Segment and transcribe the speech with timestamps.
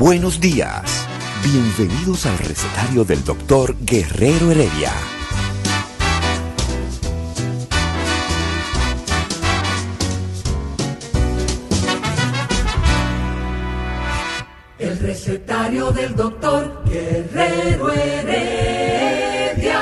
[0.00, 1.06] Buenos días.
[1.44, 4.90] Bienvenidos al recetario del doctor Guerrero Heredia.
[14.78, 19.80] El recetario del doctor Guerrero Heredia.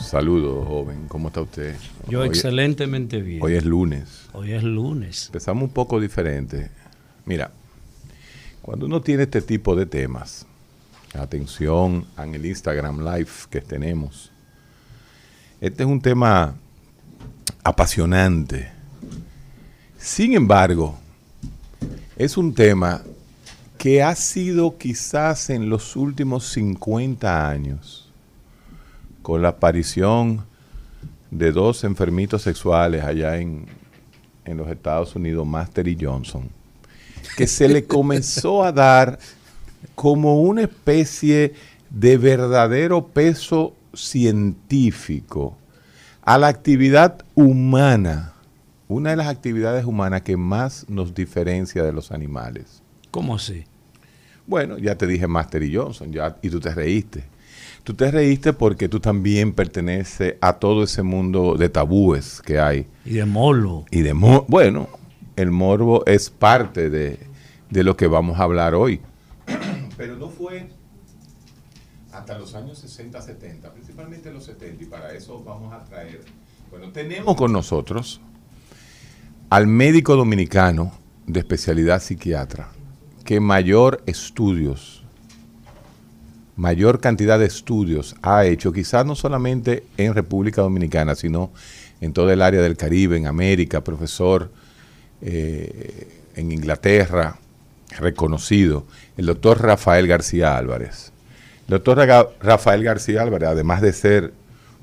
[0.00, 1.06] Saludos, joven.
[1.06, 1.76] ¿Cómo está usted?
[2.08, 3.42] Yo Hoy- excelentemente bien.
[3.42, 4.28] Hoy es lunes.
[4.32, 5.26] Hoy es lunes.
[5.26, 6.70] Empezamos un poco diferente.
[7.26, 7.50] Mira,
[8.70, 10.46] cuando uno tiene este tipo de temas,
[11.18, 14.30] atención en el Instagram Live que tenemos,
[15.60, 16.54] este es un tema
[17.64, 18.70] apasionante.
[19.98, 20.96] Sin embargo,
[22.14, 23.02] es un tema
[23.76, 28.08] que ha sido quizás en los últimos 50 años,
[29.20, 30.44] con la aparición
[31.32, 33.66] de dos enfermitos sexuales allá en,
[34.44, 36.48] en los Estados Unidos, Master y Johnson,
[37.36, 39.18] que se le comenzó a dar
[39.94, 41.54] como una especie
[41.90, 45.56] de verdadero peso científico
[46.22, 48.34] a la actividad humana,
[48.88, 52.82] una de las actividades humanas que más nos diferencia de los animales.
[53.10, 53.64] ¿Cómo así?
[54.46, 57.24] Bueno, ya te dije Master y Johnson, ya, y tú te reíste.
[57.84, 62.86] Tú te reíste porque tú también perteneces a todo ese mundo de tabúes que hay.
[63.04, 63.86] Y de molo.
[63.90, 64.88] Y de mo- bueno,
[65.40, 67.18] el morbo es parte de,
[67.70, 69.00] de lo que vamos a hablar hoy.
[69.96, 70.68] Pero no fue
[72.12, 76.20] hasta los años 60, 70, principalmente los 70, y para eso vamos a traer,
[76.70, 78.20] bueno, tenemos con nosotros
[79.48, 80.92] al médico dominicano
[81.26, 82.68] de especialidad psiquiatra
[83.24, 85.04] que mayor estudios,
[86.56, 91.52] mayor cantidad de estudios ha hecho, quizás no solamente en República Dominicana, sino
[92.00, 94.50] en todo el área del Caribe, en América, profesor
[95.22, 97.36] eh, en Inglaterra,
[97.98, 98.84] reconocido,
[99.16, 101.12] el doctor Rafael García Álvarez.
[101.68, 101.98] El doctor
[102.40, 104.32] Rafael García Álvarez, además de ser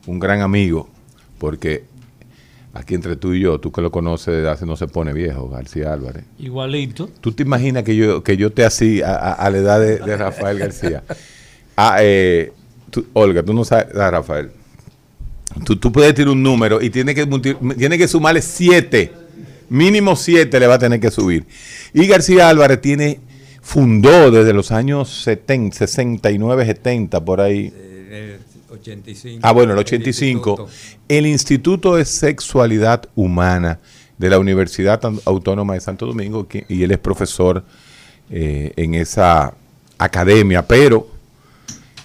[0.06, 0.90] un gran amigo,
[1.38, 1.84] porque
[2.74, 5.50] aquí entre tú y yo, tú que lo conoces desde hace no se pone viejo,
[5.50, 6.24] García Álvarez.
[6.40, 7.10] Igualito.
[7.22, 9.98] ¿Tú te imaginas que yo, que yo te así a, a- a la edad de,
[10.00, 11.04] de Rafael García?
[11.80, 12.54] Ah, eh,
[12.90, 14.50] tú- Olga, tú no sabes, ah, Rafael.
[15.64, 17.28] Tú, tú puedes tirar un número y tiene que,
[17.78, 19.12] tiene que sumarle siete.
[19.70, 21.46] Mínimo siete le va a tener que subir.
[21.94, 23.20] Y García Álvarez tiene,
[23.62, 27.72] fundó desde los años 70, 69, 70, por ahí.
[27.76, 28.38] Eh,
[28.70, 29.40] 85.
[29.44, 30.50] Ah, bueno, el 85.
[30.52, 30.70] Instituto.
[31.08, 33.80] El Instituto de Sexualidad Humana
[34.18, 37.64] de la Universidad Au- Autónoma de Santo Domingo, que- y él es profesor
[38.30, 39.54] eh, en esa
[39.98, 41.08] academia, pero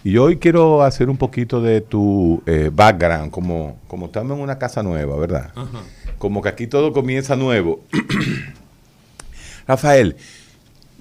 [0.05, 4.59] y hoy quiero hacer un poquito de tu eh, background, como, como estamos en una
[4.59, 5.51] casa nueva, ¿verdad?
[6.23, 7.81] Como que aquí todo comienza nuevo.
[9.67, 10.15] Rafael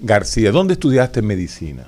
[0.00, 1.86] García, ¿dónde estudiaste medicina?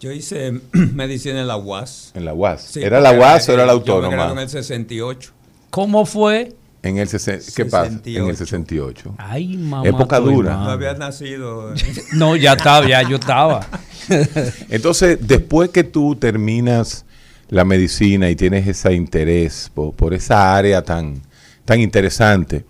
[0.00, 2.12] Yo hice medicina en la UAS.
[2.14, 2.62] En la UAS.
[2.62, 4.32] Sí, ¿Era la UAS o era la yo me autónoma?
[4.32, 5.30] en el 68.
[5.68, 6.54] ¿Cómo fue?
[6.82, 7.88] En el ¿Qué pasa?
[7.88, 8.36] En el 68.
[8.38, 9.14] 68.
[9.18, 9.86] Ay, mamá.
[9.86, 10.54] Época dura.
[10.54, 11.74] No había nacido.
[12.14, 13.60] No, ya estaba, ya yo estaba.
[14.70, 17.04] Entonces, después que tú terminas
[17.50, 21.20] la medicina y tienes ese interés por, por esa área tan,
[21.66, 22.69] tan interesante,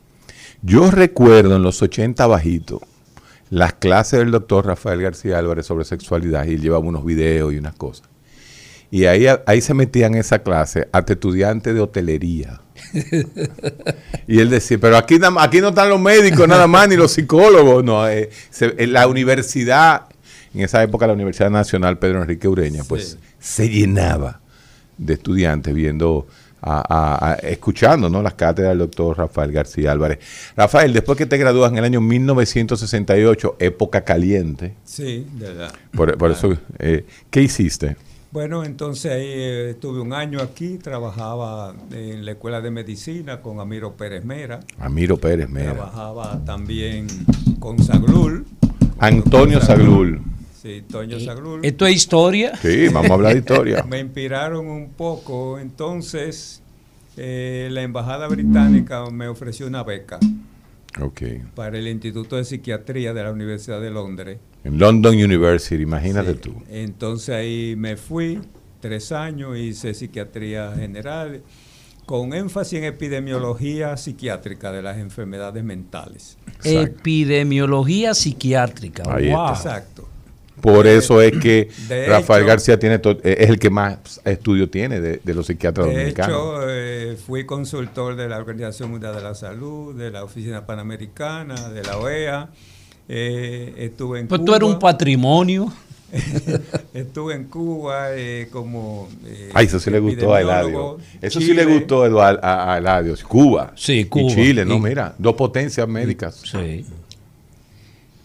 [0.62, 2.81] yo recuerdo en los 80 bajito
[3.50, 7.58] las clases del doctor Rafael García Álvarez sobre sexualidad y él llevaba unos videos y
[7.58, 8.08] unas cosas.
[8.93, 12.61] Y ahí, ahí se metían en esa clase hasta estudiantes de hotelería.
[14.26, 17.82] Y él decía, pero aquí, aquí no están los médicos nada más, ni los psicólogos.
[17.82, 20.02] No, eh, se- en la universidad,
[20.55, 24.40] en esa época la Universidad Nacional Pedro Enrique Ureña, pues se llenaba
[24.99, 26.29] de estudiantes viendo,
[26.62, 28.23] a- a- a- escuchando ¿no?
[28.23, 30.19] las cátedras del doctor Rafael García Álvarez.
[30.57, 35.73] Rafael, después que te gradúas en el año 1968, época caliente, Sí, de verdad.
[35.93, 37.97] por, por eso, eh, ¿qué hiciste?
[38.33, 43.59] Bueno, entonces ahí eh, estuve un año aquí, trabajaba en la escuela de medicina con
[43.59, 44.61] Amiro Pérez Mera.
[44.79, 45.73] Amiro Pérez Mera.
[45.73, 47.09] Trabajaba también
[47.59, 48.47] con Saglul.
[48.61, 48.71] con
[49.01, 50.23] Antonio doctor Saglul.
[50.61, 51.65] Sí, Toño Sagrul.
[51.65, 52.55] ¿Esto es historia?
[52.57, 53.83] Sí, vamos a hablar de historia.
[53.89, 55.59] Me inspiraron un poco.
[55.59, 56.62] Entonces,
[57.17, 60.19] eh, la embajada británica me ofreció una beca
[61.01, 61.23] Ok.
[61.55, 64.39] para el Instituto de Psiquiatría de la Universidad de Londres.
[64.65, 66.39] En London University, imagínate Sí.
[66.41, 66.55] tú.
[66.69, 68.41] Entonces ahí me fui,
[68.81, 71.41] tres años, hice psiquiatría general,
[72.05, 76.37] con énfasis en epidemiología psiquiátrica de las enfermedades mentales.
[76.49, 76.81] Exacto.
[76.81, 79.05] Epidemiología psiquiátrica.
[79.07, 79.49] Ahí Wow.
[79.51, 80.09] Exacto.
[80.61, 81.69] Por eso es que
[82.09, 85.47] Rafael hecho- García tiene to- eh, es el que más estudio tiene de, de los
[85.47, 86.31] psiquiatras De dominicanos.
[86.37, 91.69] hecho, eh, fui consultor de la Organización Mundial de la Salud, de la Oficina Panamericana,
[91.71, 92.49] de la OEA.
[93.09, 94.47] eh, estuve en Pues Cuba.
[94.47, 95.73] tú eres un patrimonio.
[96.93, 99.09] Estuve en Cuba eh, como.
[99.27, 100.99] eh, Ay, eso sí le gustó a Eladio.
[101.23, 103.15] Eso sí le gustó Eduard- a, a Eladio.
[103.29, 103.73] Cuba.
[103.77, 104.25] Sí, Cuba.
[104.33, 106.43] Y Chile, no, Y- mira, dos potencias médicas.
[106.45, 106.85] Sí.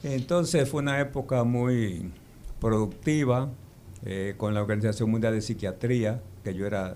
[0.04, 2.10] Entonces fue una época muy
[2.66, 3.52] productiva
[4.06, 6.96] eh, con la Organización Mundial de Psiquiatría, que yo era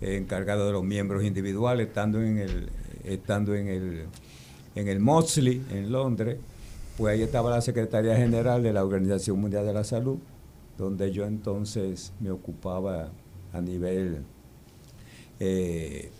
[0.00, 2.68] eh, encargado de los miembros individuales, estando en el,
[3.04, 4.06] estando en el,
[4.74, 6.38] en el Motsley, en Londres,
[6.96, 10.18] pues ahí estaba la Secretaría General de la Organización Mundial de la Salud,
[10.76, 13.12] donde yo entonces me ocupaba
[13.52, 14.24] a nivel
[15.38, 16.10] eh,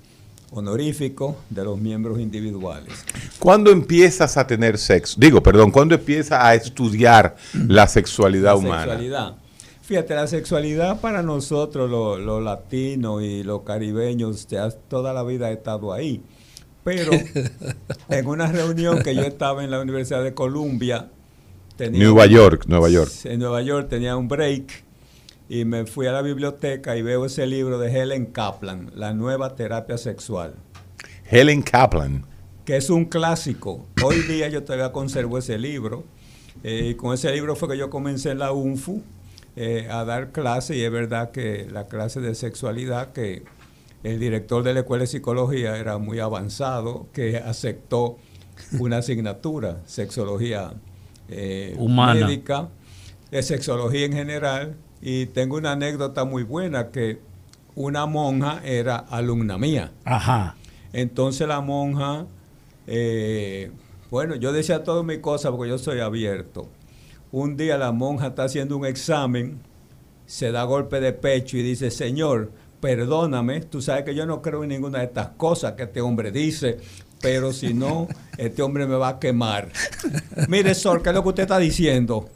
[0.50, 3.04] honorífico de los miembros individuales.
[3.38, 5.16] ¿Cuándo empiezas a tener sexo?
[5.19, 8.82] Digo, perdón, ¿cuándo empiezas a estudiar la sexualidad La humana?
[8.84, 9.34] sexualidad.
[9.82, 15.46] Fíjate, la sexualidad para nosotros, los los latinos y los caribeños, ya toda la vida
[15.46, 16.22] ha estado ahí.
[16.82, 17.12] Pero
[18.08, 21.08] en una reunión que yo estaba en la Universidad de Columbia,
[21.76, 23.12] tenía Nueva York, Nueva York.
[23.25, 24.85] En Nueva York tenía un break
[25.48, 29.54] y me fui a la biblioteca y veo ese libro de Helen Kaplan, La nueva
[29.54, 30.54] terapia sexual.
[31.31, 32.25] Helen Kaplan.
[32.64, 33.87] que es un clásico.
[34.02, 36.04] Hoy día yo todavía conservo ese libro.
[36.64, 39.02] Eh, y con ese libro fue que yo comencé en la UNFU
[39.54, 43.44] eh, a dar clase y es verdad que la clase de sexualidad que
[44.02, 48.19] el director de la escuela de psicología era muy avanzado, que aceptó
[48.78, 50.72] una asignatura, sexología
[51.28, 52.26] eh, Humana.
[52.26, 52.69] médica,
[53.31, 54.76] de sexología en general.
[55.08, 57.20] Y tengo una anécdota muy buena que
[57.76, 59.93] una monja era alumna mía.
[60.05, 60.56] Ajá.
[60.93, 62.26] Entonces la monja,
[62.88, 63.70] eh,
[64.11, 66.69] bueno, yo decía todas mis cosas porque yo soy abierto.
[67.31, 69.61] Un día la monja está haciendo un examen,
[70.26, 72.50] se da golpe de pecho y dice, Señor,
[72.81, 76.32] perdóname, tú sabes que yo no creo en ninguna de estas cosas que este hombre
[76.32, 76.79] dice,
[77.20, 78.08] pero si no,
[78.38, 79.69] este hombre me va a quemar.
[80.49, 82.29] Mire, Sor, ¿qué es lo que usted está diciendo?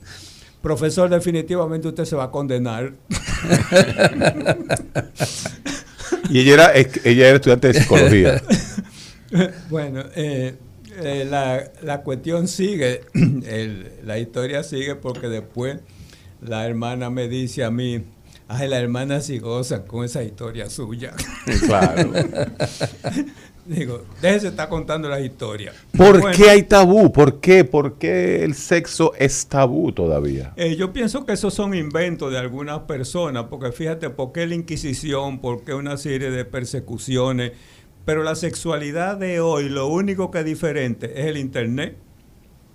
[0.62, 2.92] Profesor, definitivamente usted se va a condenar.
[6.28, 8.42] Y ella era, ella era estudiante de psicología.
[9.68, 10.56] Bueno, eh,
[11.04, 15.78] eh, la, la cuestión sigue, el- la historia sigue porque después
[16.40, 18.02] la hermana me dice a mí,
[18.48, 21.12] ay, la hermana sí goza con esa historia suya.
[21.64, 22.12] claro.
[23.70, 25.72] Digo, déjese estar contando la historia.
[25.96, 27.12] ¿Por Bueno, qué hay tabú?
[27.12, 27.64] ¿Por qué?
[27.64, 30.52] ¿Por qué el sexo es tabú todavía?
[30.56, 34.56] eh, yo pienso que esos son inventos de algunas personas, porque fíjate, ¿por qué la
[34.56, 35.38] Inquisición?
[35.40, 37.52] ¿Por qué una serie de persecuciones?
[38.04, 41.96] Pero la sexualidad de hoy, lo único que es diferente es el Internet.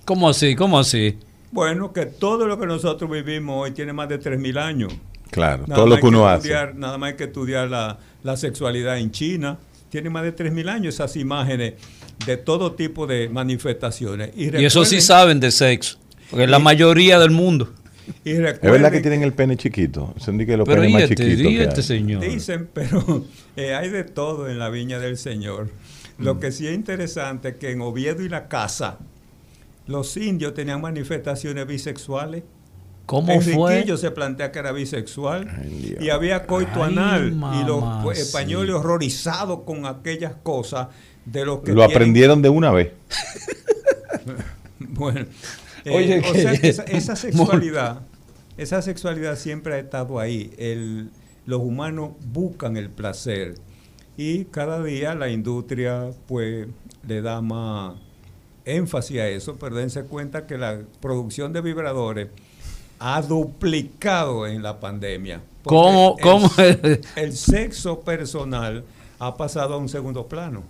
[0.06, 0.56] ¿Cómo así?
[0.56, 1.18] ¿Cómo así?
[1.52, 4.94] Bueno, que todo lo que nosotros vivimos hoy tiene más de 3.000 años.
[5.30, 6.48] Claro, Nada todo lo que uno hace.
[6.54, 9.58] estudiar- Nada más hay que estudiar la, la sexualidad en China.
[9.96, 11.76] Tiene más de 3.000 años esas imágenes
[12.26, 14.32] de todo tipo de manifestaciones.
[14.36, 15.98] Y, Y eso sí saben de sexo.
[16.30, 17.74] Porque la mayoría del mundo.
[18.26, 20.14] y Es verdad que tienen el pene chiquito.
[20.28, 21.50] De que los Pero penes y más este, chiquitos.
[21.50, 21.84] y que este hay.
[21.88, 22.22] señor.
[22.24, 23.26] Dicen, pero
[23.56, 25.70] eh, hay de todo en la viña del Señor.
[26.18, 26.26] Mm.
[26.26, 29.00] Lo que sí es interesante es que en Oviedo y la Casa,
[29.88, 32.44] los indios tenían manifestaciones bisexuales.
[33.06, 33.74] ¿Cómo fue?
[33.74, 37.84] Enriquillo se plantea que era bisexual Ay, y había coito Ay, anal y los
[38.16, 38.22] sí.
[38.22, 40.88] españoles horrorizados con aquellas cosas
[41.26, 42.92] de los que Lo tienen- aprendieron de una vez.
[44.80, 45.22] Bueno,
[45.86, 48.02] eh, Oye, o que- sea que esa, esa sexualidad,
[48.58, 50.52] esa sexualidad siempre ha estado ahí.
[50.58, 51.10] El,
[51.46, 53.56] los humanos buscan el placer
[54.18, 56.68] y cada día la industria pues
[57.08, 57.96] le da más
[58.66, 62.30] énfasis a eso, pero dense cuenta que la producción de vibradores
[63.00, 65.42] ha duplicado en la pandemia.
[65.64, 66.16] ¿Cómo?
[66.18, 66.52] el- ¿Cómo?
[67.16, 68.84] el sexo personal
[69.20, 70.64] ha pasado a un segundo plano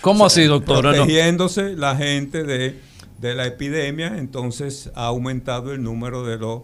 [0.00, 0.90] ¿Cómo así, doctora?
[0.92, 0.96] No.
[0.98, 2.80] protegiéndose la gente de,
[3.20, 6.62] de la epidemia, entonces ha aumentado el número de los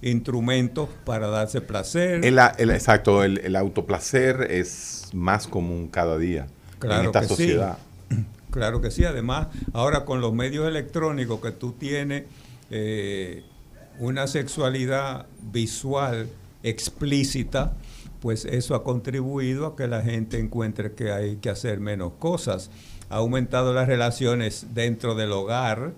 [0.00, 2.24] instrumentos para darse placer.
[2.24, 6.46] El, el- exacto, el, el autoplacer es más común cada día
[6.82, 7.34] en esta que sí.
[7.34, 7.78] sociedad.
[8.50, 12.24] Claro que sí, además, ahora con los medios electrónicos que tú tienes,
[12.70, 13.44] eh,
[13.98, 16.28] una sexualidad visual
[16.62, 17.76] explícita,
[18.20, 22.70] pues eso ha contribuido a que la gente encuentre que hay que hacer menos cosas.
[23.10, 25.92] Ha aumentado las relaciones dentro del hogar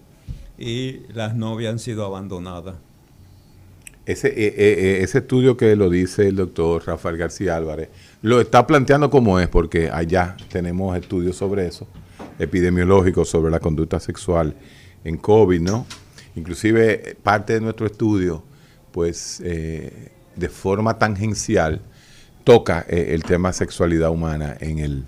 [0.59, 2.77] y las novias han sido abandonadas.
[4.07, 7.91] Ese, eh, eh, eh, estudio que lo dice el doctor Rafael García Álvarez,
[8.23, 11.87] lo está planteando como es, porque allá tenemos estudios sobre eso,
[12.39, 14.55] epidemiológicos sobre la conducta sexual
[15.05, 15.87] en COVID, ¿no?
[16.37, 18.45] Inclusive parte de nuestro estudio,
[18.93, 21.81] pues de forma tangencial,
[22.45, 25.05] toca el tema sexualidad humana en el,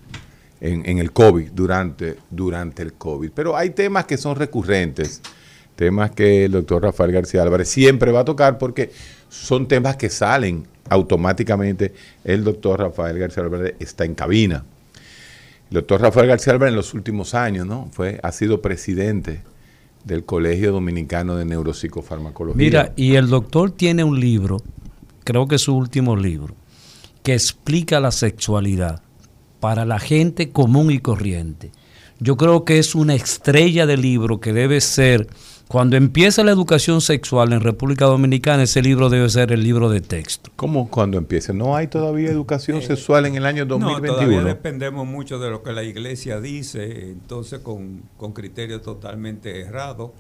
[0.62, 3.30] en, el COVID, durante, durante el COVID.
[3.34, 5.20] Pero hay temas que son recurrentes
[5.74, 8.92] temas que el doctor Rafael García Álvarez siempre va a tocar porque
[9.28, 11.92] son temas que salen automáticamente.
[12.24, 14.64] El doctor Rafael García Álvarez está en cabina.
[15.70, 17.88] El doctor Rafael García Álvarez en los últimos años, ¿no?
[17.92, 19.40] Fue, ha sido presidente
[20.04, 22.58] del Colegio Dominicano de Neuropsicofarmacología.
[22.58, 24.58] Mira, y el doctor tiene un libro,
[25.24, 26.54] creo que es su último libro,
[27.22, 29.02] que explica la sexualidad
[29.60, 31.70] para la gente común y corriente.
[32.18, 35.28] Yo creo que es una estrella de libro que debe ser
[35.72, 40.02] cuando empieza la educación sexual en República Dominicana, ese libro debe ser el libro de
[40.02, 40.50] texto.
[40.54, 41.54] ¿Cómo cuando empieza?
[41.54, 44.12] ¿No hay todavía educación eh, sexual en el año 2021?
[44.12, 49.62] No, todavía dependemos mucho de lo que la iglesia dice, entonces con, con criterios totalmente
[49.62, 50.10] errados,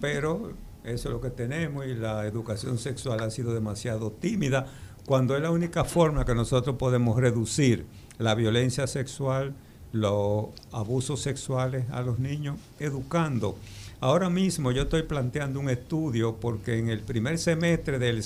[0.00, 0.54] pero
[0.84, 4.68] eso es lo que tenemos y la educación sexual ha sido demasiado tímida,
[5.04, 7.84] cuando es la única forma que nosotros podemos reducir
[8.16, 9.52] la violencia sexual,
[9.92, 13.58] los abusos sexuales a los niños, educando
[14.00, 18.22] Ahora mismo yo estoy planteando un estudio porque en el primer semestre del,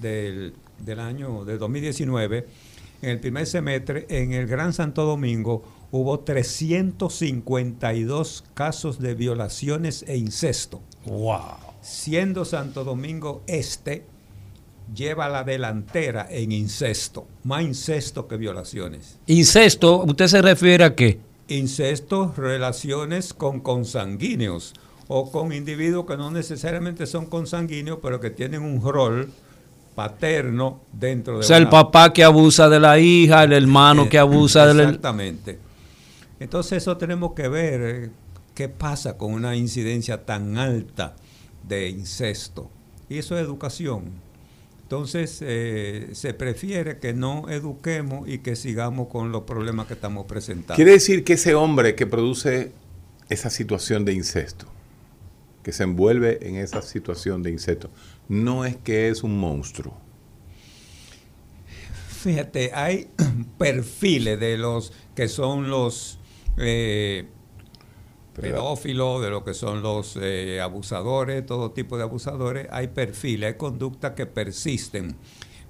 [0.00, 2.46] del, del año de 2019,
[3.02, 10.16] en el primer semestre, en el Gran Santo Domingo, hubo 352 casos de violaciones e
[10.16, 10.80] incesto.
[11.04, 11.58] ¡Wow!
[11.82, 14.06] Siendo Santo Domingo Este
[14.94, 19.18] lleva la delantera en incesto, más incesto que violaciones.
[19.26, 20.04] ¿Incesto?
[20.04, 21.20] ¿Usted se refiere a qué?
[21.48, 24.72] Incesto, relaciones con consanguíneos
[25.08, 29.30] o con individuos que no necesariamente son consanguíneos, pero que tienen un rol
[29.94, 31.40] paterno dentro de...
[31.40, 34.82] O sea, el papá que abusa de la hija, el hermano que abusa de la...
[34.84, 35.58] Exactamente.
[36.38, 38.10] Entonces eso tenemos que ver eh,
[38.54, 41.16] qué pasa con una incidencia tan alta
[41.66, 42.70] de incesto.
[43.08, 44.26] Y eso es educación.
[44.82, 50.26] Entonces eh, se prefiere que no eduquemos y que sigamos con los problemas que estamos
[50.26, 50.76] presentando.
[50.76, 52.72] Quiere decir que ese hombre que produce
[53.28, 54.66] esa situación de incesto,
[55.66, 57.90] que se envuelve en esa situación de insecto,
[58.28, 59.98] no es que es un monstruo.
[62.08, 63.08] Fíjate, hay
[63.58, 66.20] perfiles de los que son los
[66.56, 67.26] eh,
[68.40, 72.68] pedófilos, de lo que son los eh, abusadores, todo tipo de abusadores.
[72.70, 75.16] Hay perfiles, hay conductas que persisten,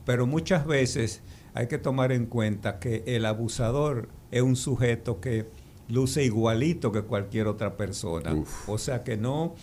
[0.04, 1.22] pero muchas veces
[1.54, 5.46] hay que tomar en cuenta que el abusador es un sujeto que
[5.88, 8.44] luce igualito que cualquier otra persona.
[8.66, 9.54] O sea que no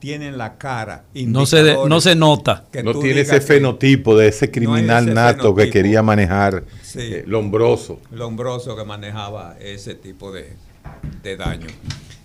[0.00, 1.04] tienen la cara.
[1.14, 2.64] No se, no se nota.
[2.82, 6.64] no tiene ese fenotipo de ese criminal nato que quería manejar
[6.96, 8.00] eh, Lombroso.
[8.10, 10.56] Lombroso que manejaba ese tipo de,
[11.36, 11.68] daño.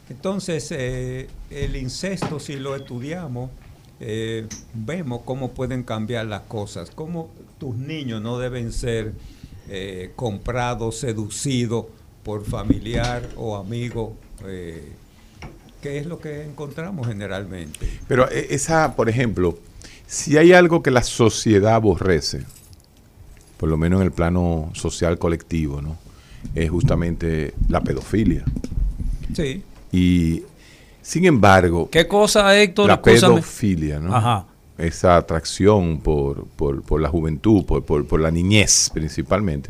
[0.09, 3.51] Entonces, eh, el incesto, si lo estudiamos,
[3.99, 7.29] eh, vemos cómo pueden cambiar las cosas, cómo
[7.59, 9.13] tus niños no deben ser
[10.15, 11.87] comprados, seducidos
[12.23, 14.15] por familiar o amigo
[15.85, 17.87] que es lo que encontramos generalmente.
[18.07, 19.59] Pero eh, esa, por ejemplo,
[20.07, 22.41] si hay algo que la sociedad aborrece,
[23.57, 25.95] por lo menos en el plano social colectivo, ¿no?
[26.55, 28.43] Es justamente la pedofilia.
[29.35, 29.61] Sí.
[29.91, 30.41] Y
[31.03, 31.87] sin embargo.
[31.91, 32.87] ¿Qué cosa, Héctor?
[32.87, 34.15] La pedofilia, ¿no?
[34.15, 34.47] Ajá.
[34.79, 36.47] Esa atracción por,
[36.99, 39.69] la juventud, por, por la niñez principalmente.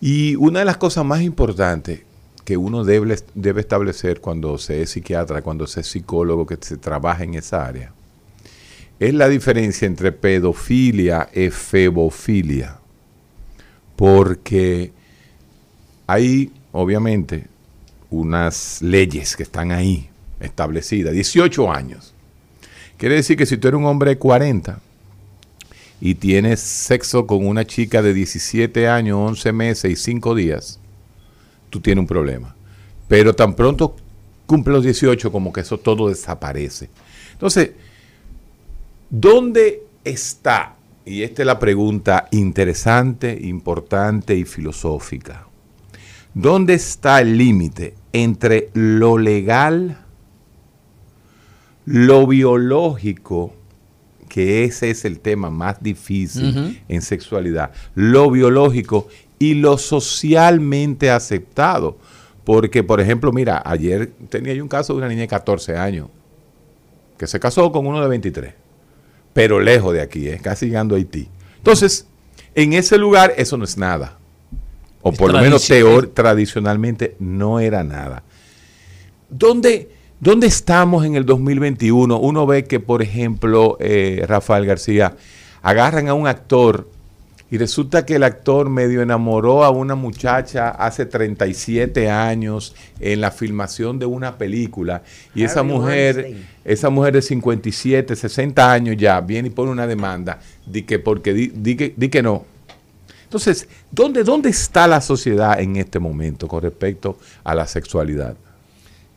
[0.00, 2.00] Y una de las cosas más importantes
[2.44, 6.76] que uno debe, debe establecer cuando se es psiquiatra, cuando se es psicólogo, que se
[6.76, 7.92] trabaja en esa área,
[8.98, 12.78] es la diferencia entre pedofilia y febofilia.
[13.96, 14.92] Porque
[16.06, 17.46] hay, obviamente,
[18.10, 20.08] unas leyes que están ahí
[20.40, 22.14] establecidas, 18 años.
[22.96, 24.80] Quiere decir que si tú eres un hombre de 40
[26.00, 30.78] y tienes sexo con una chica de 17 años, 11 meses y 5 días,
[31.72, 32.54] tú tienes un problema.
[33.08, 33.96] Pero tan pronto
[34.44, 36.90] cumple los 18, como que eso todo desaparece.
[37.32, 37.70] Entonces,
[39.08, 40.76] ¿dónde está?
[41.06, 45.46] Y esta es la pregunta interesante, importante y filosófica.
[46.34, 49.98] ¿Dónde está el límite entre lo legal,
[51.86, 53.54] lo biológico
[54.28, 59.08] que ese es el tema más difícil en sexualidad, lo biológico
[59.42, 61.98] y lo socialmente aceptado.
[62.44, 66.06] Porque, por ejemplo, mira, ayer tenía yo un caso de una niña de 14 años
[67.18, 68.54] que se casó con uno de 23,
[69.32, 70.38] pero lejos de aquí, ¿eh?
[70.40, 71.28] casi llegando a Haití.
[71.56, 72.06] Entonces,
[72.54, 74.16] en ese lugar eso no es nada.
[75.02, 78.22] O por lo menos teor, tradicionalmente no era nada.
[79.28, 82.16] ¿Dónde, ¿Dónde estamos en el 2021?
[82.16, 85.16] Uno ve que, por ejemplo, eh, Rafael García,
[85.62, 86.88] agarran a un actor
[87.52, 93.30] y resulta que el actor medio enamoró a una muchacha hace 37 años en la
[93.30, 95.02] filmación de una película.
[95.34, 100.40] Y esa mujer, esa mujer de 57, 60 años ya, viene y pone una demanda
[100.64, 102.46] de que porque di, que, di que no.
[103.24, 108.34] Entonces, ¿dónde, ¿dónde está la sociedad en este momento con respecto a la sexualidad?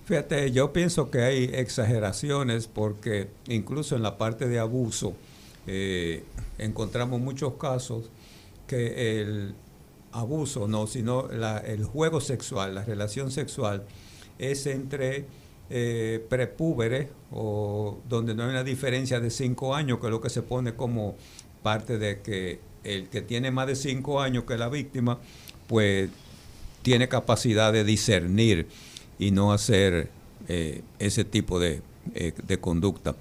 [0.04, 5.16] Fíjate, yo pienso que hay exageraciones porque incluso en la parte de abuso
[5.68, 6.26] eh,
[6.58, 8.12] encontramos muchos casos
[8.68, 9.56] que el
[10.12, 13.84] abuso, no, sino el juego sexual, la relación sexual,
[14.40, 15.26] es entre
[15.70, 20.30] eh, prepúberes o donde no hay una diferencia de cinco años, que es lo que
[20.30, 21.16] se pone como
[21.64, 25.20] parte de que el que tiene más de cinco años que la víctima,
[25.68, 26.10] pues
[26.82, 28.68] tiene capacidad de discernir
[29.18, 30.10] y no hacer
[30.48, 31.82] eh, ese tipo eh,
[32.14, 33.16] de conducta.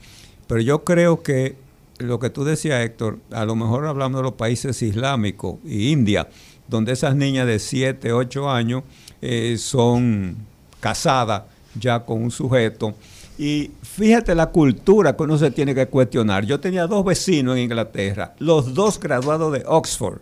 [0.46, 1.56] Pero yo creo que
[2.04, 6.28] lo que tú decías, Héctor, a lo mejor hablando de los países islámicos y India,
[6.68, 8.82] donde esas niñas de 7, 8 años
[9.20, 10.36] eh, son
[10.80, 11.42] casadas
[11.78, 12.94] ya con un sujeto.
[13.36, 16.44] Y fíjate la cultura que uno se tiene que cuestionar.
[16.44, 20.20] Yo tenía dos vecinos en Inglaterra, los dos graduados de Oxford,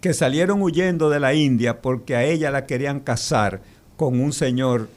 [0.00, 3.62] que salieron huyendo de la India porque a ella la querían casar
[3.96, 4.88] con un señor.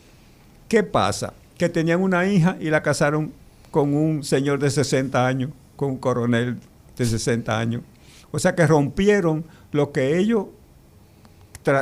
[0.67, 1.33] ¿Qué pasa?
[1.57, 3.31] Que tenían una hija y la casaron
[3.71, 6.57] con un señor de 60 años con un coronel
[6.98, 7.84] de 60 años.
[8.31, 10.47] O sea que rompieron lo que ellos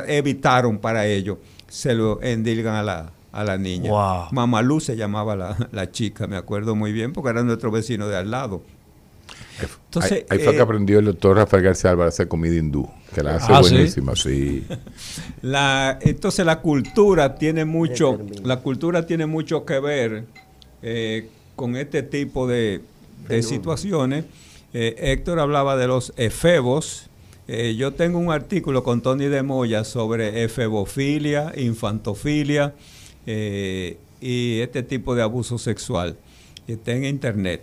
[0.07, 3.91] evitaron para ellos, se lo endilgan a la, a la niña.
[4.31, 8.31] Mamalú se llamaba la, chica, me acuerdo muy bien, porque era nuestro vecino de al
[8.31, 8.63] lado.
[9.85, 12.89] Entonces, ahí, fue que eh, aprendió el doctor Rafael García Álvarez a hacer comida hindú,
[13.13, 14.65] que la hace ah, buenísima, sí.
[15.41, 20.25] La, entonces la cultura tiene mucho, la cultura tiene mucho que ver
[20.81, 22.81] eh, con este tipo de,
[23.27, 24.25] de situaciones.
[24.73, 27.09] Eh, Héctor hablaba de los efebos.
[27.47, 32.73] Eh, yo tengo un artículo con Tony de Moya sobre efebofilia, infantofilia
[33.25, 36.17] eh, y este tipo de abuso sexual.
[36.67, 37.61] Está en internet.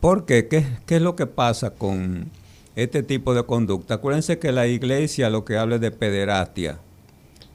[0.00, 0.48] ¿Por qué?
[0.48, 0.66] qué?
[0.86, 2.30] ¿Qué es lo que pasa con
[2.76, 3.94] este tipo de conducta?
[3.94, 6.78] Acuérdense que la iglesia lo que habla es de pederastia,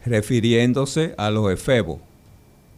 [0.05, 1.99] refiriéndose a los efebos.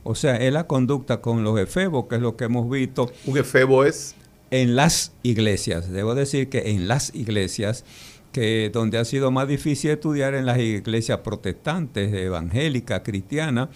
[0.04, 3.12] O sea, es la conducta con los efebos, que es lo que hemos visto.
[3.26, 4.16] ¿Un efebo es?
[4.50, 5.92] En las iglesias.
[5.92, 7.86] Debo decir que en las iglesias,
[8.32, 13.70] que donde ha sido más difícil estudiar en las iglesias protestantes, evangélicas, cristianas,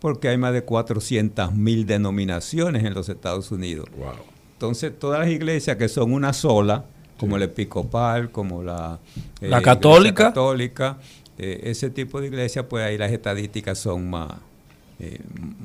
[0.00, 3.88] porque hay más de 400 mil denominaciones en los Estados Unidos.
[3.96, 4.12] Wow.
[4.52, 6.84] Entonces, todas las iglesias que son una sola,
[7.18, 8.98] como el episcopal, como la,
[9.40, 10.98] la eh, católica, católica
[11.38, 14.32] eh, ese tipo de iglesias, pues ahí las estadísticas son más,
[15.00, 15.20] eh,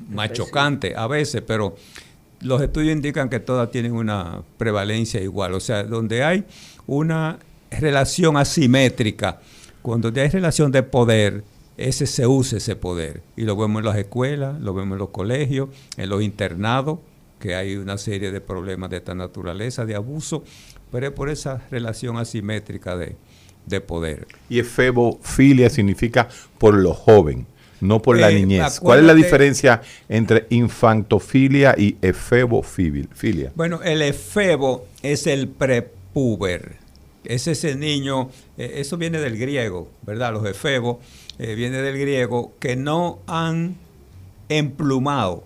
[0.10, 1.76] más chocante a veces, pero
[2.42, 5.54] los estudios indican que todas tienen una prevalencia igual.
[5.54, 6.46] O sea, donde hay
[6.86, 7.40] una
[7.72, 9.42] relación asimétrica,
[9.82, 11.44] cuando hay relación de poder,
[11.78, 13.24] ese se usa ese poder.
[13.36, 17.00] Y lo vemos en las escuelas, lo vemos en los colegios, en los internados,
[17.40, 20.44] que hay una serie de problemas de esta naturaleza, de abuso,
[20.92, 23.18] pero es por esa relación asimétrica de,
[23.66, 24.28] de poder.
[24.48, 27.48] Y efebofilia significa por lo joven
[27.84, 28.80] no por la eh, niñez.
[28.80, 33.52] ¿Cuál es la diferencia entre infantofilia y efebofilia?
[33.56, 36.78] Bueno, el efebo es el prepuber.
[37.26, 40.34] Es ese niño, eh, eso viene del griego, ¿verdad?
[40.34, 40.98] Los efebos
[41.40, 43.76] eh, viene del griego que no han
[44.50, 45.44] emplumado.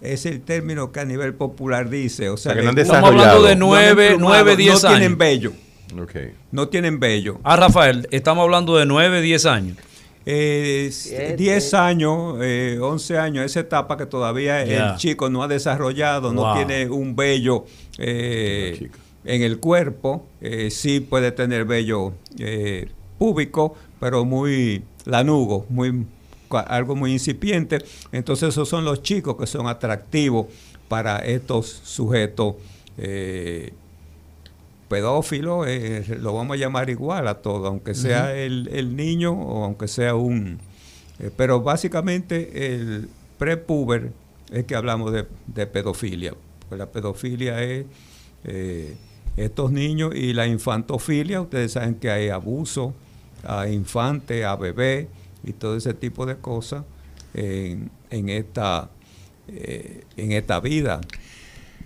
[0.00, 2.28] Es el término que a nivel popular dice.
[2.30, 4.82] O sea, que no han Estamos hablando de 9, 9 10 años.
[4.82, 5.52] No tienen vello.
[6.50, 7.38] No tienen vello.
[7.44, 9.76] Ah, Rafael, estamos hablando de 9, 10 años.
[10.24, 16.32] 10 eh, años, eh, 11 años, esa etapa que todavía el chico no ha desarrollado,
[16.32, 17.66] no tiene un vello
[17.98, 18.90] eh,
[19.24, 22.14] en el cuerpo, eh, sí puede tener vello
[23.18, 26.06] púbico, pero muy lanugo, muy
[26.50, 27.84] algo muy incipiente.
[28.12, 30.46] Entonces esos son los chicos que son atractivos
[30.88, 32.54] para estos sujetos
[34.88, 39.88] pedófilo, eh, lo vamos a llamar igual a todo, aunque sea el, niño o aunque
[39.88, 40.58] sea un...
[41.18, 44.12] Eh, pero básicamente el prepuber
[44.52, 46.34] es que hablamos de, pedofilia.
[46.68, 47.86] Pues la pedofilia es
[48.44, 48.94] eh,
[49.36, 52.94] estos niños y la infantofilia, ustedes saben que hay abuso
[53.46, 55.08] a infante, a bebé
[55.44, 56.84] y todo ese tipo de cosas
[57.34, 58.90] en, en esta,
[59.46, 61.00] en esta vida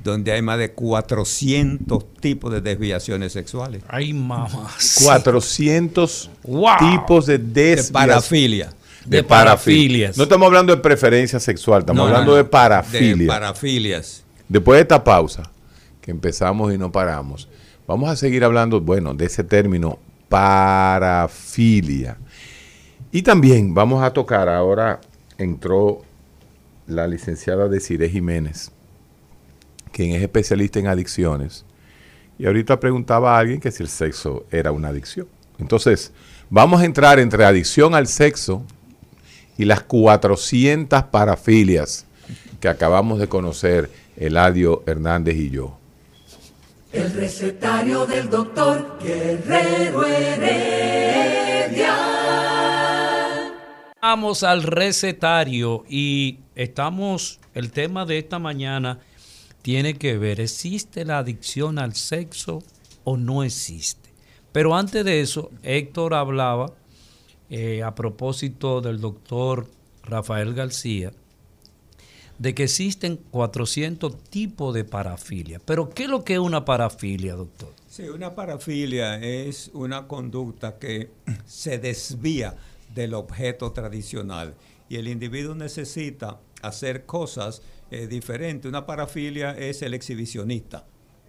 [0.04, 3.82] donde hay más de 400 tipos de desviaciones sexuales.
[3.88, 4.48] Ay, mamá.
[5.04, 6.76] 400 Wow.
[6.78, 7.44] tipos de De
[7.76, 7.92] desviación.
[7.92, 8.72] parafilia.
[9.04, 10.16] De parafilias.
[10.18, 12.36] No estamos hablando de preferencia sexual, estamos No, hablando no.
[12.36, 13.16] de parafilia.
[13.16, 14.22] De parafilias.
[14.48, 15.50] Después de esta pausa,
[16.02, 17.48] que empezamos y no paramos,
[17.86, 22.18] vamos a seguir hablando, bueno, de ese término parafilia.
[23.10, 25.00] Y también vamos a tocar, ahora
[25.38, 26.02] entró
[26.86, 28.70] la licenciada Desiree Jiménez,
[29.90, 31.64] quien es especialista en adicciones.
[32.38, 35.26] Y ahorita preguntaba a alguien que si el sexo era una adicción.
[35.58, 36.12] Entonces,
[36.50, 38.62] vamos a entrar entre adicción al sexo
[39.56, 42.06] y las 400 parafilias
[42.60, 45.78] que acabamos de conocer Eladio Hernández y yo.
[46.92, 51.94] El recetario del doctor Guerrero Heredia.
[54.00, 59.00] Vamos al recetario y estamos, el tema de esta mañana
[59.68, 62.62] tiene que ver, ¿existe la adicción al sexo
[63.04, 64.08] o no existe?
[64.50, 66.72] Pero antes de eso, Héctor hablaba
[67.50, 69.68] eh, a propósito del doctor
[70.04, 71.12] Rafael García,
[72.38, 75.60] de que existen 400 tipos de parafilia.
[75.62, 77.68] Pero, ¿qué es lo que es una parafilia, doctor?
[77.90, 81.10] Sí, una parafilia es una conducta que
[81.46, 82.56] se desvía
[82.94, 84.54] del objeto tradicional
[84.88, 88.68] y el individuo necesita hacer cosas eh, diferentes.
[88.68, 90.86] Una parafilia es el exhibicionista.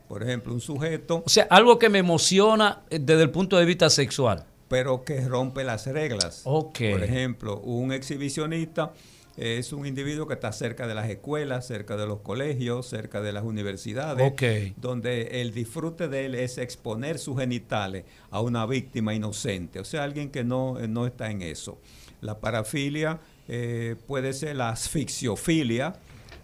[0.07, 3.65] Por ejemplo, un sujeto, O sea, algo que me emociona eh, desde el punto de
[3.65, 4.45] vista sexual.
[4.67, 6.41] pero que rompe las reglas.
[6.45, 6.79] Ok.
[6.91, 8.93] Por ejemplo, un exhibicionista
[9.37, 13.31] es un individuo que está cerca de las escuelas, cerca de los colegios, cerca de
[13.31, 14.75] las universidades, Ok.
[14.77, 20.03] donde el disfrute de él es exponer sus genitales a una víctima inocente, o sea,
[20.03, 21.79] alguien que no, eh, no está en eso.
[22.21, 25.95] La parafilia eh, puede ser la asfixiofilia,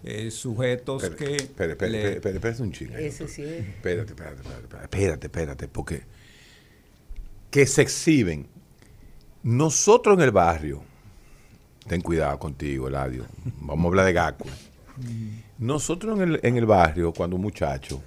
[0.06, 1.36] eh, sujetos Espérate, que...
[1.44, 2.96] espérate, espérate, le- espérate, espérate, espérate un chingo.
[2.96, 3.68] Ese sí es.
[3.68, 6.04] Espérate, espérate, espérate, espérate, espérate, espérate, porque
[7.52, 8.48] que se exhiben.
[9.44, 10.84] Nosotros en el barrio,
[11.88, 13.26] ten cuidado contigo, Eladio,
[13.62, 14.46] vamos a hablar de Gaco.
[15.60, 18.00] Nosotros en el, en el barrio, cuando muchachos,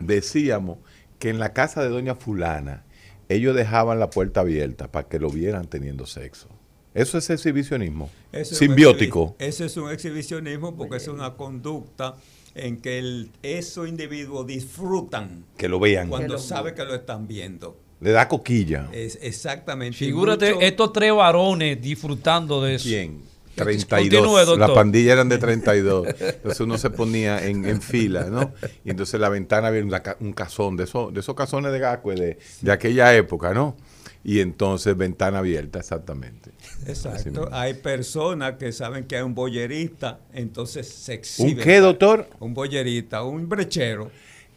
[0.00, 0.78] decíamos
[1.18, 2.84] que en la casa de doña fulana,
[3.28, 6.48] ellos dejaban la puerta abierta para que lo vieran teniendo sexo.
[6.94, 8.10] Eso es exhibicionismo.
[8.44, 9.36] Simbiótico.
[9.38, 12.16] exhibi- Ese es un exhibicionismo porque es una conducta
[12.54, 16.08] en que el, esos individuos disfrutan Que lo vean.
[16.08, 17.78] cuando lo- sabe que lo están viendo.
[18.00, 18.88] Le da coquilla.
[18.92, 19.96] Es exactamente.
[19.96, 22.84] y Figúrate mucho- estos tres varones disfrutando de eso.
[22.88, 23.22] ¿Quién?
[23.56, 24.46] Continúe, 32.
[24.46, 24.58] doctor.
[24.58, 26.06] La pandilla eran de 32.
[26.18, 28.52] Entonces uno se ponía en, en fila, ¿no?
[28.86, 29.84] Y entonces la ventana había
[30.20, 33.76] un cazón, de esos, de esos cazones de Gacue de, de aquella época, ¿no?
[34.24, 36.49] Y entonces ventana abierta, exactamente.
[36.86, 37.48] Exacto.
[37.52, 41.58] Hay personas que saben que hay un boyerista, entonces se exhiben.
[41.58, 42.28] ¿Un qué, doctor?
[42.40, 44.10] Un boyerista, un brechero.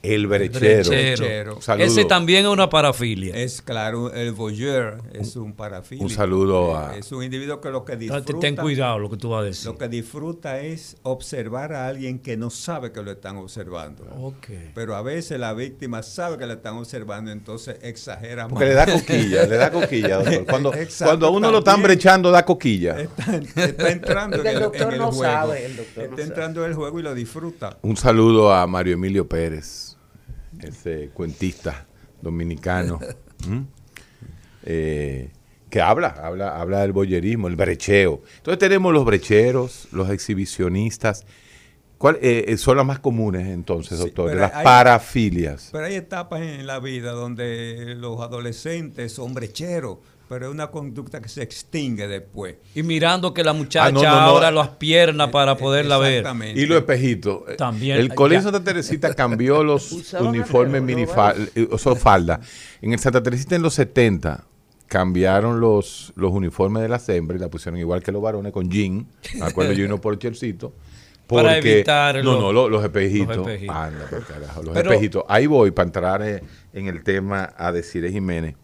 [0.03, 0.89] El brechero.
[0.89, 1.61] Brechero.
[1.61, 1.85] Saludo.
[1.87, 3.33] Ese también es una parafilia.
[3.35, 6.03] Es claro, el voyeur es un parafílico.
[6.03, 8.39] un saludo a- Es un individuo que lo que disfruta.
[8.41, 9.65] Ten cuidado lo que tú vas a decir.
[9.65, 14.03] Lo que disfruta es observar a alguien que no sabe que lo están observando.
[14.19, 14.47] Ok.
[14.75, 18.69] Pero a veces la víctima sabe que la están observando, entonces exagera Porque más.
[18.73, 20.45] le da coquilla, le da coquilla, doctor.
[20.49, 22.99] Cuando, Exacto, cuando a uno lo están brechando, da coquilla.
[22.99, 25.33] Está, está entrando en El el, doctor en el no juego.
[25.33, 26.23] sabe, el doctor no está sabe.
[26.23, 27.77] entrando en el juego y lo disfruta.
[27.83, 29.92] Un saludo a Mario Emilio Pérez,
[30.63, 31.85] ese cuentista
[32.21, 32.99] dominicano.
[34.65, 35.29] Eh,
[35.69, 38.21] que habla, habla, habla del boyerismo, el brecheo.
[38.37, 41.25] Entonces tenemos los brecheros, los exhibicionistas.
[41.97, 44.35] ¿Cuál, eh, eh, son las más comunes entonces, doctor?
[44.35, 45.69] Las hay- parafilias.
[45.71, 49.97] Pero hay etapas en la vida donde los adolescentes son brecheros,
[50.33, 52.55] pero es una conducta que se extingue después.
[52.75, 54.15] Y mirando que la muchacha Ah, no, no, no.
[54.19, 56.19] ahora las piernas para poderla ver.
[56.19, 56.59] Exactamente.
[56.59, 57.41] Y los espejitos.
[57.49, 58.51] Eh, También, El Colegio ya.
[58.51, 60.85] Santa Teresita cambió los uniformes ¿no?
[60.87, 62.39] minifalda, o sea, falda.
[62.81, 64.43] En el Santa Teresita en los 70
[64.87, 68.69] cambiaron los, los uniformes de las hembras y la pusieron igual que los varones con
[68.69, 69.07] jean.
[69.35, 70.73] Me acuerdo yo uno por Chelcito.
[71.27, 73.37] Para evitar No, los- no, lo- los, espejitos.
[73.37, 73.75] los espejitos.
[73.75, 75.23] Anda, por carajo, los Pero- espejitos.
[75.27, 76.43] Ahí voy para entrar eh,
[76.73, 78.55] en el tema a decir Jiménez.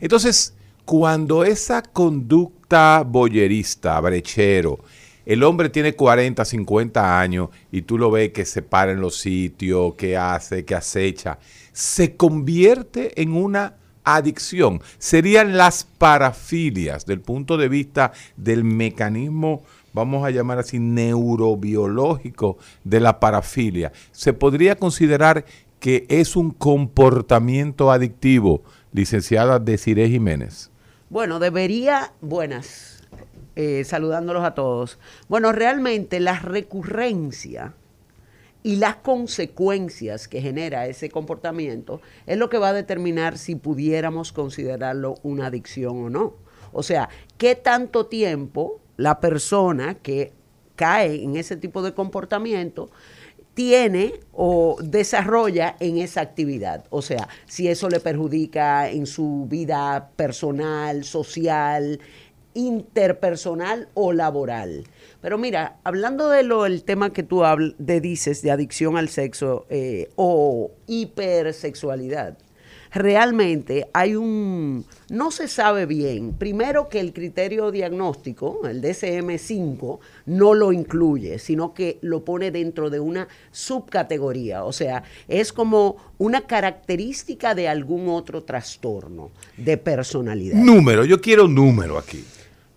[0.00, 0.52] Entonces,
[0.84, 4.78] cuando esa conducta boyerista, brechero,
[5.24, 9.16] el hombre tiene 40, 50 años y tú lo ves que se para en los
[9.16, 11.38] sitios, que hace, que acecha,
[11.72, 14.80] se convierte en una adicción.
[14.98, 22.98] Serían las parafilias del punto de vista del mecanismo, vamos a llamar así, neurobiológico de
[22.98, 23.92] la parafilia.
[24.10, 25.44] Se podría considerar
[25.78, 30.71] que es un comportamiento adictivo, licenciada Desiree Jiménez?
[31.12, 33.02] Bueno, debería, buenas,
[33.54, 34.98] eh, saludándolos a todos.
[35.28, 37.74] Bueno, realmente la recurrencia
[38.62, 44.32] y las consecuencias que genera ese comportamiento es lo que va a determinar si pudiéramos
[44.32, 46.32] considerarlo una adicción o no.
[46.72, 50.32] O sea, qué tanto tiempo la persona que
[50.76, 52.88] cae en ese tipo de comportamiento
[53.54, 56.84] tiene o desarrolla en esa actividad.
[56.90, 62.00] O sea, si eso le perjudica en su vida personal, social,
[62.54, 64.84] interpersonal o laboral.
[65.20, 69.66] Pero mira, hablando de lo tema que tú habl de dices de adicción al sexo
[69.70, 72.36] eh, o hipersexualidad,
[72.92, 80.54] realmente hay un, no se sabe bien, primero que el criterio diagnóstico, el DSM-5, no
[80.54, 86.42] lo incluye, sino que lo pone dentro de una subcategoría, o sea, es como una
[86.42, 90.58] característica de algún otro trastorno de personalidad.
[90.58, 92.24] Número, yo quiero número aquí.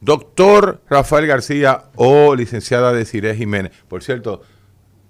[0.02, 3.72] Doctor Rafael García o licenciada Desiree Jiménez.
[3.88, 4.42] Por cierto,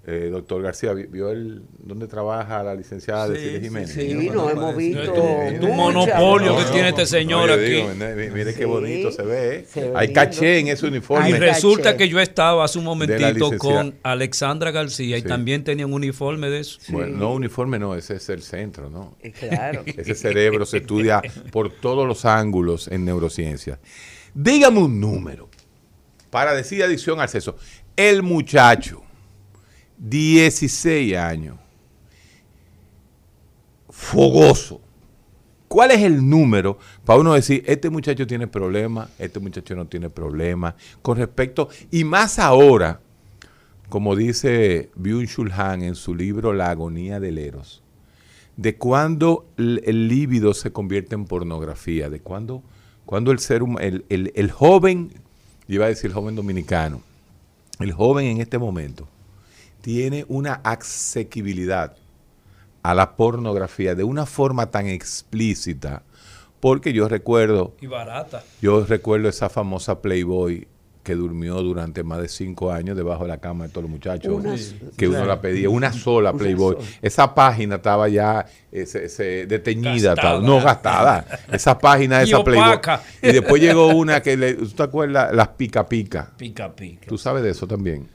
[0.08, 3.90] eh, doctor García, ¿vi- ¿vio el dónde trabaja la licenciada Sí, Desiree sí, Jiménez?
[3.92, 5.12] Sí, no, nos no, hemos visto.
[5.14, 6.58] un monopolio ¿no?
[6.58, 7.64] que tiene este señor aquí.
[7.64, 9.56] digo, mire, mire qué Sí, bonito se ve.
[9.56, 9.66] ¿eh?
[9.68, 10.20] se Hay lindo.
[10.20, 11.24] caché en ese Y uniforme.
[11.24, 11.96] Ay, resulta caché.
[11.96, 15.26] que yo estaba hace un De momentito con Alexandra García y Sí.
[15.26, 16.78] también tenía un uniforme de eso.
[16.88, 19.16] Bueno, no uniforme, no, ese es el centro, ¿no?
[19.22, 19.82] Eh, Claro.
[19.86, 23.80] Ese cerebro se estudia por todos los ángulos en neurociencia.
[24.34, 25.48] Dígame un número
[26.30, 27.56] para decir adicción al sexo.
[27.96, 29.02] El muchacho,
[29.98, 31.56] 16 años,
[33.90, 34.80] fogoso.
[35.68, 40.08] ¿Cuál es el número para uno decir, este muchacho tiene problemas, este muchacho no tiene
[40.10, 40.74] problemas?
[41.02, 43.00] Con respecto, y más ahora,
[43.88, 47.82] como dice Byung-Chul Han en su libro La agonía del Eros,
[48.56, 52.62] de cuando el, el líbido se convierte en pornografía, de cuando,
[53.04, 55.10] cuando el ser hum- el, el- el joven,
[55.68, 57.02] iba a decir joven dominicano,
[57.80, 59.08] el joven en este momento
[59.86, 61.94] tiene una asequibilidad
[62.82, 66.02] a la pornografía de una forma tan explícita,
[66.58, 68.42] porque yo recuerdo Y barata.
[68.60, 70.66] yo recuerdo esa famosa Playboy
[71.04, 74.34] que durmió durante más de cinco años debajo de la cama de todos los muchachos,
[74.34, 74.56] Una
[74.96, 75.18] que sola.
[75.20, 76.74] uno la pedía, una sola Una Playboy.
[76.74, 76.86] sola.
[77.00, 80.38] Esa página estaba ya eh, se- se- deteñida, Gastada.
[80.38, 81.24] estaba- no gastada.
[81.52, 82.80] Esa página Y esa Playboy.
[83.22, 85.32] Y después llegó una que, le, ¿tú te acuerdas?
[85.32, 86.32] Las pica pica.
[86.36, 87.06] Pica, pica.
[87.06, 88.08] ¿Tú sabes de eso también?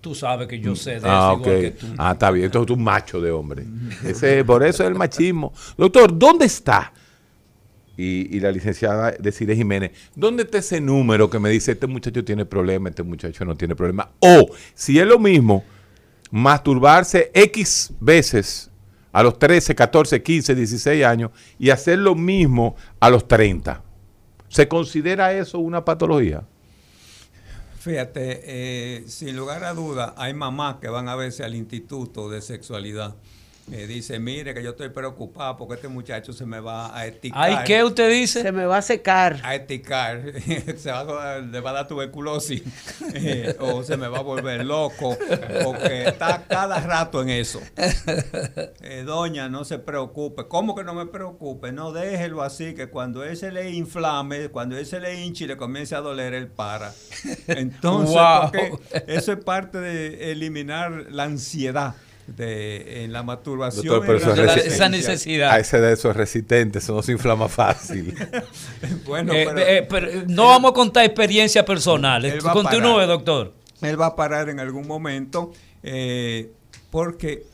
[0.00, 1.86] Tú sabes que yo sé de Ah, eso igual que tú.
[1.98, 2.46] Ah, está bien.
[2.46, 3.64] Entonces tú un macho de hombre.
[4.04, 5.52] Ese, por eso es el machismo.
[5.76, 6.92] Doctor, ¿dónde está?
[7.96, 12.24] Y, y la licenciada Desiree Jiménez, ¿dónde está ese número que me dice este muchacho
[12.24, 14.10] tiene problema, este muchacho no tiene problema?
[14.20, 15.64] O, si es lo mismo,
[16.30, 18.70] masturbarse X veces
[19.12, 23.82] a los 13, 14, 15, 16 años y hacer lo mismo a los 30.
[24.48, 26.44] ¿Se considera eso una patología?
[27.80, 32.40] Fíjate, eh, sin lugar a duda, hay mamás que van a veces al instituto de
[32.42, 33.14] sexualidad.
[33.70, 37.40] Me dice, mire que yo estoy preocupada porque este muchacho se me va a esticar.
[37.42, 38.40] Ay, ¿qué usted dice?
[38.42, 39.40] Se me va a secar.
[39.42, 40.22] A esticar,
[40.78, 42.62] se va a, dar- le va a dar tuberculosis,
[43.14, 45.16] eh, o se me va a volver loco,
[45.64, 47.60] porque está cada rato en eso.
[48.80, 50.46] Eh, doña, no se preocupe.
[50.48, 51.72] ¿Cómo que no me preocupe?
[51.72, 55.46] No, déjelo así, que cuando él se le inflame, cuando él se le hinche y
[55.48, 56.92] le comience a doler, él para.
[57.48, 58.40] Entonces, Wow.
[58.42, 58.72] porque
[59.08, 61.94] eso es parte de eliminar la ansiedad
[62.36, 63.86] de, en la masturbación.
[63.86, 65.50] Doctor, pero eso es esa necesidad.
[65.50, 68.14] A ese de eso es resistente, eso no se inflama fácil.
[69.06, 72.42] Bueno, Eh, pero- eh, pero no vamos a contar experiencias personales.
[72.42, 73.08] Continúe, parar.
[73.08, 73.54] doctor.
[73.82, 76.52] él va a parar en algún momento eh,
[76.90, 77.44] porque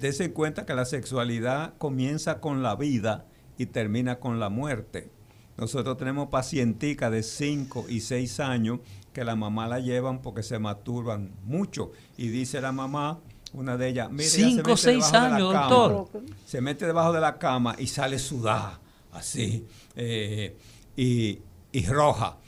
[0.00, 3.24] dése en cuenta que la sexualidad comienza con la vida
[3.58, 5.08] y termina con la muerte.
[5.56, 8.80] Nosotros tenemos pacienticas de 5 y 6 años
[9.12, 11.92] que la mamá la llevan porque se masturban mucho.
[12.16, 13.20] Y dice la mamá,
[13.52, 16.22] una de ellas, mire, Cinco, mete seis años, cama, doctor.
[16.46, 18.80] Se mete debajo de la cama y sale sudada,
[19.12, 20.56] así, eh,
[20.96, 21.40] y,
[21.72, 22.38] y roja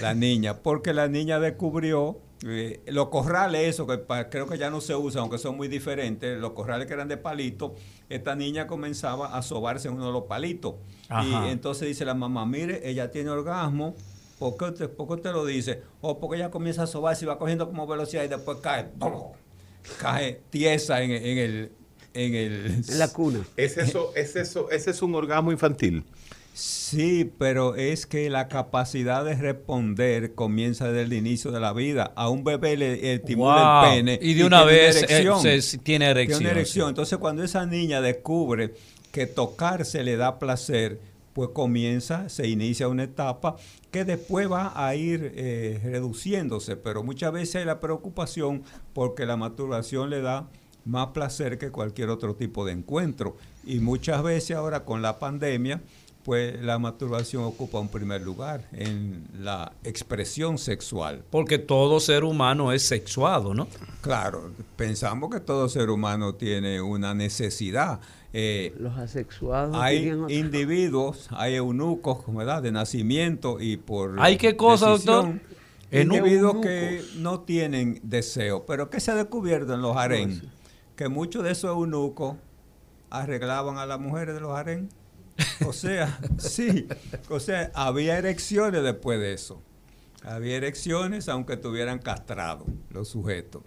[0.00, 4.70] la niña, porque la niña descubrió eh, los corrales, eso que pa- creo que ya
[4.70, 7.74] no se usan, aunque son muy diferentes, los corrales que eran de palito,
[8.08, 10.74] esta niña comenzaba a sobarse en uno de los palitos.
[11.08, 11.46] Ajá.
[11.46, 13.94] Y entonces dice la mamá, mire, ella tiene orgasmo,
[14.38, 15.82] ¿por qué usted, por qué usted lo dice?
[16.00, 19.32] O porque ella comienza a sobarse y va cogiendo como velocidad y después cae, ¡pum!
[20.00, 21.72] Cae tiesa en, en el...
[22.16, 23.40] En el En la cuna.
[23.56, 26.04] ¿Es eso, es eso, ese es un orgasmo infantil.
[26.52, 32.12] Sí, pero es que la capacidad de responder comienza desde el inicio de la vida.
[32.14, 33.84] A un bebé le estimula Wow.
[33.92, 34.18] el pene.
[34.22, 35.46] Y de una tiene vez, erección.
[35.48, 36.86] eh, se- tiene erección, Tiene erección.
[36.86, 36.90] sí.
[36.90, 38.74] Entonces, cuando esa niña descubre
[39.10, 41.00] que tocarse le da placer,
[41.34, 43.56] pues comienza, se inicia una etapa
[43.90, 46.76] que después va a ir eh, reduciéndose.
[46.76, 48.62] Pero muchas veces hay la preocupación
[48.94, 50.48] porque la masturbación le da
[50.84, 53.36] más placer que cualquier otro tipo de encuentro.
[53.64, 55.82] Y muchas veces ahora con la pandemia,
[56.24, 61.24] pues la masturbación ocupa un primer lugar en la expresión sexual.
[61.30, 63.66] Porque todo ser humano es sexuado, ¿no?
[64.00, 68.00] Claro, pensamos que todo ser humano tiene una necesidad.
[68.36, 72.62] Eh, Los asexuados hay individuos, hay eunucos, ¿verdad?
[72.64, 76.00] De nacimiento y por ¿Hay qué cosa, decisión, doctor?
[76.00, 76.66] Individuos Eunucos.
[76.66, 78.66] que no tienen deseo.
[78.66, 80.42] Pero ¿qué se ha descubierto en los harén?
[80.96, 82.36] Que muchos de esos eunucos
[83.08, 84.88] arreglaban a las mujeres de los harén.
[85.64, 86.88] O sea, sí.
[87.30, 89.62] O sea, había erecciones después de eso.
[90.24, 93.62] Había erecciones aunque tuvieran castrado los sujetos.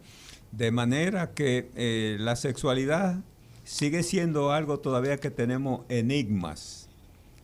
[0.51, 3.21] De manera que eh, la sexualidad
[3.67, 6.87] sigue siendo algo todavía que tenemos enigmas.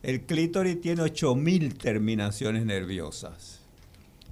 [0.02, 3.60] El clítoris tiene 8000 terminaciones nerviosas.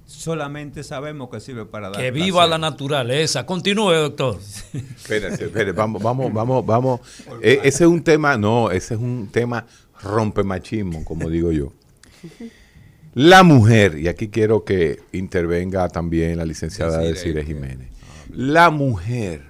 [0.05, 2.49] Solamente sabemos que sirve para dar Que viva placer.
[2.49, 3.45] la naturaleza.
[3.45, 4.37] Continúe, doctor.
[4.73, 6.99] Espérense, espérense, vamos, vamos, vamos, vamos.
[7.41, 9.65] Eh, ese es un tema, no, ese es un tema
[10.03, 11.71] rompemachismo, como digo yo.
[13.15, 17.87] La mujer, y aquí quiero que intervenga también la licenciada Desiree, Desiree que- Jiménez.
[18.29, 19.45] La mujer,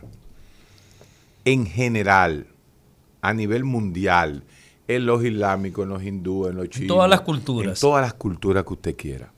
[1.45, 2.47] en general,
[3.21, 4.43] a nivel mundial,
[4.87, 6.87] en los islámicos, en los hindúes, en los chinos.
[6.87, 7.77] todas las culturas.
[7.77, 9.31] En todas las culturas que usted quiera.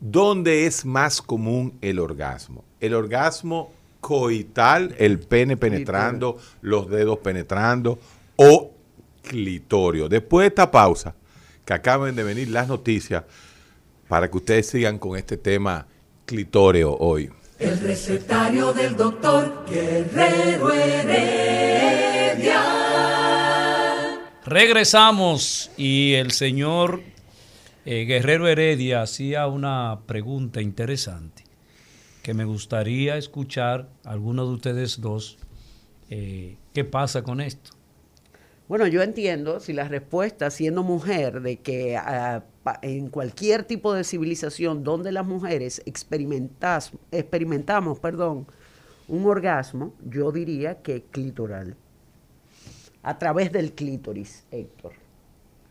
[0.00, 2.64] ¿Dónde es más común el orgasmo?
[2.80, 7.98] El orgasmo coital, el pene penetrando, los dedos penetrando
[8.36, 8.72] o
[9.22, 10.08] clitorio.
[10.08, 11.14] Después de esta pausa,
[11.64, 13.24] que acaben de venir las noticias,
[14.08, 15.86] para que ustedes sigan con este tema
[16.24, 17.30] clitoreo hoy.
[17.58, 22.62] El recetario del doctor Guerrero Heredia.
[24.44, 27.00] Regresamos y el señor
[27.86, 31.44] eh, Guerrero Heredia hacía una pregunta interesante
[32.22, 35.38] que me gustaría escuchar a alguno de ustedes dos.
[36.10, 37.70] eh, ¿Qué pasa con esto?
[38.68, 42.42] Bueno, yo entiendo si la respuesta, siendo mujer, de que ah,
[42.82, 48.46] en cualquier tipo de civilización donde las mujeres experimentas, experimentamos perdón,
[49.08, 51.76] un orgasmo, yo diría que clitoral.
[53.02, 54.94] A través del clítoris, Héctor.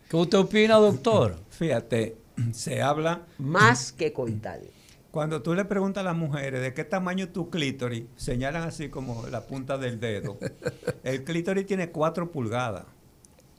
[0.09, 1.35] ¿Qué usted opina, doctor?
[1.49, 2.15] Fíjate,
[2.51, 4.61] se habla, Más que coital.
[5.15, 8.89] cuando tú le preguntas a las mujeres de qué tamaño es tu clítoris, señalan así
[8.89, 10.37] como la punta del dedo.
[11.03, 12.83] El clítoris tiene cuatro pulgadas.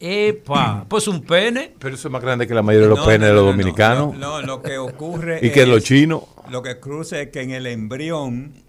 [0.01, 0.85] ¡Epa!
[0.89, 1.75] Pues un pene.
[1.79, 3.43] Pero eso es más grande que la mayoría de los No, penes no, de los
[3.43, 4.15] no, no, dominicanos.
[4.19, 6.23] No, no, lo que ocurre Y que es- los chinos.
[6.51, 8.63] Lo que cruza es que en el embrión,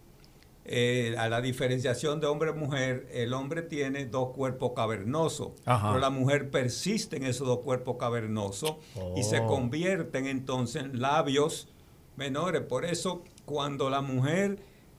[0.66, 5.90] eh, a la diferenciación de hombre-mujer, el hombre tiene dos cuerpos cavernosos, Ajá.
[5.90, 8.76] pero la mujer persiste en esos dos cuerpos cavernosos
[9.16, 9.48] y se Oh.
[9.48, 11.68] convierten entonces en labios
[12.16, 12.62] menores.
[12.64, 14.58] Por eso, cuando la mujer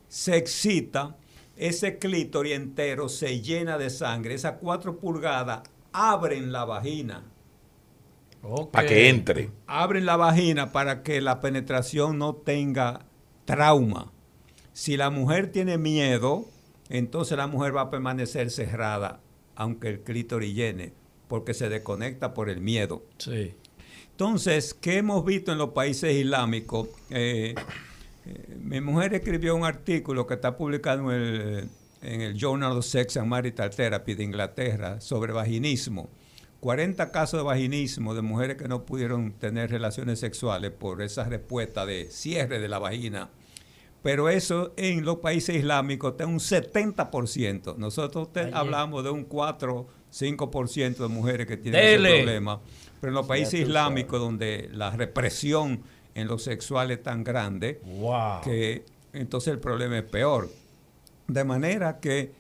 [0.09, 1.17] se excita,
[1.57, 4.35] ese clítoris entero se llena de sangre.
[4.35, 7.25] Esas cuatro pulgadas abren la vagina
[8.73, 9.51] Para que entre.
[9.67, 13.07] abren la vagina para que la penetración no tenga
[13.45, 14.13] trauma.
[14.73, 16.47] Si la mujer tiene miedo,
[16.89, 19.21] entonces la mujer va a permanecer cerrada,
[19.57, 20.93] aunque el clítoris llene,
[21.27, 23.03] porque se desconecta por el miedo.
[23.19, 23.55] Sí.
[24.13, 26.89] Entonces, ¿qué hemos visto en los países islámicos?
[27.11, 27.55] Eh,
[28.27, 31.69] eh, mi mujer escribió un artículo que está publicado en el,
[32.03, 36.09] en el Journal of Sex and Marital Therapy de Inglaterra sobre vaginismo.
[36.61, 41.87] 40 casos de vaginismo de mujeres que no pudieron tener relaciones sexuales por esa respuesta
[41.87, 43.31] de cierre de la vagina.
[44.03, 47.77] Pero eso en los países islámicos está un 70%.
[47.77, 52.09] Nosotros te- hablamos de un 4, 5% de mujeres que tienen Dele.
[52.09, 52.61] ese problema.
[53.01, 55.83] Pero en los países islámicos donde la represión
[56.15, 58.41] en lo sexual es tan grande, Wow.
[58.43, 60.49] que entonces el problema es peor.
[61.29, 62.33] De manera que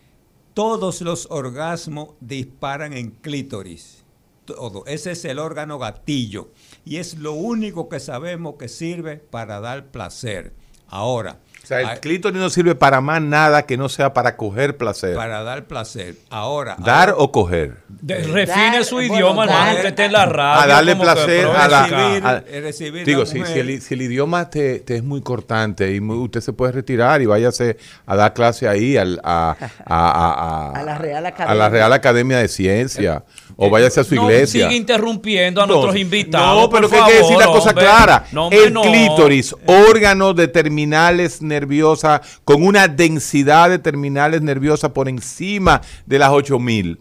[0.54, 4.04] todos los orgasmos disparan en clítoris.
[4.44, 4.84] Todo.
[4.86, 6.50] Ese es el órgano gatillo.
[6.84, 10.54] Y es lo único que sabemos que sirve para dar placer.
[10.88, 15.14] Ahora, sea, el clítoris no sirve para más nada que no sea para coger placer.
[15.14, 16.14] para dar placer.
[16.30, 17.76] Ahora, Dar ahora- o coger.
[17.88, 20.60] De- refine Dar- su bueno, idioma, dar- hermano, que esté en la radio.
[20.62, 21.86] a darle que placer a la...
[21.86, 25.94] recibir- a- recibir digo, la si, el, si el idioma te, te es muy cortante
[25.94, 30.10] y muy- usted se puede retirar y váyase a dar clase ahí al- a, a-
[30.10, 31.54] a- a- A la Real a Academia.
[31.54, 33.24] la Real Academia de Ciencia
[33.60, 34.66] o váyase a su No, iglesia.
[34.68, 36.62] sigue interrumpiendo a No, nuestros invitados.
[36.62, 37.84] No, pero por que hay que decir la cosa hombre.
[37.84, 38.24] clara.
[38.30, 38.82] No, el no.
[38.82, 46.30] clítoris, órgano de terminales nerviosas con una densidad de terminales nerviosas por encima de las
[46.30, 47.00] 8000.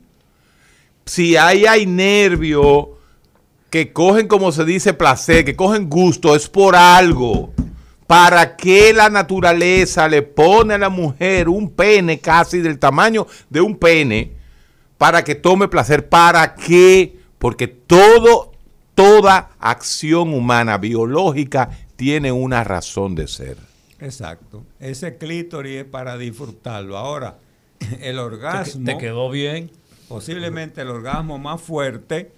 [1.05, 2.97] Si ahí hay nervio
[3.69, 7.53] que cogen, como se dice, placer, que cogen gusto, es por algo.
[8.07, 13.61] ¿Para qué la naturaleza le pone a la mujer un pene casi del tamaño de
[13.61, 14.31] un pene
[14.97, 16.09] para que tome placer?
[16.09, 17.19] ¿Para qué?
[17.37, 18.51] Porque todo,
[18.95, 23.57] toda acción humana biológica tiene una razón de ser.
[23.99, 24.63] Exacto.
[24.79, 26.97] Ese clítoris es para disfrutarlo.
[26.97, 27.39] Ahora,
[28.01, 29.71] el orgasmo, te quedó bien.
[30.07, 32.31] posiblemente el orgasmo más fuerte,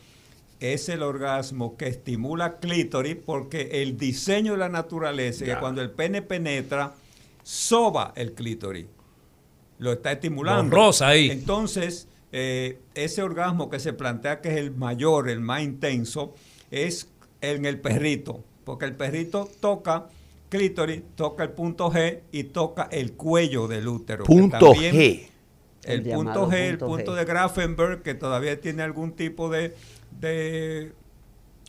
[0.60, 5.82] es el orgasmo que estimula clítoris porque el diseño de la naturaleza, es que cuando
[5.82, 6.94] el pene penetra,
[7.44, 8.86] soba el clítoris.
[9.78, 10.76] Lo está estimulando.
[10.76, 11.32] Rosa ahí.
[11.32, 16.36] Entonces, eh, ese orgasmo que se plantea que es el mayor, el más intenso,
[16.72, 17.10] es
[17.42, 18.44] en el perrito.
[18.64, 20.08] Porque el perrito toca
[20.50, 24.26] clítoris, toca el punto G y toca el cuello del útero.
[24.26, 25.28] Punto G.
[25.84, 27.16] el, El punto G, el punto punto G.
[27.16, 29.76] de Grafenberg, que todavía tiene algún tipo de,
[30.20, 30.94] de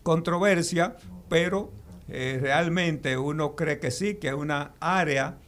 [0.03, 0.97] controversia,
[1.29, 1.71] pero
[2.09, 5.39] eh, realmente uno cree que sí, que es una área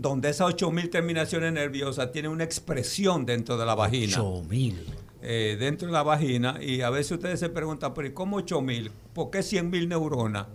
[0.00, 4.22] donde esas 8.000 terminaciones nerviosas tienen una expresión dentro de la vagina.
[4.22, 4.86] 8000.
[5.22, 8.90] eh, dentro de la vagina y a veces ustedes se preguntan, pero ¿y cómo 8000?
[9.12, 10.46] ¿Por qué 100.000 neuronas?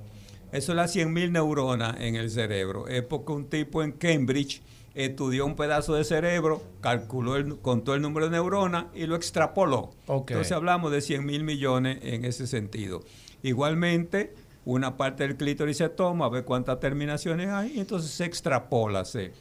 [0.54, 2.88] Eso es las 100.000 neuronas en el cerebro.
[2.88, 4.62] Es porque un tipo en Cambridge
[4.94, 9.92] estudió un pedazo de cerebro, calculó, el, contó el número de neuronas y lo extrapoló.
[10.34, 13.02] Entonces hablamos de 100 mil millones en ese sentido.
[13.42, 14.34] Igualmente,
[14.66, 19.06] una parte del clítoris se toma, a ver cuántas terminaciones hay, y entonces se extrapola,
[19.06, 19.34] se,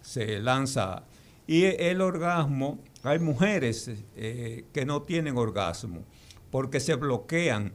[0.00, 1.02] se lanza.
[1.46, 6.04] Y el orgasmo, hay mujeres eh, que no tienen orgasmo
[6.50, 7.72] porque se bloquean.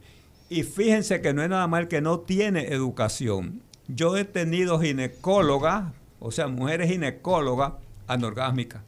[0.49, 3.62] Y fíjense que no es nada mal que no tiene educación.
[3.88, 7.74] Yo he tenido ginecólogas, o sea, mujeres ginecólogas
[8.08, 8.82] anorgásmicas.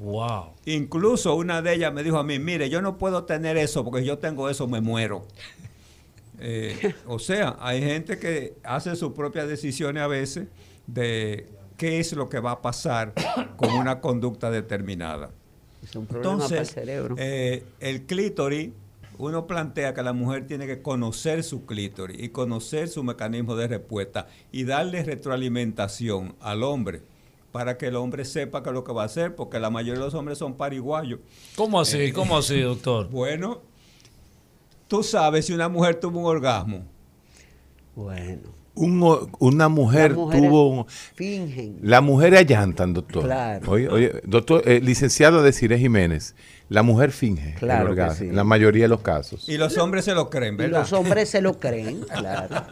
[0.00, 0.52] Wow.
[0.66, 4.04] Incluso una de ellas me dijo a mí, mire, yo no puedo tener eso porque
[4.04, 5.26] yo tengo eso, me muero.
[6.38, 10.48] Eh, o sea, hay gente que hace sus propias decisiones a veces
[10.86, 13.14] de qué es lo que va a pasar
[13.56, 15.30] con una conducta determinada.
[15.82, 17.14] Es un problema para el Entonces, cerebro.
[17.18, 18.70] eh, el clítoris,
[19.18, 23.68] uno plantea que la mujer tiene que conocer su clítoris y conocer su mecanismo de
[23.68, 27.02] respuesta y darle retroalimentación al hombre
[27.52, 29.94] para que el hombre sepa qué es lo que va a hacer, porque la mayoría
[30.00, 31.20] de los hombres son pariguayos.
[31.54, 32.12] ¿Cómo Eh, así?
[32.12, 33.08] ¿Cómo así, doctor?
[33.08, 33.62] Bueno,
[34.88, 36.84] tú sabes si una mujer tuvo un orgasmo.
[37.94, 38.55] bueno.
[38.76, 40.68] Un una mujer tuvo...
[40.68, 41.78] un- Fingen.
[41.82, 43.24] La mujer allantan, doctor.
[43.24, 43.70] Claro.
[43.70, 46.34] Oye, oye, doctor, eh, licenciado Desiree Jiménez,
[46.68, 48.28] la mujer finge Claro el que orgasmo, sí.
[48.28, 49.48] en la mayoría de los casos.
[49.48, 50.80] Y los hombres se lo creen, Y ¿verdad?
[50.80, 52.66] los hombres se lo creen, claro.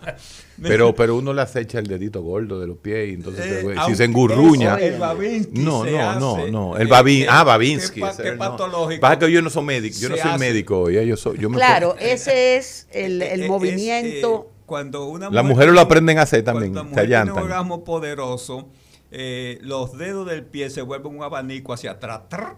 [0.61, 3.84] Pero, pero uno le acecha el dedito gordo de los pies y entonces Eh, se-
[3.86, 4.76] si se engurruña.
[4.76, 6.76] eso, El Babinski No, no, no, no.
[6.76, 8.02] El Babin, eh, ah, Babinsky.
[8.22, 8.38] Qué, no.
[8.38, 9.00] patológico.
[9.00, 10.38] Pasa que yo no soy médico, yo no soy hace.
[10.38, 14.48] médico, oye, yo soy, yo me Claro, ese es el, el eh, movimiento.
[14.50, 17.06] eh, cuando una Las mujer mujeres lo aprenden a hacer también, Cuando la se mujer
[17.24, 18.68] tiene un orgasmo poderoso,
[19.10, 22.22] eh, los dedos del pie se vuelven un abanico hacia atrás.
[22.28, 22.56] trrr.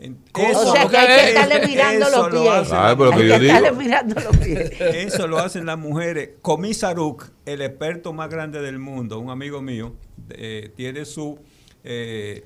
[0.00, 2.54] En- o sea que hay que estarle mirando eso los lo pies.
[2.54, 2.96] las que Hay
[3.28, 3.54] yo que digo.
[3.56, 4.70] estarle mirando los pies.
[4.80, 6.30] Eso lo hacen las mujeres.
[6.40, 9.94] Comisaruk, el experto más grande del mundo, un amigo mío,
[10.30, 11.40] eh, tiene su
[11.82, 12.44] eh,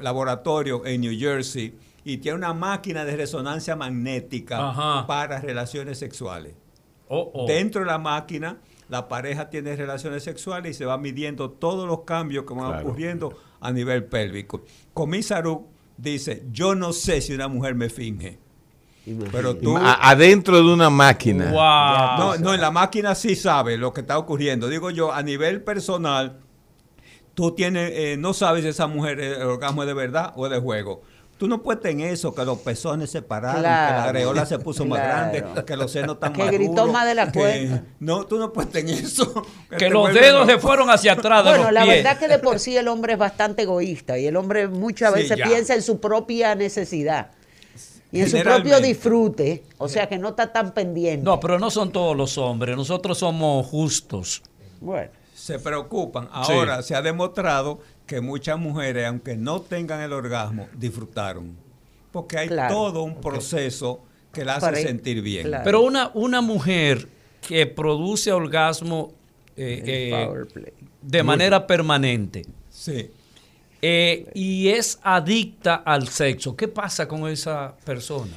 [0.00, 1.74] laboratorio en New Jersey
[2.04, 5.06] y tiene una máquina de resonancia magnética Ajá.
[5.06, 6.54] para relaciones sexuales.
[7.08, 7.46] Oh, oh.
[7.46, 12.00] Dentro de la máquina, la pareja tiene relaciones sexuales y se va midiendo todos los
[12.02, 12.86] cambios que van Claro.
[12.88, 14.62] ocurriendo a nivel pélvico.
[14.92, 18.38] Comisaruk dice, yo no sé si una mujer me finge,
[19.32, 19.76] pero tú...
[19.78, 21.50] Adentro de una máquina.
[21.50, 22.18] Wow.
[22.18, 24.68] No, no, en la máquina sí sabe lo que está ocurriendo.
[24.68, 26.40] Digo yo, a nivel personal,
[27.34, 30.46] tú tienes, eh, no sabes si esa mujer eh, el orgasmo es de verdad o
[30.46, 31.02] es de juego.
[31.38, 34.84] Tú no puedes tener eso, que los pezones se pararon, que la areola se puso
[34.86, 37.82] más grande, que los senos están Que más gritó duros, más de la que- cuenta.
[38.00, 39.44] No, tú no puedes tener eso.
[39.78, 41.96] Que los dedos se fueron hacia atrás de Bueno, los la pies.
[42.04, 45.20] verdad que de por sí el hombre es bastante egoísta y el hombre muchas Sí,
[45.22, 45.44] veces ya.
[45.46, 47.32] piensa en su propia necesidad
[48.12, 51.24] y en su propio disfrute, o sea que no está tan pendiente.
[51.24, 52.76] No, pero no son todos los hombres.
[52.76, 54.40] Nosotros somos justos.
[54.80, 56.28] Bueno, se preocupan.
[56.30, 61.56] Ahora se ha demostrado que muchas mujeres, aunque no tengan el orgasmo, disfrutaron.
[62.12, 62.74] Porque hay Claro.
[62.74, 64.00] todo un proceso
[64.32, 65.46] que la hace Para- sentir bien.
[65.46, 65.64] claro.
[65.64, 67.08] Pero una, una mujer
[67.46, 69.12] que produce orgasmo
[69.56, 73.10] eh, eh, de manera permanente Sí.
[73.80, 78.32] eh, y es adicta al sexo, ¿qué pasa con esa persona?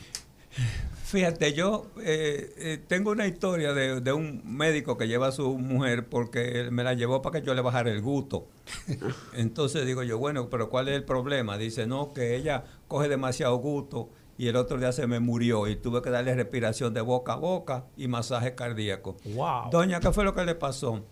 [1.08, 5.58] Fíjate, yo eh, eh, tengo una historia de, de un médico que lleva a su
[5.58, 8.50] mujer porque me la llevó para que yo le bajara el gusto.
[9.34, 11.58] Entonces digo yo, bueno, pero ¿cuál es el problema?
[11.58, 15.78] Dice, no, que ella coge demasiado gusto y el otro día se me murió y
[15.78, 19.16] tuve que darle respiración de boca a boca y masaje cardíaco.
[19.34, 19.70] Wow.
[19.72, 21.06] Doña, ¿qué fue lo que le pasó?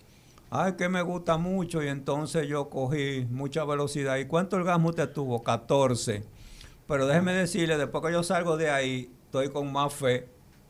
[0.49, 4.17] Ay, que me gusta mucho y entonces yo cogí mucha velocidad.
[4.17, 5.41] ¿Y cuánto orgasmo usted tuvo?
[5.41, 6.21] 14.
[6.85, 10.27] Pero déjeme decirle, después que yo salgo de ahí, estoy con más fe.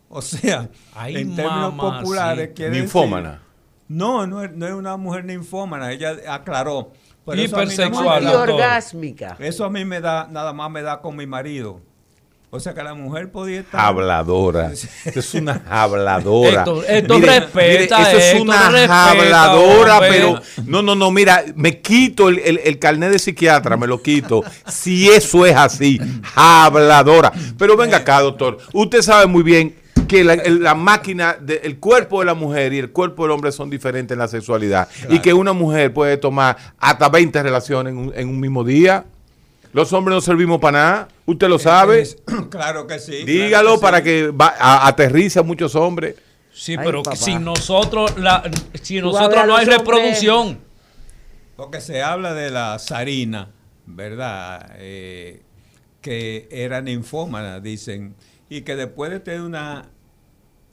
[0.10, 2.54] O sea, Ay, en términos mamá, populares, sí.
[2.54, 3.42] quiere decir- Ninfómana.
[3.88, 6.92] no, no es, no es una mujer ninfómana, ella aclaró.
[7.28, 8.22] Hipersexual.
[8.24, 9.36] Multiorgásmica.
[9.40, 11.82] Eso a mí me da, nada más me da con mi marido.
[12.56, 13.80] O sea que la mujer podía estar...
[13.82, 14.72] Habladora.
[15.06, 16.64] Es una habladora.
[16.88, 20.10] Héctor, respeta, eso es una respeta, habladora, hombre.
[20.10, 24.02] pero no, no, no, mira, me quito el, el, el carnet de psiquiatra, me lo
[24.02, 24.44] quito.
[24.68, 26.00] Si eso es así,
[26.36, 27.32] habladora.
[27.58, 28.58] Pero venga acá, doctor.
[28.74, 29.76] Usted sabe muy bien
[30.08, 33.32] que la, el- la máquina, de- el cuerpo de la mujer y el cuerpo del
[33.32, 34.88] hombre son diferentes en la sexualidad.
[35.10, 39.06] Y que una mujer puede tomar hasta 20 relaciones en un, en un mismo día.
[39.76, 41.08] Los hombres no servimos para nada.
[41.26, 42.00] Usted lo sabe.
[42.00, 42.18] Es-
[42.50, 43.26] claro que sí.
[43.26, 44.04] Dígalo claro para sí.
[44.06, 46.16] que va, a- aterrice a muchos hombres.
[46.54, 47.18] Sí, Ay, pero papá.
[47.18, 48.50] sin nosotros, la,
[48.82, 50.60] si nosotros no hay reproducción.
[51.58, 53.52] Porque se habla de la zarina,
[53.86, 54.76] ¿verdad?
[54.78, 55.42] Eh,
[56.00, 58.16] que era ninfómana, dicen,
[58.48, 59.90] y que después de tener una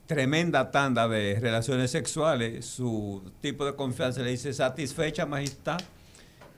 [0.07, 5.81] tremenda tanda de relaciones sexuales, su tipo de confianza le dice satisfecha, majestad,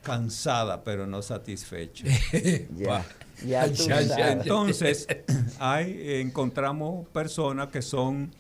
[0.05, 2.05] cansada, pero no satisfecha.
[2.77, 3.05] Ya,
[3.45, 4.09] ya Ya, ya, sabes.
[4.09, 4.33] ya.
[4.33, 5.09] Entonces,
[5.59, 8.33] hay, encontramos personas que son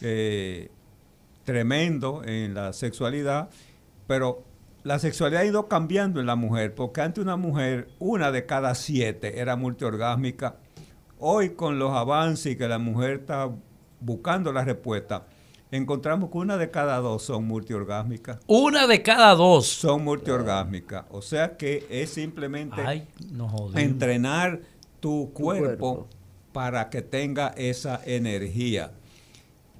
[0.00, 0.70] eh,
[1.44, 3.50] tremendos en la sexualidad,
[4.06, 4.44] pero
[4.84, 8.74] la sexualidad ha ido cambiando en la mujer, porque antes una mujer, una de cada
[8.74, 10.56] siete era multiorgásmica.
[11.18, 13.50] Hoy con los avances y que la mujer está
[14.00, 15.26] buscando la respuesta,
[15.70, 18.38] encontramos que una de cada dos son multiorgásmicas.
[18.46, 19.66] Una de cada dos.
[19.66, 21.04] Son multiorgásmicas.
[21.10, 23.76] O sea que es simplemente Ay, no jodimos.
[23.76, 24.60] entrenar
[25.00, 26.08] tu cuerpo, cuerpo.
[26.52, 28.92] para que tenga esa energía.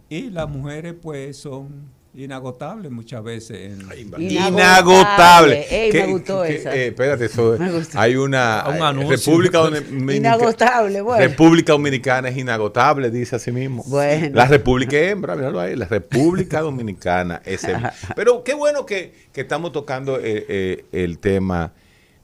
[0.08, 3.72] Y las mujeres pues son inagotables muchas veces.
[3.72, 5.66] en- Inagotable.
[5.70, 6.74] Ey, ¿Qué- me gustó qué- esa.
[6.74, 7.98] eh, espérate, eso Me gustó.
[8.00, 9.16] hay una Un eh, anuncio.
[9.16, 11.22] República Dominica- Inagotable, bueno.
[11.28, 13.84] República Dominicana es inagotable, dice así mismo.
[13.86, 14.30] Bueno.
[14.34, 17.92] La República Hembra, míralo ahí, la República Dominicana es hembra.
[18.16, 21.72] Pero qué bueno que, que estamos tocando eh, eh, el tema,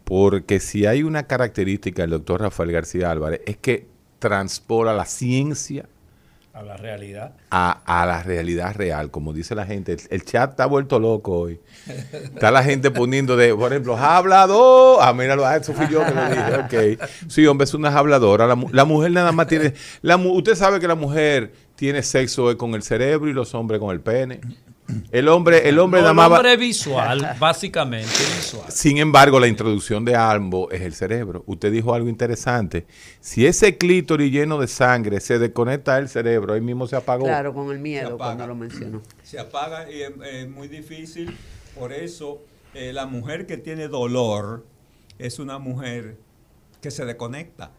[0.04, 3.86] porque si hay una característica del doctor Rafael García Álvarez, es que
[4.18, 5.86] transpora la ciencia
[6.54, 7.32] A la realidad.
[7.50, 9.96] a, a la realidad real, como dice la gente.
[10.08, 11.60] El, chat está vuelto loco hoy.
[12.12, 15.00] Está la gente poniendo de, por ejemplo, hablador.
[15.02, 16.98] Ah, míralo, ah, eso fui yo que lo dije.
[17.00, 17.08] Ok.
[17.28, 18.46] Sí, hombre, es una habladora.
[18.46, 19.74] La, la mujer nada más tiene.
[20.00, 23.90] La, usted sabe que la mujer tiene sexo con el cerebro y los hombres con
[23.90, 24.40] el pene.
[25.10, 28.06] El hombre, el hombre No, el hombre visual, básicamente
[28.36, 28.70] visual.
[28.70, 31.42] sin embargo, la introducción de ambos es el cerebro.
[31.46, 32.86] Usted dijo algo interesante.
[33.20, 37.24] Si ese clítoris lleno de sangre se desconecta del cerebro, ahí mismo se apagó.
[37.24, 39.00] Claro, con el miedo cuando lo mencionó.
[39.22, 41.34] Se apaga y es, es muy difícil.
[41.78, 42.42] Por eso
[42.74, 44.66] eh, la mujer que tiene dolor
[45.18, 46.18] es una mujer
[46.82, 47.72] que se desconecta.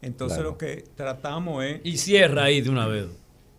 [0.00, 0.52] Entonces Claro.
[0.52, 1.80] lo que tratamos es...
[1.82, 3.08] Y cierra ahí de una vez.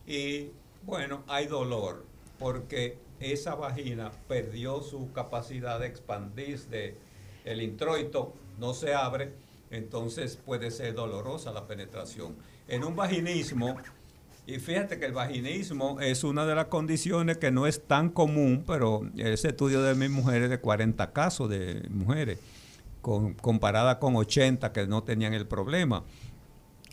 [0.08, 0.52] Y
[0.84, 2.07] bueno, hay dolor
[2.40, 6.96] porque esa vagina perdió su capacidad de expandirse,
[7.46, 9.34] el introito no se abre,
[9.72, 12.36] entonces puede ser dolorosa la penetración.
[12.68, 13.78] En un vaginismo,
[14.46, 18.64] y fíjate que el vaginismo es una de las condiciones que no es tan común,
[18.66, 22.40] pero ese estudio de mis mujeres de 40 casos de mujeres,
[23.02, 26.04] con, comparada con 80 que no tenían el problema.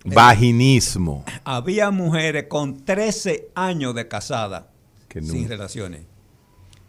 [0.05, 1.24] Vaginismo.
[1.45, 4.73] Había mujeres con 13 años de casada
[5.14, 6.02] Que no- sin relaciones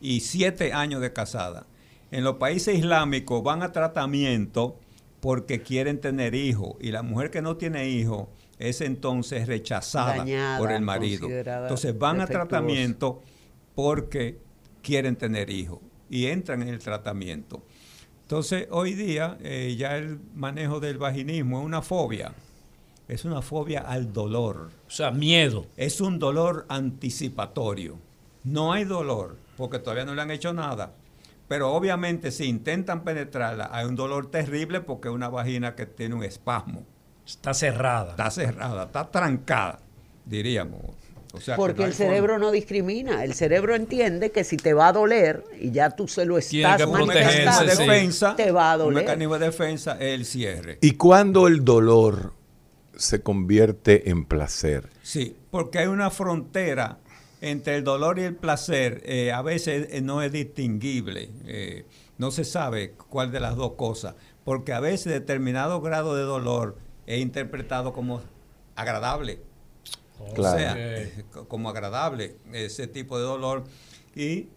[0.01, 1.65] y 7 años de casada.
[2.11, 4.79] En los países islámicos van a tratamiento
[5.19, 8.27] porque quieren tener hijos y la mujer que no tiene hijos
[8.59, 11.27] es entonces rechazada Dañada, por el marido.
[11.29, 13.21] Entonces van a tratamiento
[13.73, 14.39] porque
[14.81, 17.63] quieren tener hijos y entran en el tratamiento.
[18.21, 22.33] Entonces hoy día eh, ya el manejo del vaginismo es una fobia.
[23.07, 24.71] Es una fobia al dolor.
[24.87, 25.67] O sea, miedo.
[25.77, 27.99] Es un dolor anticipatorio.
[28.45, 30.93] No hay dolor porque todavía no le han hecho nada.
[31.47, 36.15] Pero obviamente si intentan penetrarla hay un dolor terrible porque es una vagina que tiene
[36.15, 36.85] un espasmo.
[37.25, 38.11] Está cerrada.
[38.11, 39.79] Está cerrada, está trancada,
[40.25, 40.79] diríamos.
[41.33, 42.45] O sea, que Porque no el cerebro forma.
[42.47, 43.23] no discrimina.
[43.23, 46.81] El cerebro entiende que si te va a doler y ya tú se lo estás
[46.85, 47.77] un manifestando, sí.
[47.77, 49.03] defensa, te va a un doler.
[49.03, 50.77] mecanismo de defensa es el cierre.
[50.81, 52.31] ¿Y cuando el dolor
[52.97, 54.89] se convierte en placer.
[55.01, 56.99] Sí, porque hay una frontera
[57.41, 59.01] entre el dolor y el placer.
[59.05, 61.29] eh, a veces eh, no es distinguible.
[61.45, 61.85] eh,
[62.17, 64.15] no se sabe cuál de las dos cosas.
[64.45, 66.77] Porque a veces determinado grado de dolor
[67.07, 68.21] es interpretado como
[68.75, 69.39] agradable.
[70.33, 70.55] Claro.
[70.55, 73.65] O sea, co- como agradable ese tipo de dolor.
[74.15, 74.47] Y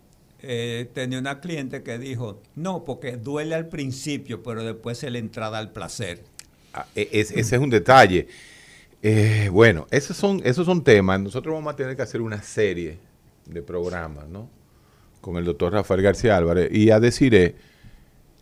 [0.41, 5.19] eh, tenía una cliente que dijo, no, porque duele al principio, pero después es la
[5.19, 6.23] entrada al placer.
[6.73, 8.29] Ah, e- es- ese es un detalle.
[9.03, 11.21] Eh, bueno, esos son, esos son temas.
[11.21, 12.99] Nosotros vamos a tener que hacer una serie
[13.47, 14.49] de programas, ¿no?
[15.21, 16.71] Con el doctor Rafael García Álvarez.
[16.73, 17.57] Y a deciré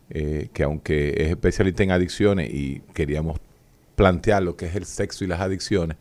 [0.09, 3.39] eh, que aunque es especialista en adicciones y queríamos
[3.95, 5.97] plantear lo que es el sexo y las adicciones,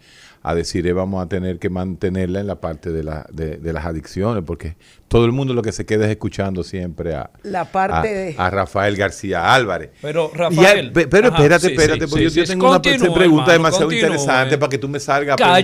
[0.48, 3.84] a decir vamos a tener que mantenerla en la parte de, la, de, de las
[3.84, 4.76] adicciones, porque
[5.08, 8.34] todo el mundo lo que se queda es escuchando siempre a, La parte a- de-
[8.38, 9.90] a Rafael García Álvarez.
[10.00, 10.92] Pero, Rafael.
[10.92, 12.52] ya- pero Ajá, espérate, sí, espérate, sí, porque yo, sí, yo sí.
[12.52, 14.06] tengo una pregunta hermano, demasiado continúe.
[14.06, 15.62] interesante para que tú me salgas a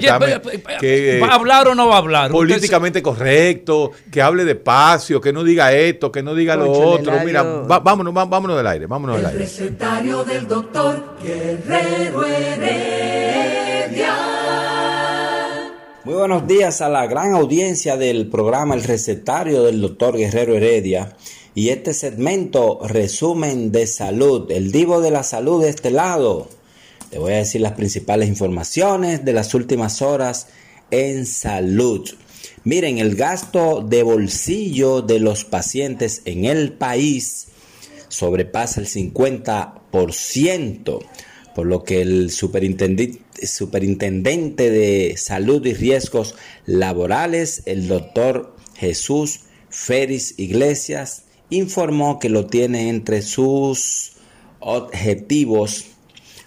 [0.80, 2.24] que, ¿Va a hablar o no va a hablar?
[2.33, 6.89] Usted- políticamente correcto, que hable despacio, que no diga esto, que no diga lo Cónchale,
[7.16, 7.24] otro.
[7.24, 9.45] Mira, va- vámonos, va- vámonos del aire, vámonos del El aire.
[9.45, 14.14] recetario del doctor Guerrero Heredia.
[16.05, 20.16] Muy buenos días a la gran audiencia del programa El Recetario del Dr.
[20.16, 21.16] Guerrero Heredia
[21.55, 26.48] y este segmento resumen de salud, el divo de la salud de este lado.
[27.09, 30.48] Te voy a decir las principales informaciones de las últimas horas
[30.90, 32.11] en salud.
[32.64, 37.46] Miren, el gasto de bolsillo de los pacientes en el país
[38.09, 40.98] sobrepasa el 50%,
[41.55, 43.20] por lo que el superintendente,
[44.70, 46.34] de salud y riesgos
[46.66, 54.12] laborales, el doctor Jesús Feris Iglesias, informó que lo tiene entre sus
[54.61, 55.86] objetivos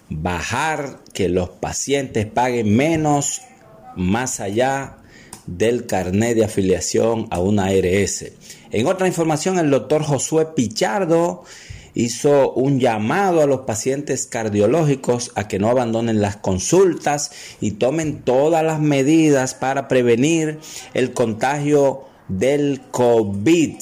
[0.08, 3.42] bajar que los pacientes paguen menos
[3.96, 4.98] más allá
[5.46, 8.26] del carnet de afiliación a una ARS.
[8.70, 11.44] En otra información, el doctor Josué Pichardo
[11.96, 18.22] hizo un llamado a los pacientes cardiológicos a que no abandonen las consultas y tomen
[18.22, 20.58] todas las medidas para prevenir
[20.92, 23.76] el contagio del COVID.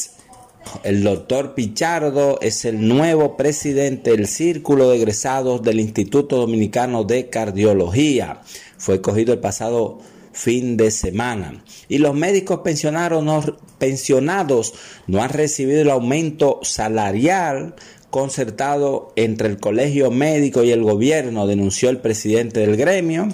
[0.84, 7.28] El doctor Pichardo es el nuevo presidente del Círculo de Egresados del Instituto Dominicano de
[7.28, 8.40] Cardiología.
[8.78, 9.98] Fue escogido el pasado
[10.34, 11.64] fin de semana.
[11.88, 13.42] Y los médicos pensionados no,
[13.78, 14.74] pensionados
[15.06, 17.74] no han recibido el aumento salarial
[18.14, 23.26] concertado entre el Colegio Médico y el gobierno, denunció el presidente del gremio,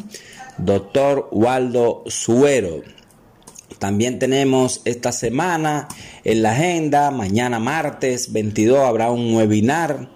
[0.56, 2.80] doctor Waldo Suero.
[3.78, 5.86] También tenemos esta semana
[6.24, 10.08] en la agenda, mañana martes 22 habrá un webinar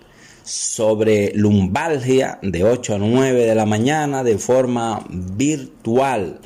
[0.44, 6.40] sobre lumbalgia de 8 a 9 de la mañana de forma virtual.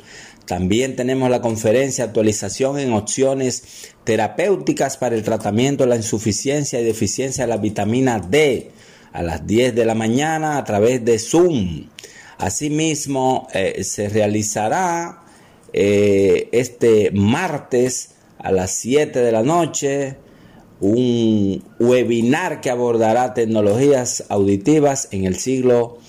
[0.49, 6.83] También tenemos la conferencia actualización en opciones terapéuticas para el tratamiento de la insuficiencia y
[6.83, 8.71] deficiencia de la vitamina D
[9.13, 11.89] a las 10 de la mañana a través de Zoom.
[12.39, 15.21] Asimismo, eh, se realizará
[15.71, 20.15] eh, este martes a las 7 de la noche
[20.79, 25.99] un webinar que abordará tecnologías auditivas en el siglo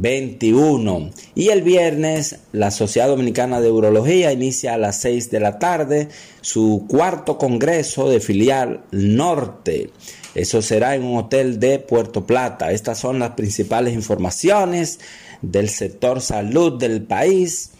[0.00, 1.10] XXI.
[1.34, 6.08] Y el viernes la Sociedad Dominicana de Urología inicia a las 6 de la tarde
[6.40, 9.90] su cuarto congreso de filial norte.
[10.34, 12.72] Eso será en un hotel de Puerto Plata.
[12.72, 15.00] Estas son las principales informaciones
[15.40, 17.70] del sector salud del país.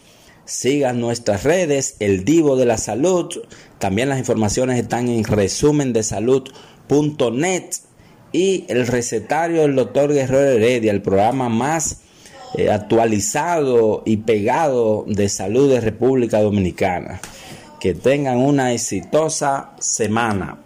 [0.47, 3.29] Sigan nuestras redes, el Divo de la Salud.
[3.79, 7.65] También las informaciones están en resumendesalud.net
[8.33, 12.01] y el recetario del doctor Guerrero Heredia, el programa más
[12.57, 17.21] eh, actualizado y pegado de salud de República Dominicana.
[17.81, 20.59] Que tengan una exitosa semana.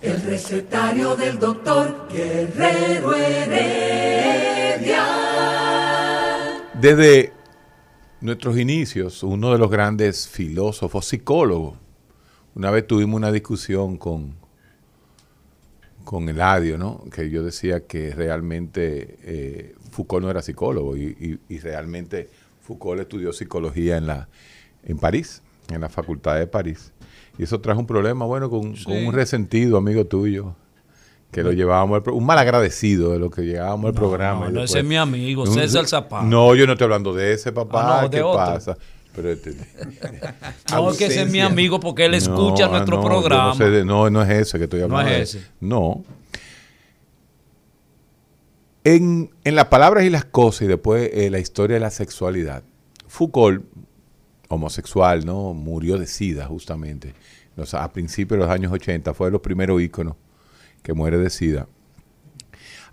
[0.00, 5.04] El recetario del doctor Guerrero Heredia.
[6.80, 7.32] Desde
[8.20, 11.74] nuestros inicios, uno de los grandes filósofos, psicólogos,
[12.54, 14.34] una vez tuvimos una discusión con,
[16.04, 17.04] con Eladio, ¿no?
[17.12, 21.16] Que yo decía que realmente eh, Foucault no era psicólogo y,
[21.48, 22.28] y- y realmente
[22.62, 24.28] Foucault estudió psicología en, la,
[24.84, 26.92] en París, en la Facultad de París.
[27.38, 30.54] Y eso trajo un problema, bueno, con, con un resentido amigo tuyo,
[31.30, 34.46] que lo llevábamos, un mal agradecido de lo que llevábamos al programa.
[34.46, 36.24] no, no, ese después- es mi amigo, Un- César Zapata.
[36.24, 37.98] No, yo no estoy hablando de ese, papá.
[37.98, 38.38] Ah, no, de ¿Qué otro.
[38.44, 38.76] pasa?
[39.14, 39.52] Pero este-
[40.72, 43.48] No, que ese es mi amigo porque él escucha No, nuestro no, programa.
[43.48, 45.10] No, sé de- no, no es ese que estoy No hablando.
[45.12, 45.48] es de- ese.
[45.60, 46.04] No.
[48.84, 52.62] En, en las palabras y las cosas y después eh, la historia de la sexualidad,
[53.06, 53.64] Foucault,
[54.48, 55.54] homosexual, ¿no?
[55.54, 57.14] Murió de sida justamente.
[57.72, 60.14] A principios de los años 80 fue de los primeros íconos
[60.82, 61.66] que muere de sida.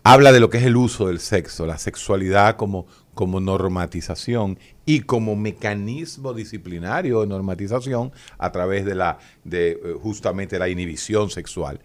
[0.03, 5.01] Habla de lo que es el uso del sexo, la sexualidad como, como normatización y
[5.01, 11.79] como mecanismo disciplinario de normatización a través de la de eh, justamente la inhibición sexual.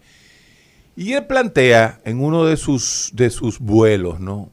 [1.01, 4.51] Y él plantea en uno de sus, de sus vuelos, ¿no?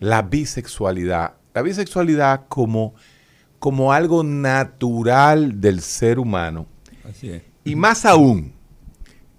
[0.00, 1.34] La bisexualidad.
[1.54, 2.94] La bisexualidad como,
[3.60, 6.66] como algo natural del ser humano.
[7.08, 7.42] Así es.
[7.64, 8.52] Y más aún,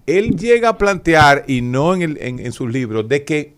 [0.06, 3.54] él llega a plantear, y no en, el- en- en sus libros, de que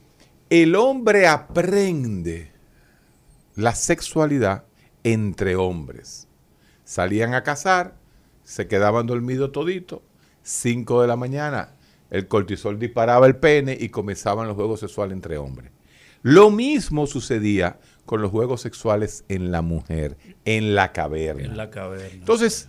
[0.51, 2.51] el hombre aprende
[3.55, 4.65] la sexualidad
[5.05, 6.27] entre hombres.
[6.85, 7.95] Salían a cazar,
[8.43, 10.01] se quedaban dormidos toditos,
[10.43, 11.75] 5 de la mañana,
[12.11, 15.71] el cortisol disparaba el pene y comenzaban los juegos sexuales entre hombres.
[16.23, 21.45] Lo mismo sucedía con los juegos sexuales en la mujer, en la caverna.
[21.45, 22.09] En la caverna.
[22.13, 22.69] Entonces,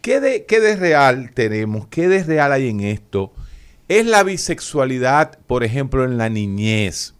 [0.00, 1.86] ¿qué de, qué de real tenemos?
[1.86, 3.32] ¿Qué de real hay en esto?
[3.88, 7.14] ¿Es la bisexualidad, por ejemplo, en la niñez?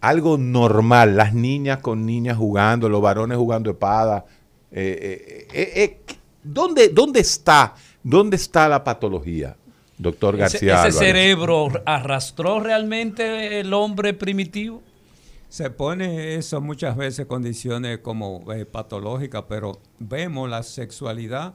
[0.00, 4.26] Algo normal, las niñas con niñas jugando, los varones jugando espada.
[4.70, 7.74] Eh, eh, eh, eh, ¿dónde, ¿Dónde está?
[8.02, 9.56] ¿Dónde está la patología,
[9.98, 10.86] doctor García?
[10.86, 14.82] ese cerebro arrastró realmente el hombre primitivo.
[15.48, 21.54] Se pone eso muchas veces condiciones como eh, patológicas, pero vemos la sexualidad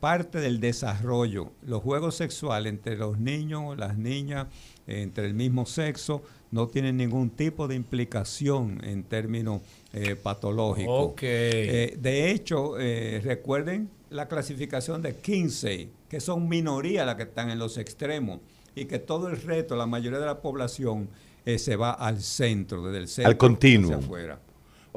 [0.00, 1.52] parte del desarrollo.
[1.62, 4.46] Los juegos sexuales entre los niños, las niñas,
[4.86, 9.62] eh, entre el mismo sexo, no tienen ningún tipo de implicación en términos
[9.96, 11.06] eh, patológicos.
[11.12, 11.20] Ok.
[11.22, 17.50] Eh, de hecho, eh, recuerden la clasificación de Kinsey, que son minorías las que están
[17.50, 18.40] en los extremos
[18.74, 21.08] y que todo el resto, la mayoría de la población,
[21.44, 23.92] eh, se va al centro, desde el centro continuum.
[23.94, 24.40] hacia afuera.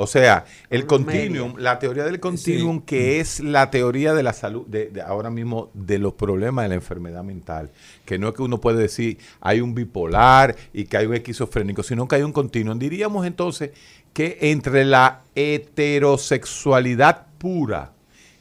[0.02, 2.84] O sea, el continuum, la teoría del continuum, Sí.
[2.86, 6.70] que es la teoría de la salud, de, de ahora mismo, de los problemas de
[6.70, 7.70] la enfermedad mental.
[8.06, 11.84] Que no es que uno puede decir hay un bipolar y que hay un esquizofrénico,
[11.84, 12.80] sino que hay un continuum.
[12.80, 13.72] Diríamos entonces
[14.20, 17.94] que entre la heterosexualidad pura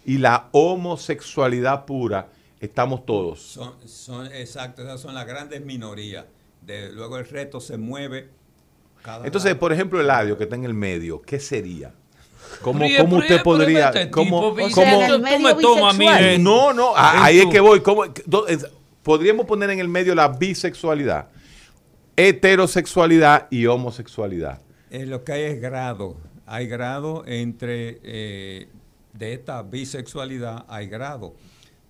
[0.04, 2.26] y la homosexualidad pura
[2.58, 3.40] estamos todos.
[3.40, 6.24] Son, son, exacto, esas son las grandes minorías.
[6.62, 8.28] De, luego el resto se mueve.
[9.04, 9.60] Cada Entonces, lado.
[9.60, 11.92] por ejemplo, Eladio, que está en el medio, ¿qué sería?
[12.60, 13.88] ¿Cómo, Pero, cómo pero, usted pero, podría...
[13.90, 17.46] este cómo- tipo, cómo- el tú me tomas a mí No, no, a- ahí es
[17.46, 17.82] que voy.
[17.82, 18.66] ¿Cómo- do- es-
[19.04, 21.28] podríamos poner en el medio la bisexualidad,
[22.16, 24.60] heterosexualidad y homosexualidad.
[24.90, 26.16] Eh, lo que hay es grado.
[26.46, 28.68] Hay grado entre, eh,
[29.12, 31.34] de esta bisexualidad, hay grado.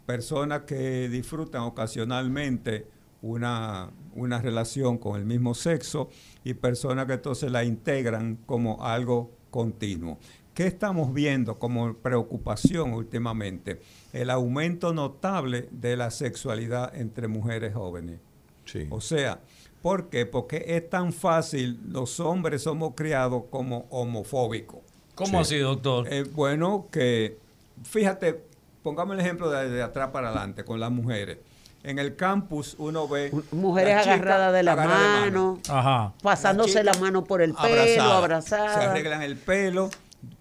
[0.07, 2.87] Personas que disfrutan ocasionalmente
[3.23, 6.09] una, una relación con el mismo sexo
[6.45, 10.19] y personas que entonces la integran como algo continuo.
[10.55, 13.81] ¿Qué estamos viendo como preocupación últimamente?
[14.13, 18.19] El aumento notable de la sexualidad entre mujeres jóvenes.
[18.65, 18.89] Sí.
[18.91, 19.41] O sea,
[19.89, 20.27] ¿por qué?
[20.27, 24.81] Porque es tan fácil, los hombres somos criados como homofóbicos.
[25.15, 26.07] ¿Cómo así, doctor?
[26.13, 27.39] Es bueno que,
[27.85, 28.39] fíjate,
[28.83, 31.39] pongamos el ejemplo de, de atrás para adelante con las mujeres.
[31.83, 33.33] En el campus uno ve...
[33.51, 36.13] Mujeres agarradas de la de mano, Ajá.
[36.23, 38.13] pasándose la mano por el pelo, abrazadas.
[38.13, 38.75] abrazadas.
[38.75, 39.89] Se arreglan el pelo,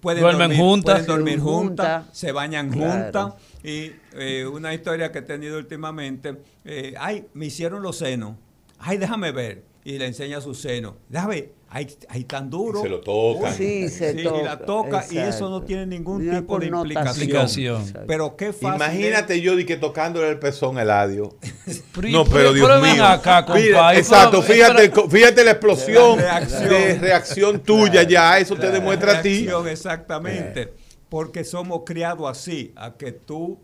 [0.02, 0.94] pueden Duermen dormir, juntas.
[0.96, 2.02] pueden dormir Juntas.
[2.04, 2.92] juntas, se bañan Claro.
[2.92, 3.34] juntas.
[3.64, 6.36] Y eh, una historia que he tenido últimamente,
[6.66, 8.34] eh, ay, me hicieron los senos,
[8.80, 9.64] ay, déjame ver.
[9.84, 12.82] Y le enseña sus senos, déjame ver, ay, ay, tan duro.
[12.82, 13.54] Se lo tocan.
[13.54, 14.42] Sí, se Sí, toca.
[14.42, 17.86] y la toca y eso no tiene ningún tipo de implicación.
[18.06, 18.76] Pero qué fácil.
[18.76, 21.38] Imagínate yo di que tocándole el pezón a Eladio.
[21.96, 23.06] Pero- No, pero Dios pero ven mío.
[23.06, 26.70] acá, Mira, exacto, fíjate, fíjate la explosión La reacción.
[26.70, 29.48] de reacción tuya ya, eso te demuestra a ti.
[29.70, 30.74] Exactamente.
[31.10, 33.58] Porque somos criados así, a que tú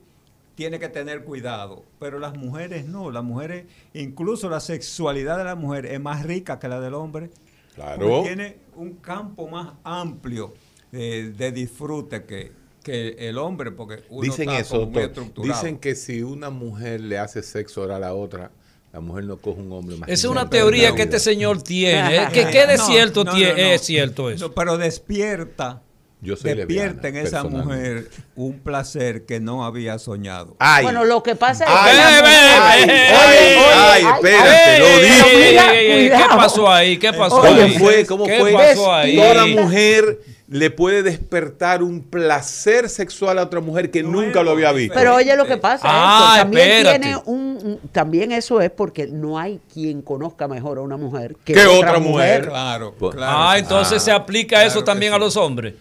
[0.56, 1.84] tienes que tener cuidado.
[2.00, 3.12] Pero las mujeres no.
[3.12, 7.30] Las mujeres, incluso la sexualidad de la mujer es más rica que la del hombre.
[7.76, 8.08] Claro.
[8.08, 10.54] Porque tiene un campo más amplio
[10.92, 12.52] eh, de disfrute que,
[12.84, 15.24] que el hombre, porque uno Dicen está eso, como muy doctor.
[15.24, 15.62] estructurado.
[15.62, 18.52] Dicen que si una mujer le hace sexo oral a la otra,
[18.92, 20.08] la mujer no coge un hombre más.
[20.08, 22.16] Esa es una teoría que este señor tiene.
[22.18, 22.28] ¿eh?
[22.32, 23.54] ¿Qué, qué de No, cierto no, no, tiene?
[23.54, 23.68] no.
[23.70, 24.50] Es cierto eso.
[24.50, 25.82] No, pero despierta.
[26.24, 30.56] Yo soy despierta en esa mujer un placer que no había soñado.
[30.58, 34.14] Ay, Bueno, lo que pasa es ay, que Ay, ay, ay, ay, ay, ay, ay,
[34.16, 36.10] espérate, lo dije.
[36.18, 36.98] ¿Qué pasó ahí?
[36.98, 37.78] ¿Qué pasó ¿Cómo ahí?
[37.78, 38.06] fue?
[38.06, 38.54] ¿Cómo ¿Qué fue?
[38.54, 39.16] pasó ahí?
[39.18, 44.72] Toda mujer le puede despertar un placer sexual a otra mujer que nunca lo había
[44.72, 44.94] visto.
[44.94, 47.00] Pero oye lo que pasa, Ah, también espérate.
[47.00, 51.36] tiene un, un- también eso es porque no hay quien conozca mejor a una mujer
[51.44, 52.40] que otra, otra mujer.
[52.42, 52.50] mujer.
[52.50, 53.34] Claro, Pues- claro.
[53.36, 55.16] ah, entonces Ah, se aplica claro eso también sí.
[55.16, 55.74] a los hombres.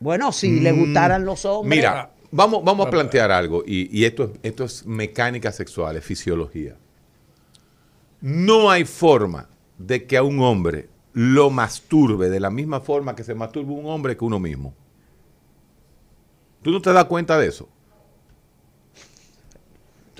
[0.00, 1.78] Bueno, si le gustaran los hombres.
[1.78, 6.76] Mira, vamos, vamos a plantear algo, y, y esto, esto es mecánica sexual, es fisiología.
[8.20, 13.22] No hay forma de que a un hombre lo masturbe de la misma forma que
[13.22, 14.74] se masturba un hombre que uno mismo.
[16.62, 17.68] ¿Tú no te das cuenta de eso?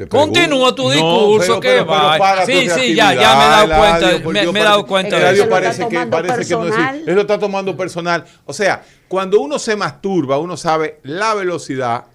[0.09, 2.45] Continúa tu discurso, que va.
[2.45, 5.33] Sí, sí, ya, ya me he dado cuenta, me- Dios, me he dado cuenta de
[5.35, 5.49] eso.
[5.49, 7.03] parece que, tomando parece que no es personal.
[7.07, 8.25] Él lo está tomando personal.
[8.45, 12.07] O sea, cuando uno se masturba, uno sabe la velocidad,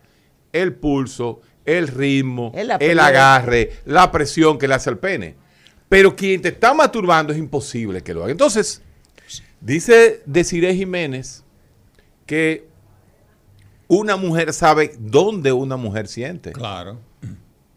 [0.51, 5.35] el pulso, el ritmo, El agarre, la presión que le hace al pene.
[5.87, 8.31] Pero quien te está masturbando es imposible que lo haga.
[8.31, 8.81] Entonces,
[9.61, 11.43] dice Desiree Jiménez
[12.25, 12.67] que
[13.87, 16.51] una mujer sabe dónde una mujer siente.
[16.51, 16.99] Claro,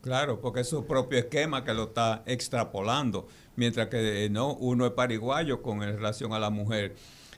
[0.02, 3.26] claro, porque es su propio esquema que lo está extrapolando,
[3.56, 6.94] mientras que eh, no uno es pariguayo con relación a la mujer.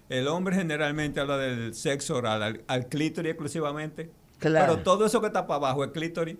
[0.08, 4.72] El hombre generalmente habla del sexo oral, al, al clítoris exclusivamente, Claro.
[4.74, 6.36] pero todo eso que está para abajo es clítoris.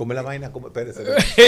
[0.00, 1.02] Come la vaina, come, espérese.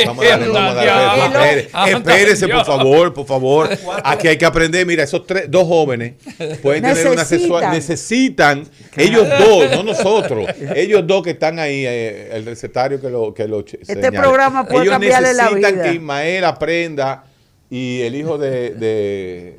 [0.04, 1.70] Vamos a darle, vamos a darle.
[1.96, 3.70] Espérese, por favor, por favor.
[4.04, 4.84] Aquí hay que aprender.
[4.84, 6.16] Mira, esos tres, dos jóvenes
[6.60, 7.26] pueden tener una Necesitan.
[7.26, 7.70] sexual.
[7.72, 13.32] Necesitan, ellos dos, no nosotros, ellos dos que están ahí, eh, el recetario que lo,
[13.32, 15.84] que lo Este programa puede ellos cambiarle la necesitan vida.
[15.84, 17.24] que Ismael aprenda
[17.70, 19.58] y el hijo de, de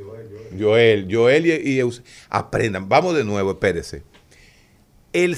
[0.59, 1.83] Joel, Joel y, y
[2.29, 2.87] aprendan.
[2.87, 4.03] Vamos de nuevo, espérese.
[5.13, 5.35] El,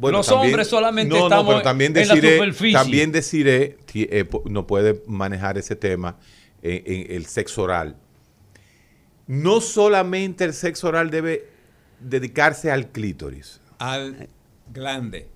[0.00, 2.72] bueno, Los también- hombres solamente no, no, estamos pero también en la deciré, superficie.
[2.72, 6.16] también deciré, eh, no puede manejar ese tema
[6.62, 7.96] en, en el sexo oral.
[9.26, 11.46] No solamente el sexo oral debe
[12.00, 13.60] dedicarse al clítoris.
[13.78, 14.28] al
[14.72, 15.28] glande.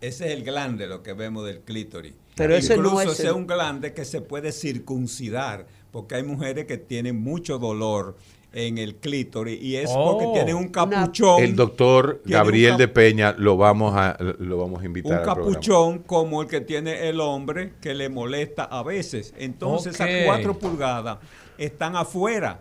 [0.00, 2.12] Ese es el glande lo que vemos del clítoris.
[2.36, 6.16] Pero ese no Incluso es ese el- es un glande que se puede circuncidar, porque
[6.16, 8.16] hay mujeres que tienen mucho dolor
[8.54, 10.12] en el clítoris y es Oh.
[10.12, 11.42] porque tienen un capuchón.
[11.42, 15.24] El doctor tiene Gabriel de Peña lo vamos a lo vamos a invitar un al
[15.24, 15.50] programa.
[15.52, 19.34] capuchón como el que tiene el hombre que le molesta a veces.
[19.36, 20.00] Entonces, Ok.
[20.06, 21.18] a cuatro pulgadas
[21.58, 22.60] están afuera.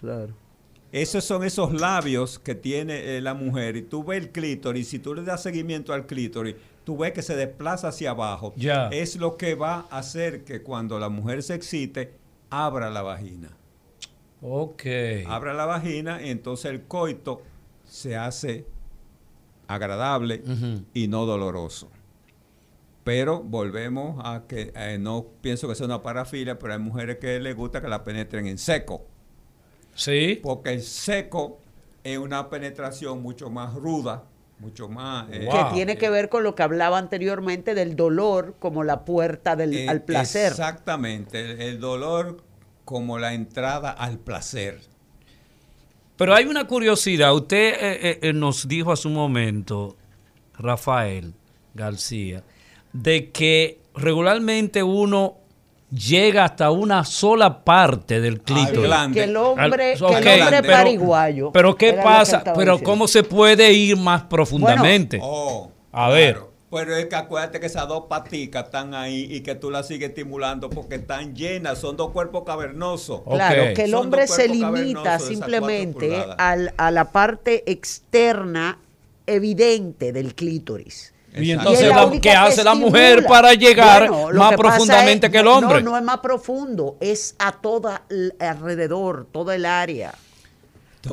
[0.00, 0.34] Claro.
[0.92, 3.76] Esos son esos labios que tiene eh, la mujer.
[3.76, 7.22] Y tú ves el clítoris, si tú le das seguimiento al clítoris, tú ves que
[7.22, 8.54] se desplaza hacia abajo.
[8.56, 8.88] Ya.
[8.88, 12.12] Es lo que va a hacer que cuando la mujer se excite,
[12.48, 13.50] abra la vagina.
[14.42, 14.82] Ok.
[15.26, 17.42] Abra la vagina y entonces el coito
[17.84, 18.66] se hace
[19.68, 20.42] agradable
[20.94, 21.90] y no doloroso.
[23.04, 27.38] Pero volvemos a que eh, no pienso que sea una parafilia, pero hay mujeres que
[27.38, 29.04] les gusta que la penetren en seco.
[29.94, 30.40] Sí.
[30.42, 31.58] Porque el seco
[32.02, 34.24] es una penetración mucho más ruda,
[34.58, 35.28] mucho más...
[35.30, 35.68] eh, Wow.
[35.68, 39.72] Que tiene que ver con lo que hablaba anteriormente del dolor como la puerta del,
[39.74, 40.50] eh, al placer.
[40.50, 42.42] Exactamente, el, el dolor
[42.86, 44.80] como la entrada al placer.
[46.16, 47.34] Pero hay una curiosidad.
[47.34, 47.78] Usted eh,
[48.10, 49.96] eh, eh, nos dijo hace un momento,
[50.56, 51.34] Rafael
[51.74, 52.42] García,
[52.94, 55.34] de que regularmente uno
[55.90, 58.80] llega hasta una sola parte del clítoris.
[58.80, 59.18] glande.
[59.18, 61.52] que el hombre, Al- que ok, el hombre pero- pariguayo.
[61.52, 62.42] Pero ¿qué que pasa?
[62.44, 62.82] Pero diciendo.
[62.84, 65.18] ¿cómo se puede ir más profundamente?
[65.20, 66.34] Oh, A ver.
[66.36, 66.52] claro.
[66.76, 70.10] Pero es que acuérdate que esas dos paticas están ahí y que tú las sigues
[70.10, 73.22] estimulando porque están llenas, son dos cuerpos cavernosos.
[73.28, 78.78] Claro, que el Son hombre se limita simplemente al- a la parte externa
[79.26, 81.12] evidente del clítoris.
[81.38, 85.38] Y entonces, única ¿qué que hace la mujer para llegar Bueno, más profundamente es- que
[85.40, 85.82] el hombre?
[85.82, 88.02] No, no es más profundo, es a toda
[88.38, 90.14] alrededor, toda el área.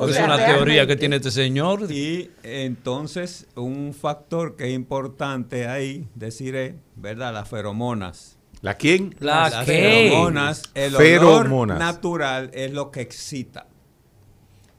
[0.08, 1.90] Es sea, una teoría que tiene este señor.
[1.90, 7.32] Y entonces un factor que es importante ahí, decir es, ¿verdad?
[7.32, 8.36] Las feromonas.
[8.60, 9.14] ¿La quién?
[9.20, 9.72] La Las qué?
[10.10, 11.76] feromonas, el Feromonas.
[11.76, 13.66] olor natural es lo que excita.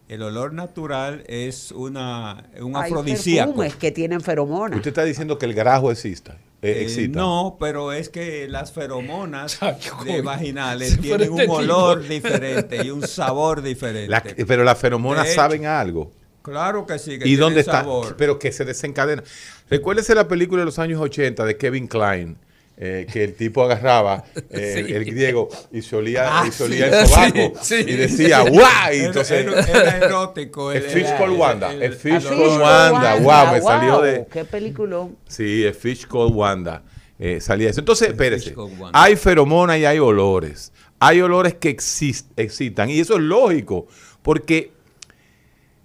[0.07, 3.51] El olor natural es una, un Hay afrodisíaco.
[3.51, 4.77] perfumes que tienen feromonas.
[4.77, 6.37] Usted está diciendo que el grajo exista.
[6.61, 7.19] Eh, Eh, excita.
[7.19, 9.59] no, pero es que las feromonas
[10.05, 14.09] de vaginales tienen un olor diferente y un sabor diferente.
[14.09, 16.11] La- pero las feromonas hecho, saben a algo.
[16.41, 17.81] Claro que sí, que ¿Y dónde está?
[17.81, 18.15] sabor.
[18.17, 19.23] Pero que se desencadena.
[19.69, 22.37] Recuérdese la película de los años 80 de Kevin Klein,
[22.77, 24.93] eh, que el tipo agarraba eh, Sí.
[24.93, 26.95] el griego y se olía, Ah, y se olía sí.
[26.99, 27.89] el sobaco Sí, sí.
[27.89, 28.63] y decía ¡guau!
[28.91, 30.71] Y Era- entonces, era, era erótico.
[30.71, 32.37] el el- Fish el- Called Wanda, el- el el Fish olor.
[32.37, 34.25] Called Wanda, wow, me salió de...
[34.31, 35.07] Qué película.
[35.27, 36.83] Sí, el Fish Called Wanda.
[37.17, 37.79] eh, salía eso.
[37.79, 38.53] Entonces, espérese.
[38.55, 38.89] Wanda.
[38.93, 40.73] Hay feromonas y hay olores.
[40.99, 42.89] Hay olores que exist- excitan.
[42.89, 43.87] Y eso es lógico.
[44.21, 44.71] Porque,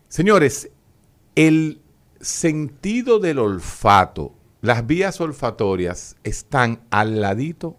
[0.08, 0.70] señores,
[1.36, 1.78] el
[2.20, 7.76] sentido del olfato, las vías olfatorias están al ladito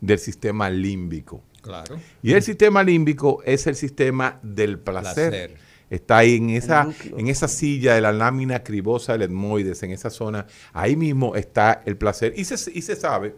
[0.00, 1.42] del sistema límbico.
[1.62, 1.98] Claro.
[2.22, 5.30] Y el sistema límbico es el sistema del placer.
[5.30, 5.70] Placer.
[5.90, 10.08] Está ahí en esa, en esa silla de la lámina cribosa del etmoides, en esa
[10.08, 10.46] zona.
[10.72, 12.32] Ahí mismo está el placer.
[12.36, 13.34] Y se, y se sabe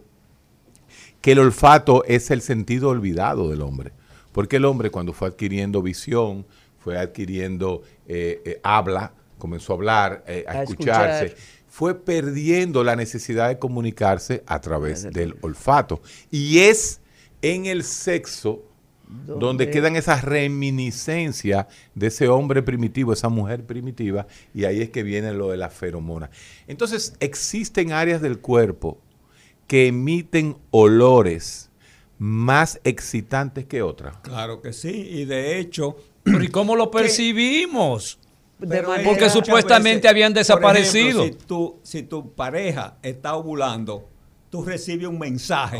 [1.22, 3.92] que el olfato es el sentido olvidado del hombre.
[4.32, 6.46] Porque el hombre cuando fue adquiriendo visión,
[6.78, 11.61] fue adquiriendo eh, eh, habla, comenzó a hablar, eh, a, A escucharse, escuchar.
[11.72, 16.02] Fue perdiendo la necesidad de comunicarse a través del olfato.
[16.30, 17.00] Y es
[17.40, 18.62] en el sexo
[19.08, 24.90] donde, Donde- quedan esas reminiscencias de ese hombre primitivo, esa mujer primitiva, y ahí es
[24.90, 26.28] que viene lo de la feromona.
[26.66, 29.00] Entonces, existen áreas del cuerpo
[29.66, 31.70] que emiten olores
[32.18, 34.18] más excitantes que otras.
[34.18, 34.90] Claro que sí.
[34.90, 35.96] Y de hecho,
[36.26, 38.18] ¿y cómo lo percibimos?
[38.62, 41.22] De manera- Porque supuestamente habían desaparecido.
[41.22, 44.08] ejemplo, si, tu, si tu pareja está ovulando,
[44.50, 45.78] tú recibes un mensaje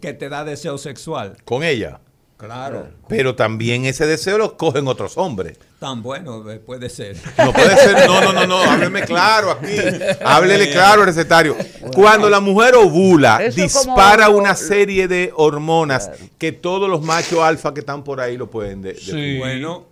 [0.00, 1.36] que te da deseo sexual.
[1.44, 2.00] Con ella.
[2.36, 2.88] Claro.
[3.06, 5.58] Pero también ese deseo lo cogen otros hombres.
[5.78, 7.14] Tan bueno eh, puede ser.
[7.36, 9.76] No puede ser, no, no, no, no, hábleme claro aquí.
[10.24, 11.54] Háblele claro, recetario.
[11.94, 17.02] Cuando la mujer ovula, Eso es como dispara una serie de hormonas que todos los
[17.02, 19.06] machos alfa que están por ahí lo pueden de- Sí.
[19.12, 19.38] definir.
[19.40, 19.86] Bueno,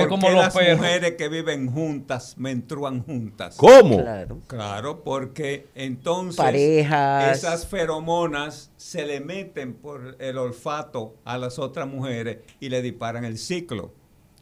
[0.00, 0.78] ¿por como qué los las perros.
[0.78, 3.56] mujeres que viven juntas menstruan juntas?
[3.56, 3.98] ¿Cómo?
[3.98, 4.38] Claro.
[4.46, 7.36] Claro, porque entonces Parejas.
[7.38, 13.24] esas feromonas se le meten por el olfato a las otras mujeres y le disparan
[13.24, 13.92] el ciclo.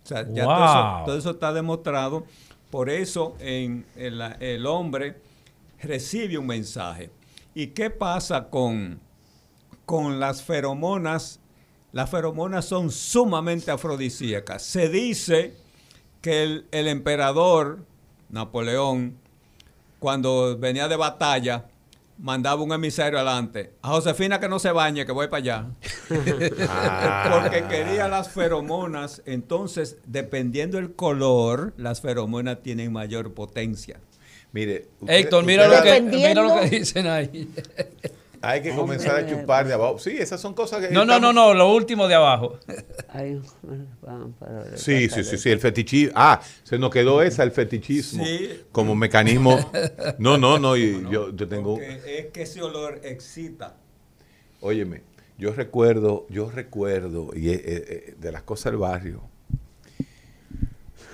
[0.05, 1.05] O sea, ya todo, eso, Wow.
[1.07, 2.24] todo eso está demostrado.
[2.70, 5.16] Por eso en, en la- el hombre
[5.80, 7.11] recibe un mensaje.
[7.55, 8.98] ¿Y qué pasa con,
[9.84, 11.38] con las feromonas?
[11.93, 14.62] Las feromonas son sumamente afrodisíacas.
[14.62, 15.55] Se dice
[16.20, 17.80] que el, el emperador
[18.30, 19.16] Napoleón,
[19.99, 21.66] cuando venía de batalla,
[22.18, 23.72] mandaba un emisario adelante.
[23.82, 25.66] A Josefina que no se bañe, que voy para allá.
[26.68, 27.28] Ah.
[27.43, 29.20] Porque quería las feromonas.
[29.26, 34.01] Entonces, dependiendo del color, las feromonas tienen mayor potencia.
[34.53, 37.51] Mire, usted- Héctor, mira usted- lo, que, mira lo que dicen ahí.
[38.43, 39.99] Hay que comenzar a chupar de abajo.
[39.99, 40.93] Sí, esas son cosas que.
[40.93, 42.59] No, no, no, no, lo último de abajo.
[44.74, 46.12] Sí, sí, sí, sí, el fetichismo.
[46.16, 48.24] Ah, se nos quedó esa, el fetichismo.
[48.24, 48.64] Sí.
[48.72, 49.59] Como mecanismo.
[50.18, 51.74] No, no, no, y yo, yo tengo.
[51.74, 53.76] Porque es que ese olor excita.
[54.61, 55.03] Óyeme,
[55.38, 59.22] yo recuerdo, yo recuerdo, y eh, eh, de las cosas del barrio,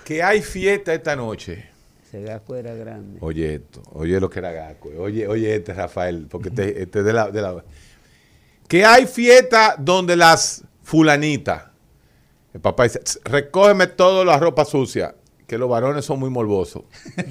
[0.05, 1.71] que hay fiesta esta noche.
[2.13, 3.19] Era grande.
[3.21, 7.13] Oye esto, oye lo que era Gaco, oye, oye este Rafael, porque este, este de
[7.13, 7.65] la, de la...
[8.67, 11.65] Que hay fiesta donde las fulanitas,
[12.55, 15.15] el papá dice, "Tss, recógeme toda la ropa sucia,
[15.49, 16.83] que los varones son muy morbosos.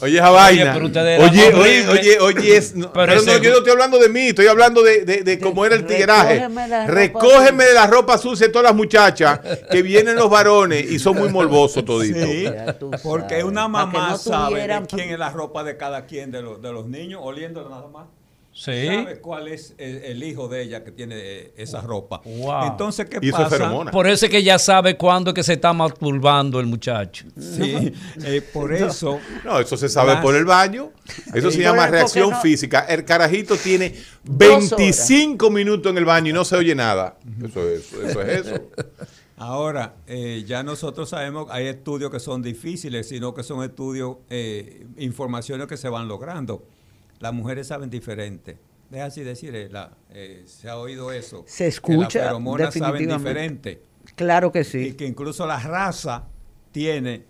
[0.00, 0.72] oye esa vaina.
[0.74, 0.86] pero
[1.24, 4.08] Oye, oye, oye, oye, es- no, Pero pero no, ese- yo no estoy hablando de
[4.08, 6.40] mí, estoy hablando de, de, de cómo era el tigueraje.
[6.40, 9.38] Recógeme la ropa Recógeme de la ropa sucia de todas las muchachas,
[9.70, 12.20] que vienen los varones y son muy morbosos toditos.
[12.28, 12.48] Sí,
[13.04, 16.72] porque una mamá no sabe quién es la ropa de cada quien de los, de
[16.72, 18.06] los niños, oliéndola nada más.
[18.58, 18.86] Sí.
[18.86, 22.22] Sabe cuál es el, el hijo de ella que tiene eh, esa ropa.
[22.24, 22.68] Wow.
[22.68, 23.50] Entonces, ¿qué eso pasa?
[23.50, 23.90] feromona.
[23.90, 27.26] Por eso es que ya sabe cuándo es que se está masturbando el muchacho.
[27.38, 27.92] Sí,
[28.24, 29.20] eh, por eso.
[29.44, 30.90] No, eso se sabe Las- por el baño.
[31.34, 32.40] Eso se llama Pero, ¿por qué reacción no?
[32.40, 32.80] física.
[32.88, 33.94] El carajito tiene
[34.24, 37.18] Dos 25 minutos en el baño y no se oye nada.
[37.44, 38.22] Eso es eso.
[38.22, 38.70] Es eso.
[39.36, 44.86] Ahora, eh, ya nosotros sabemos, hay estudios que son difíciles, sino que son estudios, eh,
[44.96, 46.64] informaciones que se van logrando.
[47.20, 48.58] Las mujeres saben diferente.
[48.90, 51.44] Es así decir, eh, la- eh, se ha oído eso.
[51.46, 53.82] Se que escucha, las feromonas saben diferente.
[54.14, 54.92] Claro que Y sí.
[54.94, 56.24] que incluso la raza
[56.72, 57.24] tiene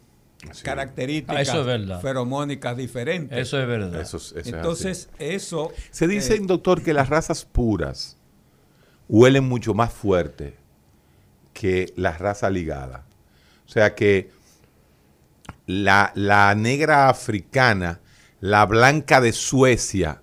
[0.62, 2.01] características Ah, eso es verdad.
[2.03, 3.39] feromónicas diferentes.
[3.39, 4.01] Eso es verdad.
[4.01, 5.72] Eso es- eso es Entonces, eso...
[5.91, 8.18] Se dice, eh, doctor, que las razas puras
[9.09, 10.57] huelen mucho más fuerte
[11.55, 13.01] que las razas ligadas.
[13.64, 14.30] O sea que
[15.66, 18.01] la, la negra africana,
[18.41, 20.22] la blanca de Suecia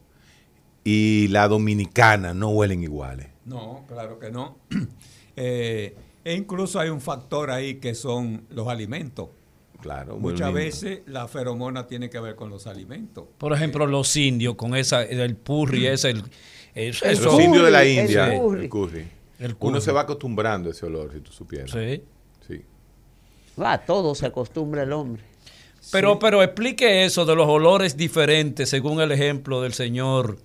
[0.84, 3.28] y la dominicana no huelen iguales.
[3.46, 4.58] No, claro que no.
[5.36, 9.30] Eh, e incluso hay un factor ahí que son los alimentos.
[9.82, 13.26] Claro, Muchas veces la feromona tiene que ver con los alimentos.
[13.40, 16.24] Por ejemplo, los indios con esa, el purri, ese, el,
[16.76, 17.24] es- El eso.
[17.32, 18.62] Los indios de la curry, el India, curry.
[18.66, 19.08] el curry.
[19.40, 21.72] El Uno se va acostumbrando a ese olor, si tú supieras.
[21.72, 22.04] Sí.
[22.48, 22.62] Sí.
[23.60, 25.24] Va, todo se acostumbra el hombre.
[25.92, 30.40] Pero, pero explique eso de los olores diferentes según el ejemplo del señor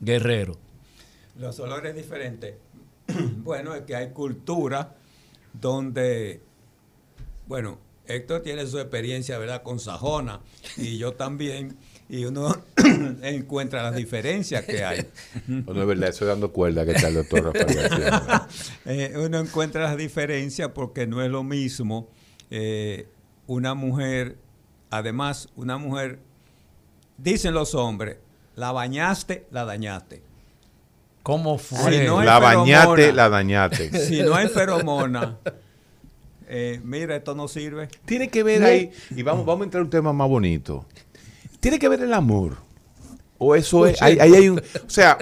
[0.00, 0.58] Guerrero.
[1.38, 2.54] Los olores diferentes.
[3.38, 4.94] bueno, es que hay cultura
[5.52, 6.40] donde,
[7.46, 10.40] bueno, Héctor tiene su experiencia, ¿verdad?, con Sajona
[10.76, 11.76] y yo también.
[12.08, 12.54] Y uno
[13.22, 15.06] encuentra las diferencias que hay.
[15.46, 18.48] No, no es verdad, estoy dando cuerda que está el doctor Rafael García.
[18.84, 22.08] Eh, uno encuentra las diferencias porque no es lo mismo
[22.50, 23.06] eh,
[23.46, 24.36] una mujer,
[24.92, 26.20] además, una mujer,
[27.18, 28.18] dicen los hombres,
[28.54, 30.22] la bañaste, la dañaste.
[31.22, 32.04] ¿Cómo Si fue?
[32.06, 33.12] no la bañate, feromona.
[33.12, 33.98] la dañate.
[34.06, 35.38] Si no hay feromona,
[36.48, 37.88] eh, mira, esto no sirve.
[38.04, 40.84] Tiene que ver ahí, y vamos, vamos a entrar a un tema más bonito.
[41.60, 42.56] Tiene que ver el amor.
[43.38, 45.16] O eso es, ahí, ahí hay un, o sea,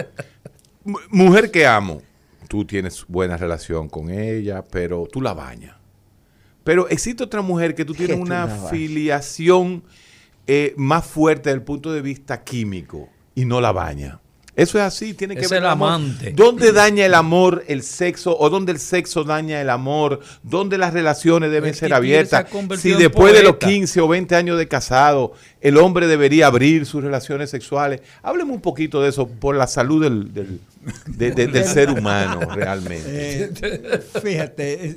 [0.84, 2.02] mu- mujer que amo,
[2.48, 5.76] tú tienes buena relación con ella, pero tú la bañas.
[6.70, 8.70] Pero existe otra mujer que tú tienes tú una bañas?
[8.70, 9.82] filiación
[10.46, 14.20] eh, más fuerte desde el punto de vista químico y no la baña.
[14.54, 15.88] Eso es así, tiene que Es ver el amor.
[15.94, 16.32] amante.
[16.32, 20.20] ¿Dónde daña el amor el sexo o dónde el sexo daña el amor?
[20.44, 22.46] ¿Dónde las relaciones deben El ser abiertas?
[22.78, 23.66] Si después de los poeta.
[23.66, 28.00] 15 o 20 años de casado el hombre debería abrir sus relaciones sexuales.
[28.22, 30.60] Hábleme un poquito de eso por la salud del, del,
[31.06, 33.44] de- de- del ser humano realmente.
[33.44, 34.96] Eh, fíjate, es-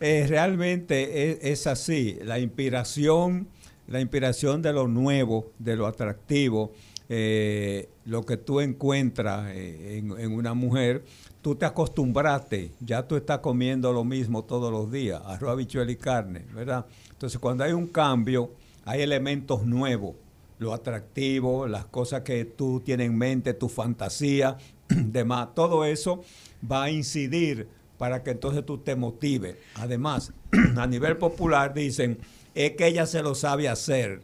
[0.00, 2.18] eh, realmente es, así.
[2.22, 3.48] La inspiración,
[3.86, 6.72] la inspiración de lo nuevo, de lo atractivo,
[7.08, 11.04] eh, lo que tú encuentras eh, en, en una mujer,
[11.42, 15.96] tú te acostumbraste, ya tú estás comiendo lo mismo todos los días, arroz, habichuela y
[15.96, 16.86] carne, ¿verdad?
[17.10, 18.52] Entonces cuando hay un cambio,
[18.84, 20.14] hay elementos nuevos,
[20.58, 24.56] lo atractivo, las cosas que tú tienes en mente, tu fantasía,
[24.88, 26.22] demás, todo eso
[26.70, 27.68] va a incidir
[28.00, 29.56] para que entonces tú te motives.
[29.74, 30.32] Además,
[30.78, 32.18] a nivel popular dicen,
[32.54, 34.22] es que ella se lo sabe hacer.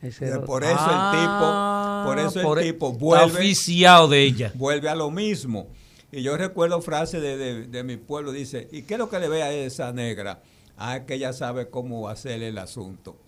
[0.00, 4.22] Ese- Por eso Ah, el tipo, por eso por el e- tipo vuelve, oficiado de
[4.22, 4.52] ella.
[4.54, 5.68] vuelve a lo mismo.
[6.10, 9.18] Y yo recuerdo frases de, de- de mi pueblo, dice, ¿y qué es lo que
[9.20, 10.40] le ve a esa negra?
[10.78, 13.18] Ah, que ella sabe cómo hacer el asunto.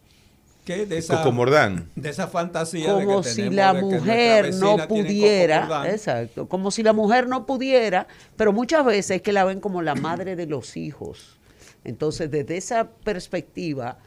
[0.71, 1.91] ¿Qué de esa, Coco Mordán.
[1.97, 5.91] de esa fantasía de como que si tenemos la de que nuestra mujer no pudiera,
[5.91, 8.07] exacto, como si la mujer no pudiera,
[8.37, 11.39] pero muchas veces es que la ven como la madre de los hijos.
[11.83, 13.99] Entonces, desde esa perspectiva,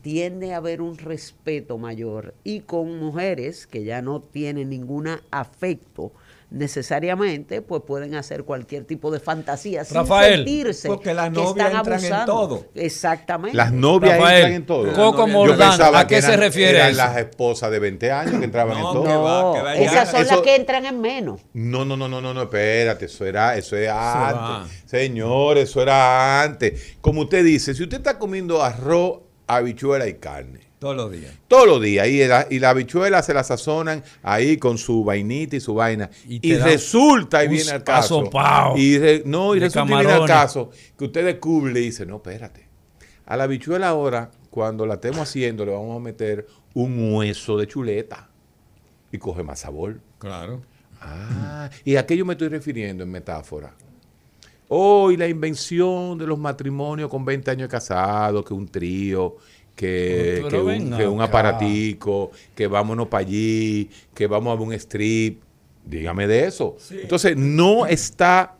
[0.00, 2.34] tiende a haber un respeto mayor.
[2.44, 6.12] Y con mujeres que ya no tienen ningún afecto
[6.50, 11.76] necesariamente, pues pueden hacer cualquier tipo de fantasía sin Rafael, sentirse porque las novias están
[11.94, 12.66] entran en todo.
[12.74, 13.56] Exactamente.
[13.56, 14.92] Las novias Rafael, entran en todo.
[14.92, 15.26] Coco
[15.56, 16.96] pensaba ¿a qué se refiere eran eso?
[16.98, 19.04] las esposas de 20 años que entraban No, en todo.
[19.04, 19.80] que va, No, que va, ya.
[19.82, 21.40] esas son Eso- las que entran en menos.
[21.52, 24.60] No, no, no, no, no, no, espérate, eso era, eso es va.
[24.60, 24.82] antes.
[24.86, 26.96] Señor, eso era antes.
[27.00, 31.32] Como usted dice, si usted está comiendo arroz, habichuela y carne, Todos los días.
[31.48, 35.56] todos los días, y la, y la habichuela se la sazonan ahí con su vainita
[35.56, 38.28] y su vaina, Y resulta, y viene al caso,
[38.76, 42.16] y re- no, y resulta y viene al caso, que usted descubre y dice, no,
[42.16, 42.66] espérate,
[43.24, 47.66] a la habichuela ahora, cuando la estemos haciendo, le vamos a meter un hueso de
[47.66, 48.28] chuleta,
[49.10, 49.98] y coge más sabor.
[50.18, 50.60] Claro.
[51.00, 53.72] Ah, y a qué yo me estoy refiriendo en metáfora.
[54.68, 59.36] Hoy la invención de los matrimonios con 20 años de casado, que un trío,
[59.76, 65.42] que, un, que aparatico, que vámonos para allí, que vamos a un strip.
[65.84, 66.76] Dígame de eso.
[66.90, 68.56] Entonces, no está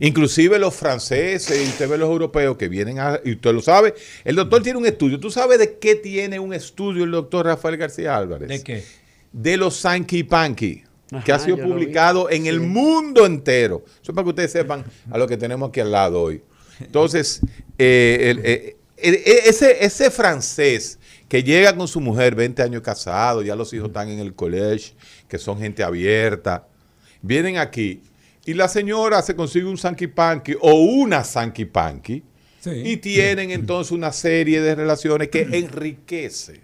[0.00, 3.20] Inclusive los franceses y usted ve los europeos que vienen a...
[3.24, 3.94] Y usted lo sabe,
[4.24, 5.18] el doctor tiene un estudio.
[5.20, 8.48] ¿Tú sabes de qué tiene un estudio el doctor Rafael García Álvarez?
[8.48, 8.84] ¿De qué?
[9.32, 10.82] de los Sankey Panky,
[11.24, 13.84] que ha sido publicado en el mundo entero.
[14.02, 16.42] Eso es para que ustedes sepan a lo que tenemos aquí al lado hoy.
[16.80, 17.48] Entonces, el-
[17.78, 20.98] eh, el- eh, ese, ese francés
[21.28, 24.94] que llega con su mujer, 20 años casado, ya los hijos están en el colegio,
[25.28, 26.66] que son gente abierta,
[27.22, 28.02] vienen aquí
[28.44, 32.24] y la señora se consigue un Sankey Panky o una Sankey Panky
[32.60, 32.70] Sí.
[32.84, 36.60] y tienen entonces una serie de relaciones que enriquece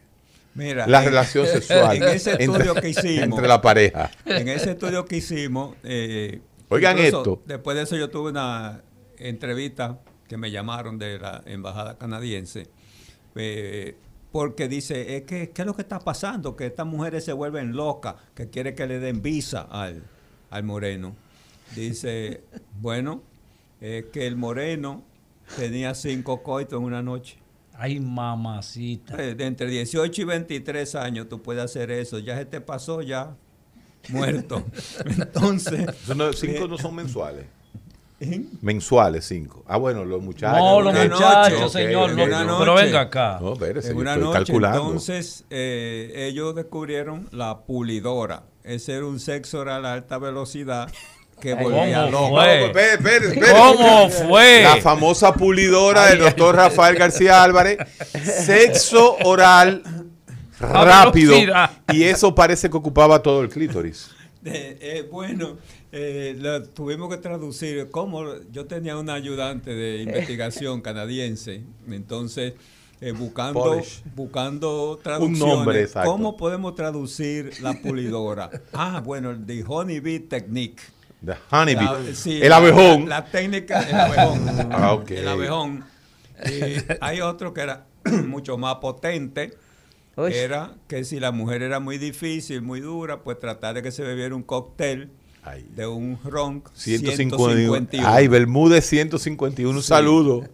[0.55, 4.11] Mira, la en- relación sexual En ese estudio entre, que hicimos, entre la pareja.
[4.27, 7.43] en ese estudio que hicimos, eh, Oigan incluso esto.
[7.47, 8.83] Después de eso yo tuve una
[9.19, 12.67] entrevista que me llamaron de la embajada canadiense,
[13.35, 13.97] eh,
[14.33, 16.57] porque dice, es que, ¿qué es lo que está pasando?
[16.57, 20.03] Que estas mujeres se vuelven locas, que quiere que le den visa al,
[20.51, 21.15] al moreno.
[21.75, 22.43] Dice,
[22.81, 23.23] bueno,
[23.81, 25.03] es que el moreno
[25.57, 27.39] tenía cinco coitos en una noche.
[27.79, 29.23] Ay, mamacita.
[29.23, 32.19] Eh, De entre 18 y 23 años tú puedes hacer eso.
[32.19, 33.37] Ya se te pasó ya
[34.09, 34.65] muerto.
[35.05, 35.87] Entonces,
[36.17, 37.47] no- cinco no son mensuales.
[38.63, 39.63] Mensuales, cinco.
[39.69, 40.59] Ah, bueno, los muchachos.
[40.59, 42.13] No, los muchachos, señor.
[42.15, 42.59] no.
[42.59, 43.39] Pero venga acá.
[43.41, 44.83] No, espérese, en yo una estoy noche, calculando.
[44.87, 48.45] entonces eh, ellos descubrieron la pulidora.
[48.65, 50.91] Ese era un sexo oral a alta velocidad
[51.41, 52.29] que volvía ¿Cómo loco.
[52.37, 52.59] fue?
[52.61, 53.53] No, espere, espere, espere.
[53.53, 54.63] ¿Cómo fue?
[54.63, 57.77] La famosa pulidora del doctor Rafael García Álvarez.
[58.25, 59.83] Sexo oral
[60.59, 61.35] rápido.
[61.93, 64.16] Y eso parece que ocupaba todo el clítoris.
[64.55, 65.57] Eh, eh, bueno,
[65.91, 67.91] eh, lo tuvimos que traducir.
[67.91, 72.55] Como yo tenía un ayudante de investigación canadiense, entonces
[73.01, 74.03] eh, buscando, Polish.
[74.15, 75.41] buscando traducciones.
[75.41, 76.11] nombre exacto.
[76.11, 78.49] ¿Cómo podemos traducir la pulidora?
[78.73, 80.83] ah, bueno, de Honey Bee Technique.
[81.25, 81.85] The honeybee.
[81.85, 83.09] La- sí, el la- abejón.
[83.09, 84.69] La, la técnica, el abejón.
[84.71, 85.11] Ah, ok.
[85.11, 85.85] El abejón.
[86.47, 87.87] Y hay otro que era
[88.27, 89.55] mucho más potente.
[90.17, 90.33] Uy.
[90.33, 94.03] Era que si la mujer era muy difícil, muy dura, pues tratar de que se
[94.03, 95.11] bebiera un cóctel
[95.43, 95.67] Ay.
[95.75, 97.55] de un ron 151.
[97.55, 98.09] 151.
[98.09, 99.77] Ay, Bermúdez 151.
[99.77, 100.45] Un saludo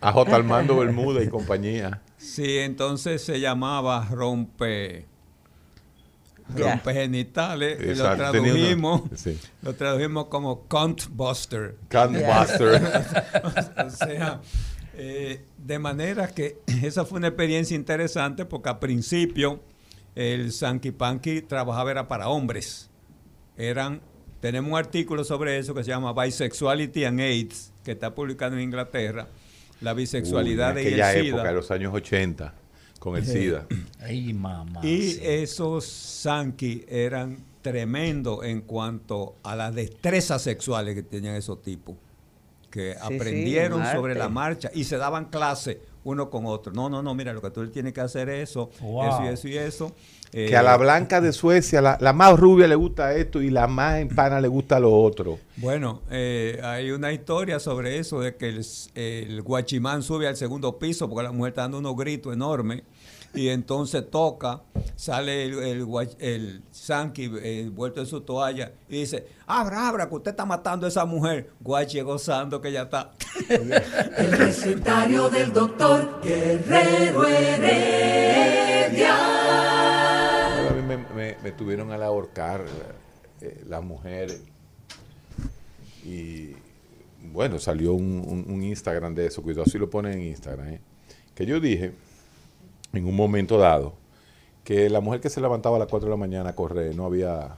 [0.00, 0.34] a J.
[0.34, 2.00] Armando Bermúdez y compañía.
[2.16, 5.06] Sí, entonces se llamaba rompe
[6.56, 7.78] rompe genitales.
[7.80, 9.38] y Lo una- tradujimos, sí.
[9.62, 11.76] lo tradujimos como cunt buster.
[11.88, 12.82] Canbuster.
[13.86, 14.40] o sea,
[14.94, 19.60] eh, de manera que esa fue una experiencia interesante porque al principio
[20.14, 22.90] el Sanky Panky trabajaba era para hombres.
[23.56, 24.00] Eran,
[24.40, 28.62] tenemos un artículo sobre eso que se llama Bisexuality and AIDS, que está publicado en
[28.62, 29.28] Inglaterra.
[29.80, 31.28] La bisexualidad Uy, y en el aquella SIDA.
[31.28, 32.54] época, de los años 80,
[32.98, 33.66] con el SIDA.
[34.00, 34.80] Ay, mamá.
[34.84, 35.20] Y sí.
[35.22, 41.96] esos Sankey eran tremendos en cuanto a las destrezas sexuales que tenían esos tipos,
[42.72, 46.72] que sí, aprendieron sobre la marcha y se daban clase uno con otro.
[46.72, 49.04] No, no, no, mira, lo que tú tienes que hacer es eso, Wow.
[49.04, 49.92] eso y eso y eso.
[50.32, 53.50] Que Eh, a la blanca de Suecia, la, la más rubia le gusta esto y
[53.50, 55.38] la más empana le gusta lo otro.
[55.56, 60.78] Bueno, eh, hay una historia sobre eso, de que el, el guachimán sube al segundo
[60.78, 62.82] piso porque la mujer está dando unos gritos enormes
[63.34, 64.62] y entonces toca,
[64.96, 65.86] sale el, el,
[66.18, 66.62] el
[67.42, 71.04] eh, envuelto en su toalla y dice, abra, abra, que usted está matando a esa
[71.04, 71.50] mujer.
[71.60, 73.12] Guachi gozando que ya está.
[73.48, 79.16] El recetario del doctor Guerrero Heredia.
[80.68, 82.64] A mí me, me- me tuvieron al ahorcar
[83.40, 84.42] eh, las mujeres.
[86.04, 86.50] Y
[87.32, 90.80] bueno, salió un, un- un Instagram de eso, cuidado si lo ponen en Instagram, ¿eh?
[91.34, 91.92] que yo dije
[92.92, 93.94] en un momento dado
[94.64, 97.04] que la mujer que se levantaba a las 4 de la mañana a correr no
[97.06, 97.48] había,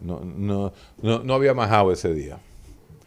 [0.00, 2.38] no, no, no, no había majado ese día.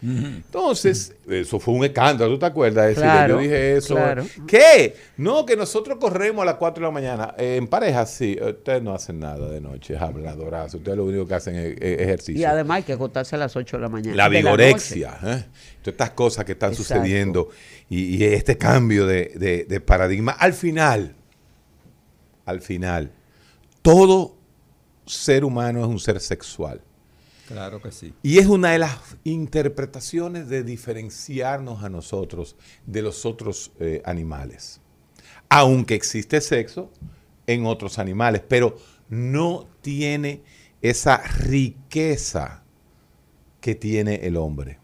[0.00, 2.86] Entonces, eso fue un escándalo, ¿tú te acuerdas?
[2.88, 3.94] decir, Claro, yo dije eso.
[3.96, 4.24] claro.
[4.46, 4.94] ¿Qué?
[5.16, 7.34] No, que nosotros corremos a las 4 de la mañana.
[7.36, 8.38] Eh, en pareja, sí.
[8.40, 10.76] Ustedes no hacen nada de noche, es habladorazo.
[10.76, 12.40] Ustedes lo único que hacen es, es ejercicio.
[12.40, 14.16] Y además hay que acostarse a las 8 de la mañana.
[14.16, 15.18] la vigorexia.
[15.22, 15.44] ¿eh?
[15.82, 16.94] Todas estas cosas que están Exacto.
[16.94, 17.48] sucediendo
[17.88, 20.32] y, y este cambio de, de- de paradigma.
[20.32, 21.14] Al final,
[22.48, 23.12] al final,
[23.82, 24.34] todo
[25.04, 26.80] ser humano es un ser sexual.
[27.46, 28.14] Claro que sí.
[28.22, 32.56] Y es una de las interpretaciones de diferenciarnos a nosotros
[32.86, 34.80] de los otros eh, animales.
[35.50, 36.90] Aunque existe sexo
[37.46, 38.76] en otros animales, pero
[39.10, 40.42] no tiene
[40.80, 42.62] esa riqueza
[43.60, 44.78] que tiene el hombre.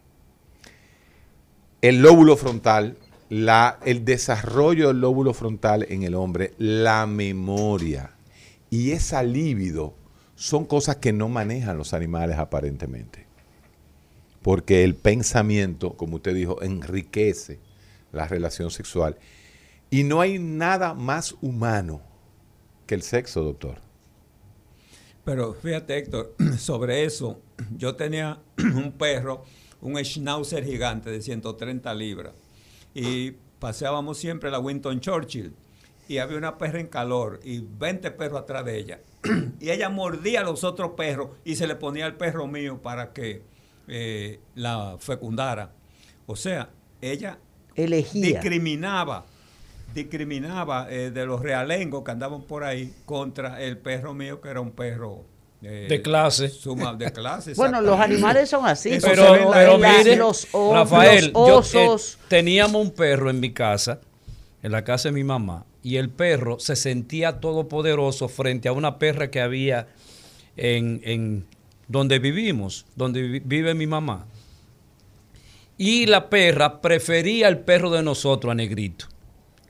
[1.81, 2.97] El lóbulo frontal,
[3.35, 8.11] la- el desarrollo del lóbulo frontal en el hombre, la memoria
[8.69, 9.93] y esa libido
[10.35, 13.25] son cosas que no manejan los animales aparentemente.
[14.41, 17.59] Porque el pensamiento, como usted dijo, enriquece
[18.13, 19.17] la relación sexual.
[19.89, 22.01] Y no hay nada más humano
[22.87, 23.79] que el sexo, doctor.
[25.25, 27.41] Pero fíjate, Héctor, sobre eso,
[27.75, 29.43] yo tenía un perro,
[29.81, 32.33] un schnauzer gigante de 130 libras,
[32.95, 35.53] y paseábamos siempre la Winton Churchill,
[36.07, 38.99] y había una perra en calor y 20 perros atrás de ella,
[39.59, 43.13] y ella mordía a los otros perros y se le ponía al perro mío para
[43.13, 43.43] que
[43.87, 45.71] eh, la fecundara.
[46.25, 46.69] O sea,
[47.01, 47.37] ella
[47.75, 48.25] Elegía.
[48.25, 49.25] discriminaba,
[49.93, 54.61] discriminaba eh, de los realengos que andaban por ahí contra el perro mío, que era
[54.61, 55.25] un perro
[55.61, 56.49] eh, De clase.
[56.49, 57.53] suma- de clase.
[57.55, 58.91] Bueno, los animales son así.
[58.93, 62.13] Eso Pero, pero mire, los, Rafael, los yo, osos.
[62.15, 63.99] eh, teníamos un perro en mi casa,
[64.63, 68.99] en la casa de mi mamá, y el perro se sentía todopoderoso frente a una
[68.99, 69.87] perra que había
[70.57, 71.45] en, en
[71.87, 74.25] donde vivimos, donde vi- vive mi mamá.
[75.77, 79.07] Y la perra prefería al perro de nosotros a Negrito,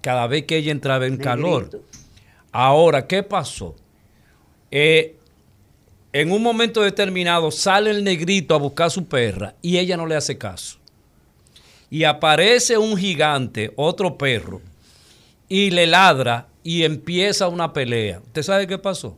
[0.02, 1.82] cada vez que ella entraba en calor.
[2.52, 3.76] Ahora, ¿qué pasó?
[4.72, 5.18] Eh,
[6.16, 10.06] en un momento determinado sale el negrito a buscar a su perra y ella no
[10.06, 10.78] le hace caso.
[11.90, 14.62] Y aparece un gigante, otro perro,
[15.50, 18.22] y le ladra y empieza una pelea.
[18.28, 19.18] ¿Usted sabe qué pasó?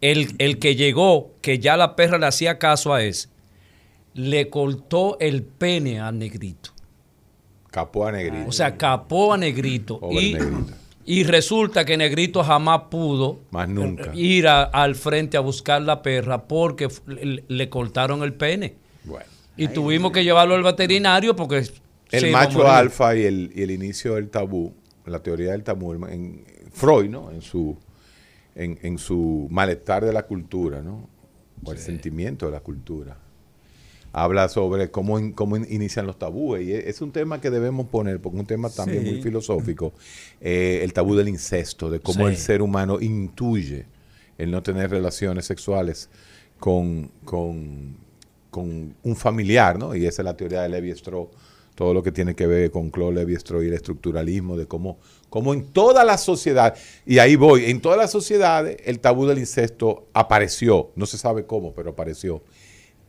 [0.00, 3.28] el, el que llegó, que ya la perra le hacía caso a ese,
[4.14, 6.70] le cortó el pene a Negrito.
[7.70, 8.48] Capó a Negrito.
[8.48, 10.00] O sea, capó a Negrito.
[10.10, 10.72] Y, Negrito.
[11.14, 14.12] Y resulta que Negrito jamás pudo Más nunca.
[14.14, 18.74] ir a- al frente a buscar la perra porque le, le cortaron el pene.
[19.04, 19.26] Bueno.
[19.56, 21.64] Y tuvimos que llevarlo al veterinario porque...
[21.64, 21.72] se
[22.10, 24.72] El macho alfa y el, y el inicio del tabú,
[25.06, 27.30] la teoría del tabú, en Freud, ¿no?
[27.30, 27.76] En su,
[28.54, 31.08] en, en su malestar de la cultura, ¿no?
[31.64, 33.16] O el sentimiento de la cultura.
[34.12, 36.66] Habla sobre cómo, in- cómo in- inician los tabúes.
[36.66, 39.10] Y es es un tema que debemos poner, porque es un tema también Sí.
[39.12, 39.92] muy filosófico.
[40.40, 42.32] eh, el tabú del incesto, de cómo Sí.
[42.32, 43.86] el ser humano intuye
[44.38, 46.10] el no tener relaciones sexuales
[46.58, 47.96] con, con,
[48.50, 49.94] con un familiar, ¿no?
[49.94, 51.28] Y esa es la teoría de Levi-Strauss,
[51.74, 54.98] todo lo que tiene que ver con Claude Levi-Strauss y el estructuralismo, de cómo,
[55.30, 56.74] cómo en toda la sociedad,
[57.06, 61.46] y ahí voy, en todas las sociedades el tabú del incesto apareció, no se sabe
[61.46, 62.42] cómo, pero apareció.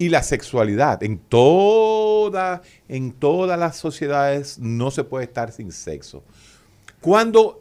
[0.04, 6.24] Y la sexualidad, en, toda, en todas las sociedades no se puede estar sin sexo.
[7.00, 7.58] Cuando,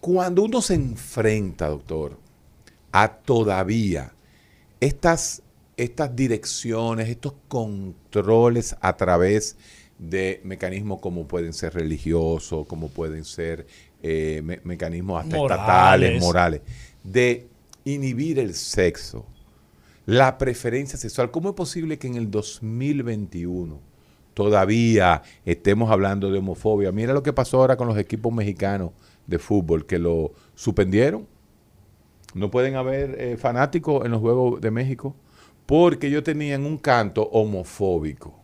[0.00, 2.18] cuando uno se enfrenta, doctor,
[2.92, 4.12] a todavía
[4.78, 5.42] estas,
[5.76, 9.56] estas direcciones, estos controles a través
[9.98, 13.66] de mecanismos como pueden ser religiosos, como pueden ser
[14.02, 15.60] eh, me- mecanismos hasta Morales.
[15.60, 16.60] estatales, morales,
[17.02, 17.48] de
[17.84, 19.26] inhibir el sexo,
[20.06, 21.30] la preferencia sexual.
[21.30, 23.80] ¿Cómo es posible que en el 2021
[24.34, 26.92] todavía estemos hablando de homofobia?
[26.92, 28.90] Mira lo que pasó ahora con los equipos mexicanos
[29.26, 31.26] de fútbol, que lo suspendieron.
[32.34, 35.14] No pueden haber eh, fanáticos en los Juegos de México
[35.66, 38.34] porque ellos tenían un canto homofóbico.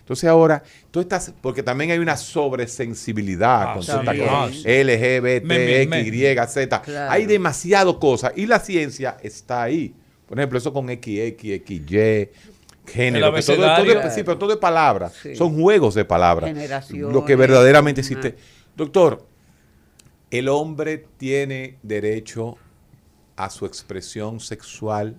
[0.00, 4.62] Entonces ahora, tú estás, porque también hay una sobresensibilidad Ah, con sí, ah, sí.
[4.66, 5.52] LGBT,
[5.92, 6.82] X, Y, Z.
[6.82, 7.12] Claro.
[7.12, 9.94] Hay demasiado cosas y la ciencia está ahí.
[10.30, 12.28] Por ejemplo, eso con XX, XY,
[12.86, 13.34] género.
[13.34, 15.12] Que todo, todo es- sí, pero todo es palabras.
[15.20, 15.34] Sí.
[15.34, 16.54] Son juegos de palabras.
[16.92, 18.36] Lo que verdaderamente existe.
[18.76, 19.26] Doctor,
[20.30, 22.56] el hombre tiene derecho
[23.34, 25.16] a su expresión sexual,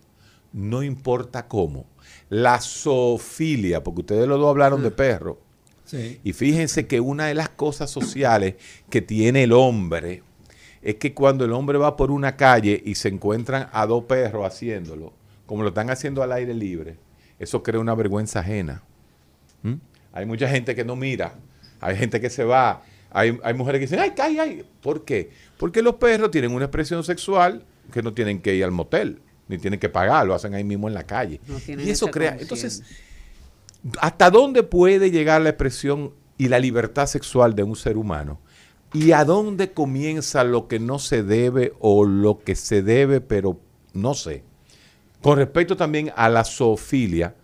[0.53, 1.85] no importa cómo.
[2.29, 5.41] La zoofilia, porque ustedes los dos hablaron de perro,
[5.83, 6.21] Sí.
[6.23, 8.55] y fíjense que una de las cosas sociales
[8.89, 10.23] que tiene el hombre
[10.81, 14.45] es que cuando el hombre va por una calle y se encuentran a dos perros
[14.45, 15.13] haciéndolo,
[15.45, 16.97] como lo están haciendo al aire libre,
[17.39, 18.81] eso crea una vergüenza ajena.
[19.63, 19.73] ¿Mm?
[20.13, 21.35] Hay mucha gente que no mira,
[21.79, 24.65] hay gente que se va, hay, hay mujeres que dicen, ay, ay, ay.
[24.81, 25.29] ¿Por qué?
[25.57, 29.57] Porque los perros tienen una expresión sexual que no tienen que ir al motel, ni
[29.57, 31.39] tienen que pagar, lo hacen ahí mismo en la calle.
[31.47, 32.83] No y eso crea, entonces,
[33.99, 38.39] ¿hasta dónde puede llegar la expresión y la libertad sexual de un ser humano?
[38.93, 43.59] ¿Y a dónde comienza lo que no se debe o lo que se debe, pero
[43.93, 44.43] no sé?
[45.21, 47.35] Con respecto también a la zoofilia,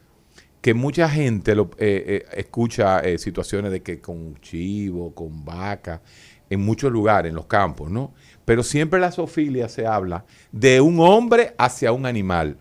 [0.61, 6.01] que mucha gente lo, eh, eh, escucha eh, situaciones de que con chivo, con vaca,
[6.49, 8.13] en muchos lugares, en los campos, ¿no?
[8.43, 12.57] Pero siempre la zoofilia se habla de un hombre hacia un animal.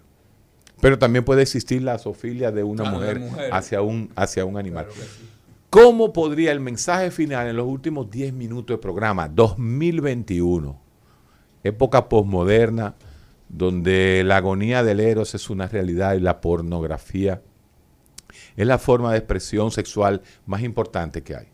[0.81, 4.87] Pero también puede existir la zoofilia de una de mujer hacia un, hacia un animal.
[4.87, 5.36] Claro.
[5.71, 10.81] ¿Cómo podría el mensaje final en los últimos 10 minutos del programa 2021,
[11.65, 12.95] época posmoderna,
[13.49, 17.43] donde la agonía del eros es una realidad y la pornografía
[18.57, 21.47] es la forma de expresión sexual más importante que hay?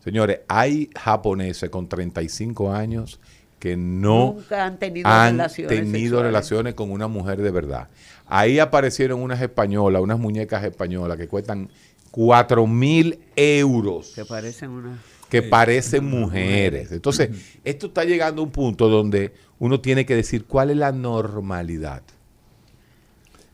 [0.00, 3.20] Señores, hay japoneses con 35 años
[3.58, 7.88] que no Nunca han tenido han relaciones tenido relaciones con una mujer de verdad.
[8.26, 11.70] Ahí aparecieron unas españolas, unas muñecas españolas que cuestan
[12.16, 14.98] 4 mil euros, Que parecen una...
[15.28, 16.90] que parecen mujeres.
[16.90, 20.92] Entonces, esto está llegando a un punto donde uno tiene que decir cuál es la
[20.92, 22.02] normalidad.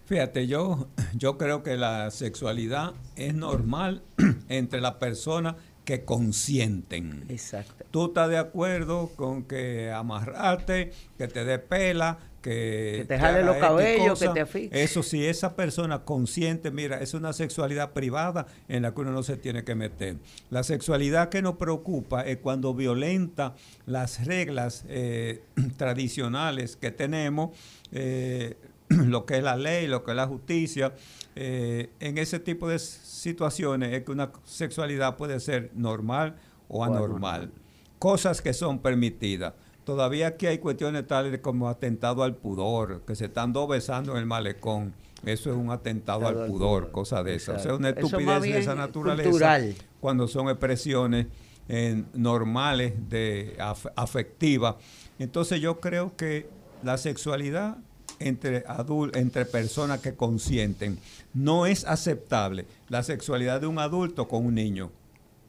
[0.06, 0.86] Fíjate, yo,
[1.16, 4.02] yo creo que la sexualidad es normal
[4.48, 7.24] entre las personas que consienten.
[7.30, 7.84] Exacto.
[7.90, 13.42] Tú estás de acuerdo con que amarrarte, que te dé pela, que, Que te jale
[13.42, 14.28] los cabellos, cosa.
[14.28, 14.82] que te asfixie.
[14.82, 19.22] Eso sí, esa persona consciente, mira, es una sexualidad privada en la que uno no
[19.22, 20.16] se tiene que meter.
[20.50, 23.54] La sexualidad que nos preocupa es cuando violenta
[23.86, 25.42] las reglas eh,
[25.76, 27.56] tradicionales que tenemos,
[27.92, 28.56] eh,
[28.88, 30.92] lo que es la ley, lo que es la justicia.
[31.34, 36.36] Eh, en ese tipo de situaciones es que una sexualidad puede ser normal
[36.68, 37.04] o anormal.
[37.04, 37.50] anormal.
[37.98, 39.54] Cosas que son permitidas.
[39.84, 44.18] Todavía aquí hay cuestiones tales como atentado al pudor, que se están dos besando en
[44.18, 44.94] el malecón.
[45.24, 47.52] Eso es un atentado al pudor, cosa de esa.
[47.52, 49.74] O sea, una estupidez de esa naturaleza cultural.
[50.00, 51.26] cuando son expresiones
[51.68, 54.74] eh, normales de af- afectivas.
[55.18, 56.48] Entonces yo creo que
[56.82, 57.76] la sexualidad
[58.18, 60.98] entre, adul- entre personas que consienten.
[61.34, 64.90] No es aceptable la sexualidad de un adulto con un niño.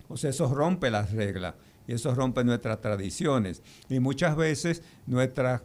[0.07, 1.55] O sea, eso rompe las reglas
[1.87, 3.61] y eso rompe nuestras tradiciones.
[3.89, 5.61] Y muchas veces nuestras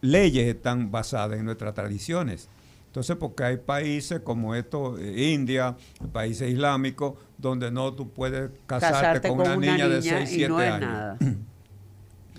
[0.00, 2.48] leyes están basadas en nuestras tradiciones.
[2.86, 5.76] Entonces, porque hay países como esto, eh, India,
[6.12, 10.58] países islámicos, donde no tú puedes casarte, con, una, niña, de 6, y 7 no
[10.58, 10.80] años.
[10.80, 11.18] nada.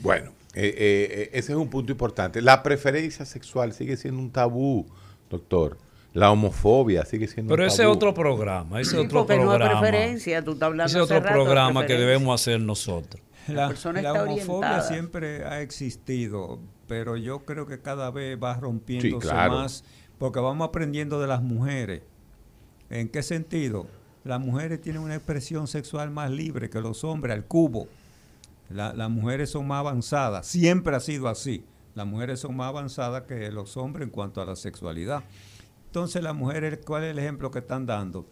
[0.02, 2.42] Bueno, eh, eh, ese es un punto importante.
[2.42, 4.86] La preferencia sexual sigue siendo un tabú,
[5.30, 5.78] doctor.
[6.14, 7.94] La homofobia sigue siendo Pero un ese es tabú.
[7.96, 9.80] otro programa, ese Sí, es otro porque no programa.
[9.82, 13.22] preferencia, tú estás hablando ese otro rato programa que debemos hacer nosotros.
[13.48, 14.82] La homofobia orientada.
[14.82, 19.54] siempre ha existido, pero yo creo que cada vez va rompiéndose claro.
[19.56, 19.84] más
[20.18, 22.02] porque vamos aprendiendo de las mujeres.
[22.90, 23.88] ¿En qué sentido?
[24.24, 27.88] Las mujeres tienen una expresión sexual más libre que los hombres al cubo.
[28.70, 31.64] La- las mujeres son más avanzadas, siempre ha sido así.
[31.96, 35.24] Las mujeres son más avanzadas que los hombres en cuanto a la sexualidad.
[35.90, 38.28] Entonces las mujeres, ¿cuál es el ejemplo que están dando?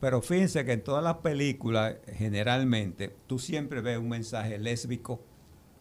[0.00, 5.20] Pero fíjense que en todas las películas, generalmente, tú siempre ves un mensaje lésbico,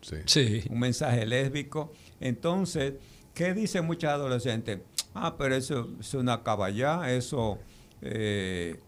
[0.02, 0.18] Sí.
[0.26, 0.64] Sí.
[0.70, 1.92] un mensaje lésbico.
[2.20, 2.94] Entonces,
[3.34, 4.80] ¿qué dicen muchas adolescentes?
[5.16, 7.58] Ah, pero eso es una caballá, eso,
[8.04, 8.80] eh,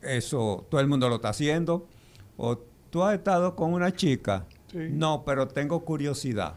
[0.00, 1.86] eso todo el mundo lo está haciendo.
[2.38, 2.56] O
[2.90, 4.46] tú has estado con una chica.
[4.72, 6.54] No, pero tengo curiosidad.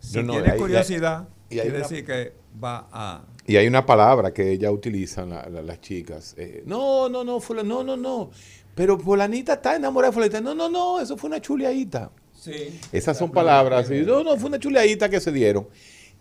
[0.00, 3.24] Si No, no, tienes hay- curiosidad, y hay quiere una- decir que va a...
[3.46, 6.34] Y hay una palabra que ellas utilizan, la- la- las chicas.
[6.36, 8.30] eh, no, no, no, fula- no, no, no.
[8.74, 10.40] Pero fulanita está enamorada de fulanita.
[10.40, 12.10] No, no, no, eso fue una chuleadita.
[12.38, 12.78] Sí.
[12.92, 14.02] Esas son palabras así.
[14.02, 15.66] No, no, fue una chuleadita que se dieron.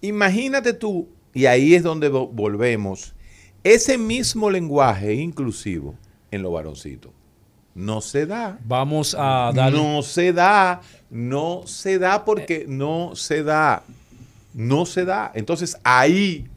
[0.02, 3.14] Imagínate tú, y ahí es donde vo- volvemos,
[3.64, 5.96] ese mismo lenguaje inclusivo
[6.32, 7.12] en los varoncitos.
[7.74, 8.58] No se da.
[8.66, 10.82] Vamos a dar No se da.
[11.10, 13.84] No se da porque no se da.
[14.54, 15.32] No se da.
[15.36, 16.48] Entonces ahí,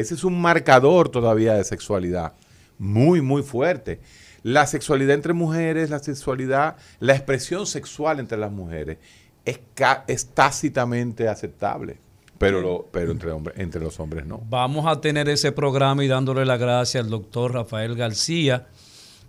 [0.00, 2.34] ese es un marcador todavía de sexualidad
[2.78, 4.00] muy, muy fuerte.
[4.44, 8.98] La sexualidad entre mujeres, la sexualidad, la expresión sexual entre las mujeres
[9.44, 9.58] es,
[10.34, 11.98] tácitamente aceptable,
[12.38, 14.40] pero, pero entre, entre los hombres no.
[14.48, 18.68] Vamos a tener ese programa y dándole las gracias al doctor Rafael García,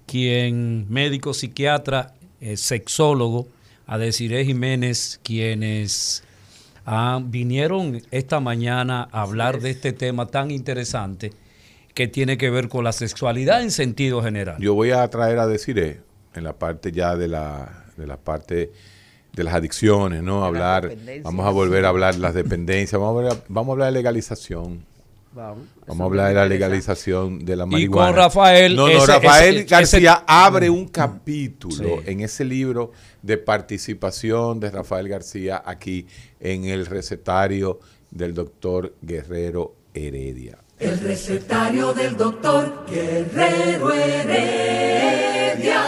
[0.05, 3.47] quien médico psiquiatra, eh, sexólogo,
[3.87, 6.23] a Desiree Jiménez, quienes
[6.91, 11.31] ah, vinieron esta mañana a hablar de este tema tan interesante
[11.93, 14.57] que tiene que ver con la sexualidad en sentido general.
[14.59, 16.01] Yo voy a traer a decir
[16.33, 18.71] en la parte ya de la, de la parte
[19.33, 20.43] de las adicciones, ¿no?
[20.43, 20.91] Hablar,
[21.23, 23.99] vamos a volver a hablar de las dependencias, vamos a, hablar- vamos a hablar de
[23.99, 24.85] legalización.
[25.31, 28.11] Vamos, a hablar de la legalización de la con marihuana.
[28.11, 32.11] Rafael, No, no, ese- Rafael ese- García ese- abre un capítulo Sí.
[32.11, 32.91] en ese libro
[33.21, 36.07] de participación de Rafael García aquí
[36.39, 37.79] en el recetario
[38.11, 40.57] del doctor Guerrero Heredia.
[40.79, 45.83] El recetario del doctor Guerrero Heredia.